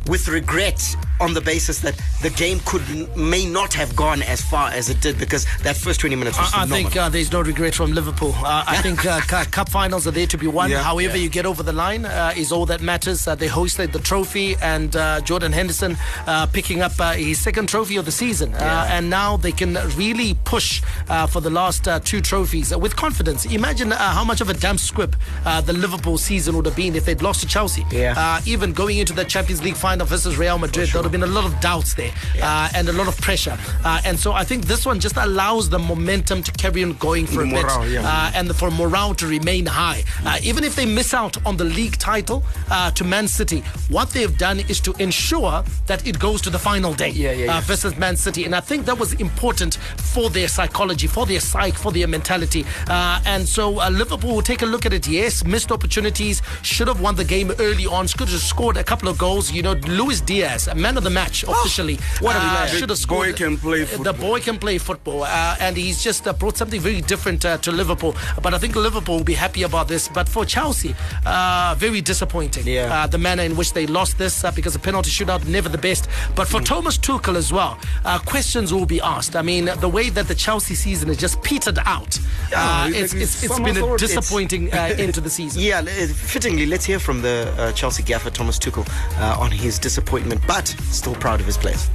with 0.06 0.28
regret 0.28 0.96
on 1.20 1.34
the 1.34 1.40
basis 1.40 1.78
that 1.80 1.94
the 2.22 2.30
game 2.30 2.58
could 2.64 2.82
may 3.16 3.46
not 3.46 3.72
have 3.72 3.94
gone 3.94 4.22
as 4.22 4.40
far 4.42 4.70
as 4.70 4.90
it 4.90 5.00
did 5.00 5.16
because 5.18 5.46
that 5.62 5.76
first 5.76 6.00
20 6.00 6.16
minutes 6.16 6.36
was 6.36 6.52
I, 6.52 6.62
I 6.62 6.66
think 6.66 6.96
uh, 6.96 7.08
there's 7.08 7.30
no 7.30 7.40
regret 7.42 7.74
from 7.76 7.92
Liverpool. 7.92 8.34
Uh, 8.36 8.64
I 8.66 8.78
think 8.78 9.06
uh, 9.06 9.20
cup 9.50 9.68
finals 9.68 10.06
are 10.06 10.10
there 10.10 10.26
to 10.26 10.36
be 10.38 10.48
won. 10.48 10.70
Yeah. 10.70 10.82
However, 10.82 11.16
Yeah. 11.16 11.22
you 11.24 11.28
get 11.28 11.46
over 11.46 11.62
the 11.62 11.72
line 11.72 12.04
uh, 12.04 12.32
is 12.36 12.50
all 12.50 12.66
that 12.66 12.80
matters. 12.80 13.28
Uh, 13.28 13.36
they 13.36 13.46
hosted 13.48 13.92
the 13.92 14.00
trophy, 14.00 14.56
and 14.60 14.96
uh, 14.96 15.20
Jordan 15.20 15.52
Henderson 15.52 15.96
uh, 16.26 16.46
picking 16.46 16.80
up 16.82 16.92
uh, 16.98 17.12
his 17.12 17.38
second 17.40 17.68
trophy 17.68 17.96
of 17.96 18.04
the 18.04 18.10
season. 18.12 18.52
Uh, 18.54 18.86
and 18.90 19.08
now 19.08 19.36
they 19.36 19.52
can 19.52 19.74
really 19.96 20.34
push 20.44 20.82
uh, 21.08 21.26
for 21.28 21.40
the 21.40 21.50
last 21.50 21.86
uh, 21.86 22.00
two 22.00 22.20
trophies 22.20 22.74
with 22.76 22.96
confidence. 22.96 23.44
Imagine 23.46 23.92
uh, 23.92 23.96
how 23.96 24.24
much 24.24 24.40
of 24.40 24.48
a 24.50 24.54
damp 24.54 24.80
squib 24.80 25.14
uh, 25.44 25.60
the 25.60 25.72
Liverpool 25.72 26.18
season 26.18 26.56
would 26.56 26.66
have 26.66 26.74
been 26.76 26.96
if 26.96 27.04
they'd 27.04 27.22
lost 27.22 27.40
to 27.42 27.46
Chelsea. 27.46 27.84
Yeah. 27.92 28.14
Uh, 28.16 28.40
even 28.46 28.72
going 28.72 28.98
into 28.98 29.12
the 29.12 29.24
Champions 29.24 29.62
League 29.62 29.76
final 29.76 29.91
versus 30.00 30.36
Real 30.36 30.58
Madrid, 30.58 30.88
there 30.88 30.98
would 31.00 31.04
have 31.04 31.12
been 31.12 31.22
a 31.22 31.26
lot 31.26 31.44
of 31.44 31.58
doubts 31.60 31.94
there 31.94 32.12
uh, 32.42 32.68
and 32.74 32.88
a 32.88 32.92
lot 32.92 33.08
of 33.08 33.20
pressure. 33.20 33.58
Uh, 33.84 34.00
and 34.04 34.18
so 34.18 34.32
I 34.32 34.44
think 34.44 34.66
this 34.66 34.86
one 34.86 35.00
just 35.00 35.16
allows 35.16 35.68
the 35.68 35.78
momentum 35.78 36.42
to 36.42 36.52
carry 36.52 36.82
on 36.84 36.94
going 36.94 37.26
for 37.26 37.42
a 37.42 37.46
bit 37.46 37.66
yeah. 37.90 38.02
uh, 38.04 38.32
and 38.34 38.54
for 38.56 38.70
morale 38.70 39.14
to 39.14 39.26
remain 39.26 39.66
high. 39.66 40.04
Uh, 40.24 40.38
even 40.42 40.64
if 40.64 40.74
they 40.76 40.86
miss 40.86 41.14
out 41.14 41.44
on 41.46 41.56
the 41.56 41.64
league 41.64 41.98
title 41.98 42.44
uh, 42.70 42.90
to 42.92 43.04
Man 43.04 43.28
City, 43.28 43.60
what 43.88 44.10
they've 44.10 44.36
done 44.38 44.60
is 44.60 44.80
to 44.80 44.92
ensure 44.98 45.64
that 45.86 46.06
it 46.06 46.18
goes 46.18 46.40
to 46.42 46.50
the 46.50 46.58
final 46.58 46.94
day 46.94 47.10
yeah, 47.10 47.32
yeah. 47.32 47.58
Uh, 47.58 47.60
versus 47.62 47.96
Man 47.96 48.16
City. 48.16 48.44
And 48.44 48.54
I 48.54 48.60
think 48.60 48.86
that 48.86 48.98
was 48.98 49.14
important 49.14 49.74
for 49.74 50.30
their 50.30 50.48
psychology, 50.48 51.06
for 51.06 51.26
their 51.26 51.40
psyche, 51.40 51.76
for 51.76 51.92
their 51.92 52.08
mentality. 52.08 52.64
Uh, 52.88 53.20
and 53.26 53.46
so 53.46 53.80
uh, 53.80 53.90
Liverpool 53.90 54.34
will 54.34 54.42
take 54.42 54.62
a 54.62 54.66
look 54.66 54.86
at 54.86 54.92
it. 54.92 55.08
Yes, 55.08 55.44
missed 55.44 55.72
opportunities, 55.72 56.42
should 56.62 56.88
have 56.88 57.00
won 57.00 57.14
the 57.16 57.24
game 57.24 57.52
early 57.58 57.86
on, 57.86 58.06
could 58.08 58.28
have 58.28 58.40
scored 58.40 58.76
a 58.76 58.84
couple 58.84 59.08
of 59.08 59.18
goals. 59.18 59.50
You 59.52 59.62
know, 59.62 59.74
Luis 59.88 60.20
Diaz, 60.20 60.68
man 60.74 60.96
of 60.96 61.04
the 61.04 61.10
match 61.10 61.44
officially, 61.44 61.96
what 62.20 62.36
a 62.36 62.38
uh, 62.38 62.66
should 62.66 62.80
have 62.80 62.88
The 62.90 62.96
scored. 62.96 63.28
boy 63.30 63.32
can 63.36 63.56
play 63.58 63.80
The 63.80 63.86
football. 63.86 64.12
boy 64.14 64.40
can 64.40 64.58
play 64.58 64.78
football, 64.78 65.24
uh, 65.24 65.56
and 65.60 65.76
he's 65.76 66.02
just 66.02 66.26
uh, 66.26 66.32
brought 66.32 66.56
something 66.56 66.80
very 66.80 67.00
different 67.00 67.44
uh, 67.44 67.58
to 67.58 67.72
Liverpool. 67.72 68.14
But 68.42 68.54
I 68.54 68.58
think 68.58 68.76
Liverpool 68.76 69.16
will 69.16 69.24
be 69.24 69.34
happy 69.34 69.62
about 69.64 69.88
this. 69.88 70.08
But 70.08 70.28
for 70.28 70.44
Chelsea, 70.44 70.94
uh, 71.26 71.74
very 71.78 72.00
disappointing. 72.00 72.66
Yeah. 72.66 72.92
Uh, 73.02 73.06
the 73.06 73.18
manner 73.18 73.42
in 73.42 73.56
which 73.56 73.72
they 73.72 73.86
lost 73.86 74.18
this 74.18 74.44
uh, 74.44 74.50
because 74.52 74.72
the 74.72 74.78
penalty 74.78 75.10
shootout 75.10 75.46
never 75.46 75.68
the 75.68 75.78
best. 75.78 76.08
But 76.34 76.48
for 76.48 76.60
Thomas 76.60 76.96
Tuchel 76.98 77.36
as 77.36 77.52
well, 77.52 77.78
uh, 78.04 78.18
questions 78.20 78.72
will 78.72 78.86
be 78.86 79.00
asked. 79.00 79.36
I 79.36 79.42
mean, 79.42 79.64
the 79.80 79.88
way 79.88 80.10
that 80.10 80.28
the 80.28 80.34
Chelsea 80.34 80.74
season 80.74 81.08
has 81.08 81.16
just 81.16 81.42
petered 81.42 81.78
out, 81.84 82.18
uh, 82.54 82.88
Yeah, 82.92 83.00
it's, 83.02 83.14
it's, 83.14 83.42
it's 83.44 83.58
been 83.60 83.76
a 83.76 83.96
disappointing 83.98 84.72
uh, 84.72 84.76
end 84.98 85.14
to 85.14 85.20
the 85.20 85.30
season. 85.30 85.62
Yeah, 85.62 85.82
fittingly, 85.82 86.66
let's 86.66 86.84
hear 86.84 86.98
from 86.98 87.22
the 87.22 87.52
uh, 87.58 87.72
Chelsea 87.72 88.02
gaffer 88.02 88.30
Thomas 88.30 88.58
Tuchel 88.58 88.86
uh, 89.18 89.40
on 89.40 89.50
his 89.50 89.71
disappointment, 89.78 90.40
but 90.46 90.68
still 90.90 91.14
proud 91.14 91.40
of 91.40 91.46
his 91.46 91.56
players. 91.56 91.88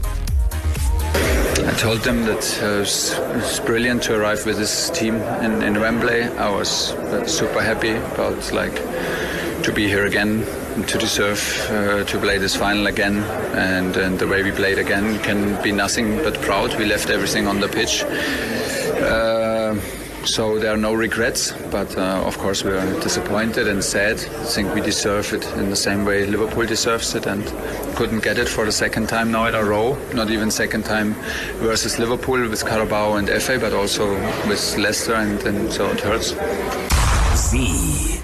I 1.68 1.74
told 1.78 2.00
them 2.00 2.24
that 2.26 2.60
uh, 2.62 2.68
it, 2.68 2.80
was, 2.80 3.14
it 3.14 3.36
was 3.36 3.60
brilliant 3.62 4.04
to 4.04 4.16
arrive 4.16 4.46
with 4.46 4.58
this 4.58 4.90
team 4.92 5.16
in, 5.16 5.64
in 5.64 5.80
Wembley. 5.80 6.24
I 6.24 6.50
was 6.50 6.94
uh, 6.94 7.26
super 7.26 7.62
happy 7.62 7.92
about 7.92 8.52
like 8.54 8.76
to 9.64 9.74
be 9.74 9.88
here 9.88 10.06
again, 10.06 10.46
to 10.86 10.98
deserve 10.98 11.68
uh, 11.70 12.04
to 12.06 12.20
play 12.20 12.38
this 12.38 12.56
final 12.56 12.88
again, 12.88 13.18
and, 13.54 13.98
and 13.98 14.20
the 14.20 14.28
way 14.28 14.44
we 14.44 14.52
played 14.52 14.78
again 14.78 15.20
can 15.24 15.62
be 15.62 15.72
nothing 15.72 16.18
but 16.18 16.36
proud. 16.42 16.78
We 16.78 16.86
left 16.86 17.10
everything 17.10 17.48
on 17.48 17.60
the 17.60 17.68
pitch. 17.68 18.04
Uh, 19.02 19.76
so 20.28 20.60
there 20.60 20.74
are 20.74 20.78
no 20.78 20.94
regrets, 20.94 21.54
but 21.72 21.98
uh, 21.98 22.24
of 22.26 22.38
course 22.38 22.64
we 22.64 22.72
are 22.72 23.00
disappointed 23.00 23.68
and 23.68 23.84
sad. 23.84 24.16
I 24.16 24.46
think 24.46 24.76
we 24.76 24.82
deserve 24.82 25.34
it 25.34 25.46
in 25.54 25.70
the 25.70 25.76
same 25.76 26.06
way 26.06 26.26
Liverpool 26.26 26.66
deserves 26.66 27.16
it, 27.16 27.26
and 27.26 27.44
couldn't 27.96 28.24
get 28.24 28.38
it 28.38 28.50
for 28.50 28.66
the 28.66 28.72
second 28.72 29.08
time 29.08 29.32
now 29.32 29.48
in 29.48 29.56
a 29.56 29.64
row. 29.64 29.98
Not 30.14 30.30
even 30.30 30.52
second 30.52 30.84
time 30.84 31.14
versus 31.60 31.98
Liverpool 31.98 32.50
with 32.50 32.66
Carabao 32.66 33.16
and 33.16 33.30
FA, 33.42 33.58
but 33.60 33.74
also 33.74 34.14
with 34.48 34.78
Leicester, 34.78 35.14
and, 35.14 35.42
and 35.44 35.72
so 35.72 35.90
it 35.92 36.02
hurts. 36.02 36.36
Z. 37.36 38.22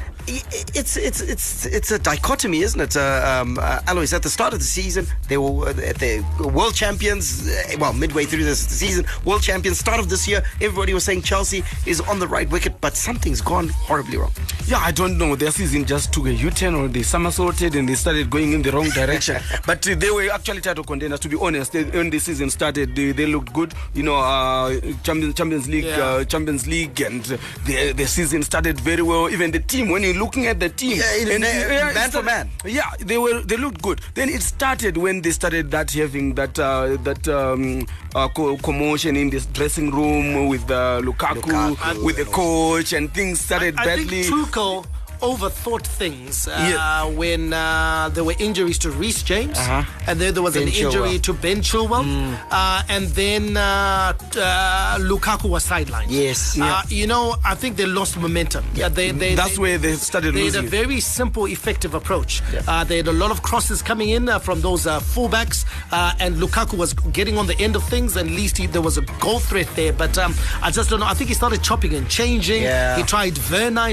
It's 0.54 0.98
it's 0.98 1.22
it's 1.22 1.66
it's 1.66 1.92
a 1.92 1.98
dichotomy, 1.98 2.62
isn't 2.62 2.80
it, 2.80 2.96
uh, 2.96 3.40
um, 3.42 3.58
uh, 3.60 3.82
Alois? 3.88 4.14
At 4.14 4.22
the 4.22 4.30
start 4.30 4.54
of 4.54 4.60
the 4.60 4.66
season, 4.66 5.08
they 5.28 5.38
were 5.38 5.70
uh, 5.70 5.74
the 5.74 6.24
world 6.54 6.76
champions. 6.76 7.48
Uh, 7.48 7.78
well, 7.80 7.94
midway 7.94 8.26
through 8.26 8.44
this 8.44 8.66
season, 8.68 9.06
world 9.26 9.42
champions. 9.42 9.80
Start 9.80 10.00
of 10.00 10.10
this 10.10 10.28
year, 10.28 10.44
everybody 10.62 10.94
was 10.94 11.04
saying 11.04 11.24
Chelsea 11.24 11.64
is 11.86 12.02
on 12.02 12.20
the 12.20 12.28
right 12.28 12.50
wicket, 12.50 12.80
but 12.82 12.96
something's 12.96 13.42
gone 13.42 13.70
horribly 13.70 14.18
wrong. 14.18 14.32
Yeah, 14.66 14.80
I 14.80 14.92
don't 14.92 15.18
know. 15.18 15.36
Their 15.36 15.52
season 15.52 15.84
just 15.86 16.14
took 16.14 16.26
a 16.26 16.34
U-turn 16.34 16.74
or 16.74 16.88
they 16.88 17.04
somersaulted 17.04 17.76
and 17.76 17.88
they 17.88 17.96
started 17.96 18.30
going 18.30 18.54
in 18.54 18.62
the 18.62 18.72
wrong 18.72 18.88
direction. 18.90 19.42
but 19.68 19.86
uh, 19.88 19.96
they 19.96 20.10
were 20.10 20.30
actually 20.32 20.62
title 20.62 20.86
contenders, 20.86 21.20
to 21.20 21.28
be 21.30 21.38
honest. 21.40 21.74
They, 21.74 21.84
when 21.84 22.10
the 22.10 22.20
season 22.20 22.50
started, 22.50 22.96
they, 22.96 23.12
they 23.12 23.26
looked 23.26 23.52
good. 23.54 23.74
You 23.94 24.04
know, 24.04 24.16
uh, 24.16 24.80
Champions, 25.04 25.36
Champions 25.36 25.68
League, 25.68 25.84
Yeah. 25.84 26.00
uh, 26.00 26.24
Champions 26.24 26.66
League, 26.66 27.00
and 27.02 27.24
the, 27.66 27.92
the 27.96 28.08
season 28.08 28.42
started 28.42 28.80
very 28.80 29.02
well. 29.02 29.30
Even 29.30 29.52
the 29.52 29.60
team, 29.60 29.90
when 29.90 30.02
you're 30.02 30.14
looking 30.14 30.48
at 30.48 30.60
the 30.62 30.70
team, 30.70 30.98
Yeah, 30.98 31.14
it- 31.14 31.30
and, 31.30 31.42
man- 31.42 31.94
man 31.94 32.12
for 32.12 32.24
man. 32.24 32.50
Yeah, 32.66 32.90
they 33.00 33.18
were 33.18 33.42
they 33.42 33.58
looked 33.58 33.82
good. 33.82 34.00
Then 34.14 34.30
it 34.30 34.42
started 34.42 34.96
when 34.98 35.22
they 35.22 35.32
started 35.32 35.72
that 35.72 35.92
having 35.92 36.36
that 36.36 36.58
uh, 36.58 36.96
that 37.04 37.28
um, 37.28 37.86
uh, 38.16 38.28
commotion 38.30 39.18
in 39.18 39.30
this 39.30 39.46
dressing 39.48 39.92
room 39.92 40.48
with 40.48 40.64
uh, 40.72 41.02
Lukaku, 41.04 41.42
Lukaku. 41.76 42.04
with 42.06 42.16
the 42.16 42.26
coach, 42.26 42.94
and 42.94 43.14
things 43.14 43.42
started 43.42 43.76
I 43.78 43.86
badly. 43.86 44.24
Tuchel 44.54 44.84
overthought 45.30 45.86
things 46.02 46.48
uh, 46.48 46.52
Yeah. 46.52 47.06
when 47.22 47.54
uh, 47.54 48.10
there 48.14 48.26
were 48.30 48.36
injuries 48.48 48.78
to 48.84 48.90
Reece 49.02 49.24
James, 49.24 49.58
Uh-huh. 49.58 49.84
and 50.08 50.16
then 50.22 50.34
there 50.36 50.44
was 50.44 50.54
Ben 50.56 50.64
an 50.64 50.70
injury 50.84 51.16
Chilwell. 51.18 51.28
to 51.28 51.34
Ben 51.34 51.60
Chilwell, 51.70 52.06
uh, 52.52 52.84
and 52.96 53.06
then 53.22 53.44
uh, 53.58 54.14
uh, 54.38 54.98
Lukaku 55.10 55.48
was 55.50 55.64
sidelined. 55.66 56.08
Yes. 56.10 56.40
Uh, 56.60 56.82
you 56.90 57.08
know, 57.08 57.36
I 57.46 57.56
think 57.56 57.78
they 57.78 57.86
lost 58.00 58.18
momentum. 58.18 58.64
Yeah, 58.76 58.90
they, 58.90 59.12
they, 59.12 59.36
That's 59.36 59.56
they, 59.56 59.62
where 59.62 59.78
they 59.78 59.94
started 59.96 60.34
they 60.36 60.46
had 60.46 60.56
a 60.56 60.62
very 60.82 61.00
simple, 61.00 61.46
effective 61.48 61.94
approach. 61.94 62.42
Uh, 62.68 62.84
they 62.84 62.98
had 62.98 63.08
a 63.08 63.14
lot 63.24 63.32
of 63.32 63.42
crosses 63.42 63.82
coming 63.82 64.10
in 64.10 64.24
uh, 64.30 64.40
from 64.40 64.62
those 64.62 64.86
uh, 64.88 65.00
fullbacks, 65.00 65.66
uh, 65.92 66.14
and 66.20 66.36
Lukaku 66.44 66.78
was 66.78 66.94
getting 67.14 67.38
on 67.38 67.48
the 67.48 67.58
end 67.60 67.76
of 67.76 67.84
things. 67.94 68.16
And 68.18 68.30
at 68.30 68.36
least 68.36 68.58
he, 68.58 68.68
there 68.68 68.82
was 68.82 68.98
a 68.98 69.02
goal 69.24 69.40
threat 69.40 69.70
there. 69.76 69.94
But 69.94 70.18
um, 70.18 70.34
I 70.62 70.70
just 70.72 70.90
don't 70.90 71.00
know. 71.00 71.06
I 71.06 71.14
think 71.14 71.30
he 71.30 71.36
started 71.36 71.62
chopping 71.64 71.94
and 71.96 72.10
changing. 72.10 72.64
Yeah. 72.64 72.98
He 72.98 73.04
tried 73.04 73.38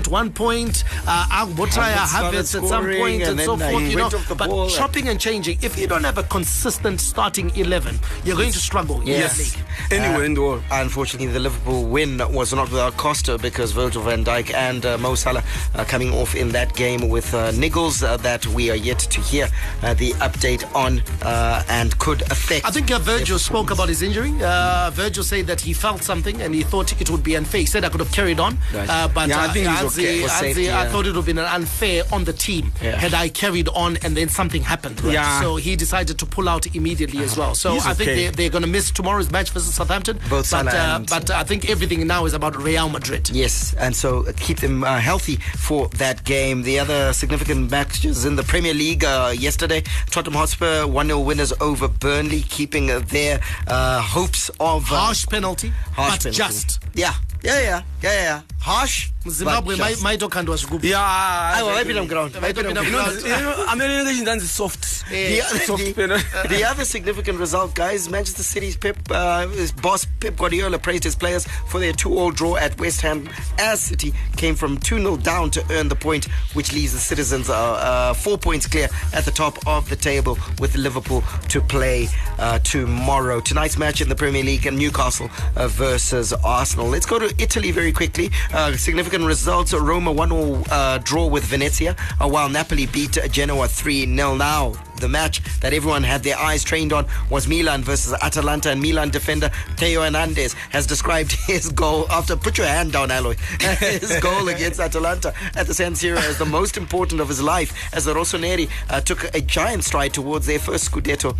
at 0.00 0.08
one 0.08 0.30
point, 0.32 0.84
uh, 1.06 1.19
Agbotraya 1.30 1.94
Havertz 1.96 2.08
started 2.08 2.34
Havertz 2.34 2.62
at 2.62 2.68
some 2.68 2.84
point, 2.84 3.22
and 3.22 3.40
and, 3.40 3.40
so 3.40 3.54
uh, 3.54 3.70
forth. 3.70 3.82
You 3.84 3.96
know, 3.96 4.02
went 4.04 4.14
off 4.14 4.28
the 4.28 4.34
but 4.34 4.68
chopping 4.70 5.08
and 5.08 5.20
changing. 5.20 5.58
If 5.62 5.78
you 5.78 5.86
don't 5.86 6.04
have 6.04 6.18
a 6.18 6.22
consistent 6.24 7.00
starting 7.00 7.50
eleven, 7.56 7.98
you're 8.24 8.36
going 8.36 8.52
to 8.52 8.58
struggle 8.58 9.00
in 9.02 9.06
Yes. 9.08 9.56
Anyway, 9.90 10.14
Uh, 10.22 10.26
in 10.26 10.34
the 10.34 10.40
world. 10.42 10.62
Unfortunately, 10.70 11.26
the 11.28 11.40
Liverpool 11.40 11.84
win 11.84 12.18
was 12.32 12.52
not 12.54 12.70
without 12.70 12.96
Costa 12.96 13.38
because 13.38 13.72
Virgil 13.72 14.02
van 14.02 14.24
Dijk 14.24 14.52
and 14.54 14.84
uh, 14.86 14.96
Mo 14.98 15.14
Salah 15.14 15.42
uh, 15.74 15.84
coming 15.84 16.12
off 16.12 16.34
in 16.34 16.48
that 16.50 16.74
game 16.74 17.08
with 17.08 17.32
uh, 17.34 17.50
niggles 17.52 18.02
uh, 18.02 18.16
that 18.18 18.46
we 18.48 18.70
are 18.70 18.76
yet 18.76 18.98
to 18.98 19.20
hear 19.20 19.48
uh, 19.82 19.94
the 19.94 20.12
update 20.20 20.64
on 20.74 21.02
uh, 21.22 21.62
and 21.68 21.96
could 21.98 22.22
affect. 22.30 22.64
I 22.66 22.70
think 22.70 22.90
uh, 22.90 22.98
Virgil 22.98 23.38
spoke 23.38 23.70
about 23.70 23.88
his 23.88 24.02
injury. 24.02 24.32
Uh, 24.42 24.90
Virgil 24.92 25.24
said 25.24 25.46
that 25.46 25.60
he 25.60 25.72
felt 25.72 26.02
something 26.02 26.40
and 26.42 26.54
he 26.54 26.62
thought 26.62 26.92
it 27.00 27.10
would 27.10 27.22
be 27.22 27.36
unfair. 27.36 27.60
He 27.60 27.66
said 27.66 27.84
I 27.84 27.88
could 27.88 28.00
have 28.00 28.12
carried 28.12 28.40
on, 28.40 28.58
Right. 28.74 28.88
uh, 28.88 29.08
but 29.08 29.28
Yeah, 29.28 29.40
I 29.42 29.46
uh, 29.46 29.52
think 29.52 29.68
he's 29.68 29.82
okay. 29.98 30.26
Safety, 30.28 30.70
I 30.70 30.84
yeah. 30.84 30.90
thought 30.90 31.06
it 31.06 31.09
would 31.10 31.16
have 31.16 31.26
been 31.26 31.38
unfair 31.38 32.04
on 32.12 32.24
the 32.24 32.32
team 32.32 32.72
Yeah. 32.82 32.96
had 32.96 33.14
I 33.14 33.28
carried 33.28 33.68
on 33.68 33.96
and 34.04 34.16
then 34.16 34.28
something 34.28 34.62
happened. 34.62 35.02
Right? 35.02 35.14
Yeah. 35.14 35.40
So 35.40 35.56
he 35.56 35.76
decided 35.76 36.18
to 36.18 36.26
pull 36.26 36.48
out 36.48 36.74
immediately 36.74 37.22
as 37.24 37.36
well. 37.36 37.54
So 37.54 37.72
He's 37.74 37.86
I 37.86 37.94
think 37.94 38.10
okay. 38.10 38.26
they, 38.26 38.30
they're 38.30 38.50
going 38.50 38.62
to 38.62 38.68
miss 38.68 38.90
tomorrow's 38.90 39.30
match 39.30 39.50
versus 39.50 39.74
Southampton. 39.74 40.18
Both 40.28 40.50
but, 40.50 40.66
uh, 40.72 41.00
but 41.08 41.30
I 41.30 41.42
think 41.44 41.68
everything 41.70 42.06
now 42.06 42.24
is 42.26 42.34
about 42.34 42.56
Real 42.56 42.88
Madrid. 42.88 43.30
Yes, 43.30 43.74
and 43.74 43.94
so 43.94 44.26
uh, 44.26 44.32
keep 44.36 44.58
them 44.60 44.84
uh, 44.84 44.98
healthy 44.98 45.36
for 45.56 45.88
that 45.98 46.24
game. 46.24 46.62
The 46.62 46.78
other 46.78 47.12
significant 47.12 47.70
matches 47.70 48.24
in 48.24 48.36
the 48.36 48.42
Premier 48.44 48.74
League 48.74 49.04
uh, 49.04 49.32
yesterday, 49.36 49.82
Tottenham 50.10 50.38
Hotspur 50.38 50.86
1 50.86 51.06
0 51.06 51.20
winners 51.20 51.52
over 51.60 51.88
Burnley, 51.88 52.42
keeping 52.42 52.90
uh, 52.90 53.00
their 53.00 53.40
uh, 53.66 54.00
hopes 54.00 54.48
of. 54.60 54.90
Uh, 54.92 54.96
Harsh 54.96 55.26
penalty, 55.26 55.68
harsh 55.94 56.12
but 56.12 56.20
penalty. 56.22 56.36
just. 56.38 56.80
Yeah, 56.94 57.14
yeah, 57.42 57.60
yeah, 57.60 57.82
yeah, 58.02 58.12
yeah. 58.22 58.42
Harsh. 58.60 59.10
Zimbabwe 59.28 59.76
but 59.76 59.88
just. 59.88 60.02
maitokandwa 60.02 60.56
zvigubhu 60.56 60.86
Yeah, 60.86 61.56
Aiwa, 61.56 61.74
vaipinda 61.74 62.02
muground. 62.02 62.32
Vaipinda 62.32 62.68
you 62.68 62.74
know, 62.74 62.82
muground. 62.82 63.22
you 63.22 63.28
know, 63.28 63.66
American 63.68 64.04
Nation 64.24 64.38
is 64.38 64.50
soft. 64.50 64.86
The, 65.10 65.40
Soft 65.66 65.82
the, 65.96 66.46
the 66.48 66.64
other 66.64 66.84
significant 66.84 67.38
result, 67.38 67.74
guys, 67.74 68.08
Manchester 68.08 68.42
City's 68.44 68.76
Pep, 68.76 68.96
uh, 69.10 69.46
his 69.48 69.72
boss 69.72 70.06
Pep 70.20 70.36
Guardiola 70.36 70.78
praised 70.78 71.02
his 71.04 71.16
players 71.16 71.46
for 71.68 71.80
their 71.80 71.92
two-all 71.92 72.30
draw 72.30 72.56
at 72.56 72.78
West 72.78 73.00
Ham 73.00 73.28
as 73.58 73.80
City 73.80 74.14
came 74.36 74.54
from 74.54 74.78
2-0 74.78 75.22
down 75.22 75.50
to 75.50 75.64
earn 75.72 75.88
the 75.88 75.96
point, 75.96 76.26
which 76.54 76.72
leaves 76.72 76.92
the 76.92 76.98
citizens 76.98 77.50
uh, 77.50 77.54
uh, 77.54 78.14
four 78.14 78.38
points 78.38 78.66
clear 78.68 78.88
at 79.12 79.24
the 79.24 79.32
top 79.32 79.58
of 79.66 79.88
the 79.90 79.96
table 79.96 80.38
with 80.60 80.76
Liverpool 80.76 81.24
to 81.48 81.60
play 81.60 82.06
uh, 82.38 82.58
tomorrow. 82.60 83.40
Tonight's 83.40 83.76
match 83.76 84.00
in 84.00 84.08
the 84.08 84.14
Premier 84.16 84.44
League 84.44 84.64
and 84.66 84.78
Newcastle 84.78 85.28
uh, 85.56 85.66
versus 85.68 86.32
Arsenal. 86.32 86.86
Let's 86.86 87.06
go 87.06 87.18
to 87.18 87.34
Italy 87.38 87.72
very 87.72 87.89
quickly. 87.92 88.30
Uh, 88.52 88.76
significant 88.76 89.24
results: 89.24 89.72
Roma 89.72 90.12
1-0 90.12 90.66
uh, 90.70 90.98
draw 90.98 91.26
with 91.26 91.44
Venezia, 91.44 91.96
uh, 92.20 92.28
while 92.28 92.48
Napoli 92.48 92.86
beat 92.86 93.18
Genoa 93.30 93.66
3-0. 93.66 94.38
Now 94.38 94.72
the 95.00 95.08
match 95.08 95.42
that 95.60 95.72
everyone 95.72 96.02
had 96.02 96.22
their 96.22 96.38
eyes 96.38 96.62
trained 96.62 96.92
on 96.92 97.06
was 97.30 97.48
Milan 97.48 97.82
versus 97.82 98.12
Atalanta, 98.20 98.70
and 98.70 98.80
Milan 98.80 99.10
defender 99.10 99.50
Theo 99.76 100.02
Hernandez 100.02 100.52
has 100.70 100.86
described 100.86 101.32
his 101.46 101.70
goal 101.70 102.10
after 102.10 102.36
put 102.36 102.58
your 102.58 102.66
hand 102.66 102.92
down, 102.92 103.08
Aloy. 103.08 103.38
his 104.00 104.18
goal 104.20 104.48
against 104.48 104.78
Atalanta 104.78 105.34
at 105.56 105.66
the 105.66 105.74
San 105.74 105.94
Siro 105.94 106.18
as 106.18 106.38
the 106.38 106.46
most 106.46 106.76
important 106.76 107.20
of 107.20 107.28
his 107.28 107.42
life, 107.42 107.72
as 107.94 108.04
the 108.04 108.14
Rossoneri 108.14 108.68
uh, 108.90 109.00
took 109.00 109.34
a 109.34 109.40
giant 109.40 109.84
stride 109.84 110.14
towards 110.14 110.46
their 110.46 110.58
first 110.58 110.90
Scudetto. 110.90 111.36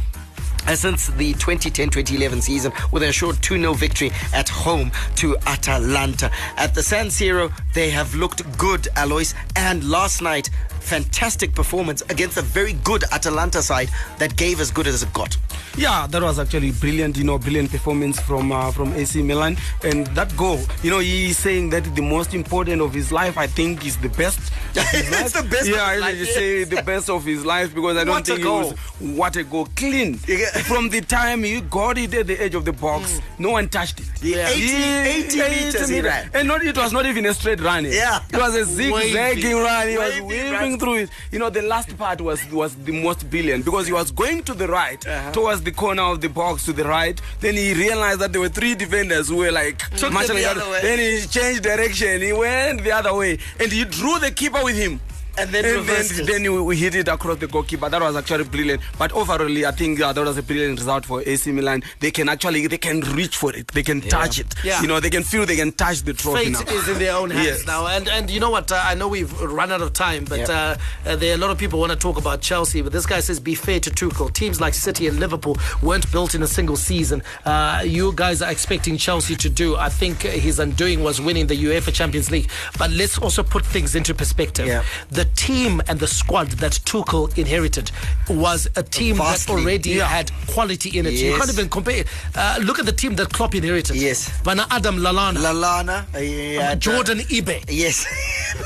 Since 0.67 1.09
the 1.09 1.35
2010-2011 1.35 2.43
season 2.43 2.73
with 2.93 3.03
a 3.03 3.13
short 3.13 3.37
2-0 3.37 3.77
victory 3.77 4.13
at 4.33 4.49
home 4.49 4.93
to 5.17 5.37
Atalanta. 5.47 6.31
At 6.57 6.75
the 6.75 6.83
San 6.83 7.07
Siro, 7.07 7.53
they 7.75 7.91
have 7.91 8.15
looked 8.15 8.57
good, 8.57 8.89
Alois, 8.97 9.35
and 9.57 9.85
last 9.91 10.23
night 10.23 10.49
fantastic 10.81 11.55
performance 11.55 12.03
against 12.11 12.37
a 12.37 12.43
very 12.43 12.73
good 12.85 13.05
Atalanta 13.13 13.63
side 13.63 13.89
that 14.19 14.37
gave 14.37 14.61
as 14.61 14.71
good 14.71 14.87
as 14.87 15.03
it 15.03 15.13
got. 15.13 15.37
Yeah, 15.77 16.07
that 16.09 16.21
was 16.23 16.39
actually 16.39 16.73
brilliant. 16.73 17.17
You 17.17 17.25
know, 17.25 17.39
brilliant 17.39 17.71
performance 17.71 18.19
from 18.21 18.51
uh, 18.51 18.73
from 18.73 18.93
AC 18.95 19.23
Milan, 19.23 19.57
and 19.85 20.07
that 20.09 20.37
goal. 20.37 20.59
You 20.83 20.91
know, 20.91 20.99
he's 20.99 21.39
saying 21.39 21.71
that 21.71 21.85
the 21.95 22.03
most 22.03 22.35
important 22.35 22.83
of 22.83 22.93
his 22.93 23.13
life, 23.13 23.39
I 23.39 23.47
think, 23.47 23.87
is 23.87 23.97
the 23.99 24.09
best. 24.09 24.41
it's 24.75 25.33
the 25.33 25.43
best. 25.49 25.69
Yeah, 25.69 25.77
of 25.77 25.81
I 25.81 25.93
his 25.93 26.01
life. 26.03 26.13
really 26.15 26.27
say 26.27 26.65
the 26.65 26.83
best 26.83 27.09
of 27.09 27.25
his 27.25 27.45
life 27.45 27.73
because 27.75 27.97
I 27.97 28.05
don't 28.05 28.15
What 28.15 28.27
think 28.27 28.41
it 28.41 28.43
goal. 28.43 28.61
was 28.71 28.73
what 29.17 29.37
a 29.37 29.45
goal, 29.45 29.69
clean 29.77 30.15
from 30.65 30.89
the 30.89 31.01
time 31.03 31.45
he 31.45 31.61
got 31.61 31.99
it 31.99 32.13
at 32.15 32.27
the 32.27 32.41
edge 32.43 32.55
of 32.57 32.65
the 32.65 32.73
box. 32.73 33.21
No 33.39 33.51
one 33.53 33.69
touched 33.69 34.01
it. 34.01 34.07
Yeah. 34.23 34.49
80 34.49 35.39
80 35.39 35.39
meters 35.67 35.89
he 35.89 36.01
ran. 36.01 36.31
and 36.35 36.47
not 36.49 36.63
it 36.65 36.77
was 36.77 36.93
not 36.93 37.07
even 37.07 37.25
a 37.27 37.33
straight 37.35 37.61
run. 37.61 37.85
Yeah. 37.85 38.21
it 38.29 38.37
was 38.37 38.55
a 38.57 38.65
zigzagging 38.65 39.57
run. 39.57 39.89
He 39.89 39.97
was 39.97 40.21
Wavy 40.21 40.70
run. 40.71 40.79
through 40.79 40.95
it. 40.95 41.11
You 41.31 41.39
know, 41.39 41.51
the 41.51 41.63
last 41.63 41.97
part 41.99 42.21
was 42.21 42.45
was 42.51 42.75
the 42.77 42.93
most 42.93 43.29
brilliant 43.31 43.65
because 43.65 43.87
he 43.87 43.93
was 43.93 44.11
going 44.11 44.43
to 44.45 44.55
the 44.55 44.69
right 44.69 45.05
Uh-huh. 45.07 45.33
towards 45.33 45.63
the 45.63 45.73
corner 45.73 46.03
of 46.03 46.21
the 46.21 46.29
box 46.29 46.65
to 46.67 46.73
the 46.73 46.85
right. 46.85 47.21
Then 47.41 47.55
he 47.55 47.75
realized 47.75 48.21
that 48.21 48.33
there 48.33 48.41
were 48.41 48.49
three 48.49 48.75
defenders 48.75 49.29
who 49.29 49.37
were 49.37 49.53
like 49.53 49.79
Took 49.97 50.13
marching 50.13 50.37
them 50.37 50.43
the 50.43 50.51
other 50.51 50.71
way. 50.71 50.81
Then 50.83 50.99
he 50.99 51.27
changed 51.27 51.63
direction. 51.63 52.21
He 52.23 52.33
went 52.33 52.83
the 52.85 52.93
other 52.93 53.15
way 53.15 53.39
and 53.59 53.71
he 53.73 53.85
drew 53.85 54.19
the 54.19 54.31
keeper 54.31 54.63
with 54.65 54.77
him. 54.77 55.01
And 55.41 55.51
then 55.51 55.65
and 55.65 55.89
then, 55.89 56.27
then 56.27 56.43
we, 56.53 56.61
we 56.61 56.77
hit 56.77 56.95
it 56.95 57.09
across 57.09 57.39
the 57.39 57.47
goalkeeper. 57.47 57.89
That 57.89 58.01
was 58.03 58.17
actually 58.17 58.45
brilliant. 58.45 58.83
But 58.99 59.13
overall, 59.13 59.67
I 59.67 59.71
think 59.73 60.01
uh, 60.01 60.13
that 60.13 60.25
was 60.25 60.37
a 60.39 60.43
brilliant 60.43 60.79
result 60.79 61.05
for 61.07 61.23
AC 61.27 61.51
Milan. 61.53 61.83
They 62.01 62.11
can 62.11 62.29
actually 62.29 62.67
they 62.67 62.79
can 62.79 63.01
reach 63.01 63.37
for 63.37 63.55
it. 63.57 63.69
They 63.69 63.83
can 63.83 64.01
touch 64.03 64.39
it. 64.39 64.55
Yeah. 64.65 64.81
You 64.83 64.89
know, 64.89 65.01
they 65.01 65.11
can 65.11 65.23
feel 65.23 65.47
they 65.47 65.57
can 65.57 65.73
touch 65.73 66.03
the 66.03 66.13
trophy 66.13 66.53
Fate 66.53 66.67
now. 66.67 66.73
is 66.75 66.89
in 66.89 66.99
their 66.99 67.15
own 67.17 67.31
hands 67.37 67.47
Yes. 67.47 67.67
now, 67.67 67.87
and 67.87 68.09
and 68.09 68.29
you 68.31 68.41
know 68.41 68.51
what? 68.51 68.71
Uh, 68.71 68.81
I 68.85 68.95
know 68.95 69.09
we've 69.09 69.33
run 69.41 69.73
out 69.73 69.81
of 69.83 69.93
time, 69.93 70.25
but 70.25 70.49
uh, 70.51 70.77
uh, 71.07 71.17
there 71.17 71.33
are 71.33 71.35
a 71.35 71.39
lot 71.39 71.51
of 71.51 71.59
people 71.59 71.79
want 71.81 71.93
to 71.93 71.99
talk 71.99 72.19
about 72.19 72.41
Chelsea. 72.43 72.83
But 72.83 72.93
this 72.93 73.07
guy 73.07 73.21
says, 73.21 73.41
"Be 73.41 73.55
fair 73.55 73.81
to 73.81 73.91
Tuchel. 73.91 74.33
Teams 74.33 74.61
like 74.61 74.75
City 74.75 75.07
and 75.07 75.19
Liverpool 75.19 75.57
weren't 75.83 76.11
built 76.13 76.35
in 76.35 76.43
a 76.43 76.47
single 76.47 76.77
season. 76.77 77.23
Uh, 77.45 77.83
you 77.85 78.13
guys 78.15 78.43
are 78.43 78.51
expecting 78.51 78.97
Chelsea 78.99 79.37
to 79.37 79.49
do. 79.49 79.77
I 79.77 79.89
think 79.89 80.23
his 80.23 80.59
undoing 80.59 81.03
was 81.03 81.21
winning 81.21 81.47
the 81.47 81.57
UEFA 81.57 81.93
Champions 81.93 82.31
League. 82.31 82.51
But 82.79 82.91
let's 82.91 83.19
also 83.19 83.43
put 83.43 83.65
things 83.65 83.95
into 83.95 84.15
perspective. 84.15 84.67
Yeah. 84.67 84.85
The 85.11 85.25
team 85.37 85.81
and 85.89 85.99
the 85.99 86.07
squad 86.07 86.49
that 86.63 86.73
Tuchel 86.85 87.37
inherited 87.39 87.91
was 88.29 88.69
a 88.77 88.83
team 88.83 89.17
Vastly. 89.17 89.55
that 89.57 89.61
already 89.63 89.91
Yeah. 89.91 90.07
had 90.07 90.31
quality 90.47 90.99
in 90.99 91.07
it. 91.07 91.15
You 91.15 91.37
can't 91.39 91.51
even 91.53 91.69
compare. 91.69 92.05
Uh, 92.35 92.59
look 92.63 92.79
at 92.79 92.87
the 92.87 92.93
team 92.93 93.15
that 93.17 93.33
Klopp 93.33 93.55
inherited. 93.55 93.97
Yes. 93.97 94.29
Van 94.45 94.61
Adam 94.71 94.99
Lallana. 94.99 95.39
Lallana, 95.39 96.15
uh, 96.15 96.19
yeah, 96.19 96.75
Jordan 96.75 97.19
Ibe. 97.21 97.65
Yes. 97.69 98.07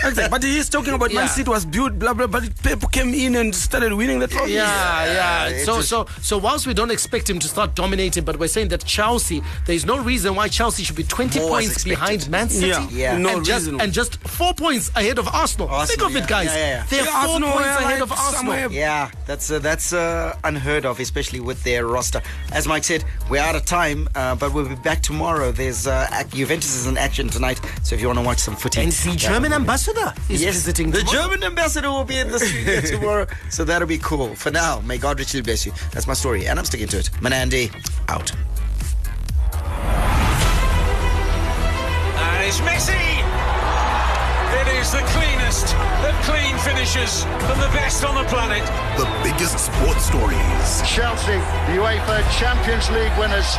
Exactly. 0.03 0.29
But 0.31 0.43
he's 0.43 0.69
talking 0.71 0.95
about 0.95 1.13
Man 1.13 1.29
City 1.29 1.49
was 1.49 1.65
built, 1.67 1.99
blah 1.99 2.15
blah. 2.15 2.27
But 2.27 2.45
Pep 2.63 2.91
came 2.91 3.13
in 3.15 3.37
and 3.37 3.55
started 3.55 3.93
winning 3.93 4.19
the 4.19 4.27
trophy. 4.27 4.53
Yeah, 4.53 5.05
yeah. 5.05 5.47
it 5.49 5.65
So, 5.67 5.77
just- 5.77 5.89
so, 5.91 6.07
so 6.23 6.39
whilst 6.39 6.67
we 6.67 6.73
don't 6.75 6.91
expect 6.91 7.29
him 7.29 7.39
to 7.39 7.47
start 7.49 7.75
dominating, 7.75 8.25
but 8.25 8.39
we're 8.39 8.49
saying 8.49 8.69
that 8.69 8.85
Chelsea, 8.85 9.43
there's 9.67 9.85
no 9.85 9.99
reason 9.99 10.35
why 10.35 10.49
Chelsea 10.49 10.85
should 10.85 10.97
be 10.97 11.05
20 11.05 11.39
More 11.39 11.49
points 11.51 11.85
behind 11.85 12.29
Man 12.31 12.49
City, 12.49 12.69
Yeah, 12.69 12.89
yeah. 12.91 13.19
no 13.19 13.37
and 13.37 13.45
just 13.45 13.67
reason. 13.67 13.81
and 13.81 13.93
just 13.93 14.17
four 14.27 14.55
points 14.55 14.91
ahead 14.97 15.19
of 15.19 15.29
Arsenal. 15.29 15.69
Think 15.69 15.81
Arsenal, 15.81 16.07
of 16.07 16.17
it, 16.17 16.21
yeah. 16.21 16.27
Guys. 16.47 16.55
Yeah, 16.57 16.67
yeah, 16.67 16.77
yeah. 16.77 16.87
They're 16.89 17.05
Yeah, 17.05 17.11
four 17.11 17.31
Arsenal 17.35 17.53
points 17.53 17.67
ahead 17.69 17.85
like 17.93 18.03
of 18.03 18.13
Arsenal. 18.13 18.33
somewhere- 18.35 18.69
Yeah, 18.71 19.11
that's 19.27 19.51
uh, 19.51 19.59
that's 19.59 19.93
uh, 19.93 20.37
unheard 20.45 20.85
of, 20.87 21.01
especially 21.01 21.41
with 21.41 21.63
their 21.65 21.87
roster. 21.87 22.21
As 22.53 22.67
Mike 22.67 22.85
said, 22.85 23.05
we're 23.31 23.43
out 23.43 23.55
of 23.57 23.65
time, 23.65 24.09
uh, 24.15 24.35
but 24.35 24.53
we'll 24.53 24.69
be 24.69 24.75
back 24.77 25.03
tomorrow. 25.03 25.53
There's 25.53 25.87
uh, 25.87 26.23
Juventus 26.31 26.75
is 26.75 26.87
in 26.87 26.97
action 26.99 27.29
tonight, 27.29 27.61
so 27.83 27.95
if 27.95 28.01
you 28.01 28.07
want 28.07 28.19
to 28.19 28.25
watch 28.25 28.39
some 28.39 28.57
footy, 28.57 28.81
And 28.83 28.93
the 28.93 29.17
German 29.17 29.53
ambassador 29.53 30.13
is 30.29 30.43
yes, 30.43 30.55
visiting 30.55 30.91
the 30.91 30.99
tomorrow. 30.99 31.23
German 31.29 31.45
ambassador 31.45 31.91
will 31.91 32.05
be 32.05 32.19
in 32.19 32.29
the 32.31 32.39
studio 32.39 32.81
tomorrow, 32.99 33.27
so 33.51 33.65
that'll 33.65 33.89
be 33.89 33.99
cool. 33.99 34.35
For 34.35 34.51
now, 34.51 34.81
may 34.81 34.99
God 34.99 35.19
richly 35.19 35.41
bless 35.43 35.65
you. 35.67 35.73
That's 35.93 36.07
my 36.07 36.15
story, 36.15 36.47
and 36.47 36.59
I'm 36.59 36.65
sticking 36.65 36.89
to 36.89 36.99
it. 36.99 37.11
Manandi, 37.21 37.71
out. 38.09 38.33
And 42.17 42.47
it's 42.49 42.61
Messi! 42.61 43.44
It 44.67 44.81
is 44.81 44.93
the 44.93 45.05
cleanest 45.13 45.75
of 46.09 46.15
clean 46.25 46.57
finishes 46.59 47.25
and 47.25 47.61
the 47.61 47.69
best 47.77 48.03
on 48.03 48.15
the 48.15 48.25
planet. 48.31 48.65
The 48.97 49.05
biggest 49.23 49.59
sports 49.59 50.07
stories, 50.07 50.83
Chelsea, 50.89 51.37
the 51.69 51.77
UEFA 51.85 52.25
Champions 52.33 52.89
League 52.91 53.13
winners 53.19 53.59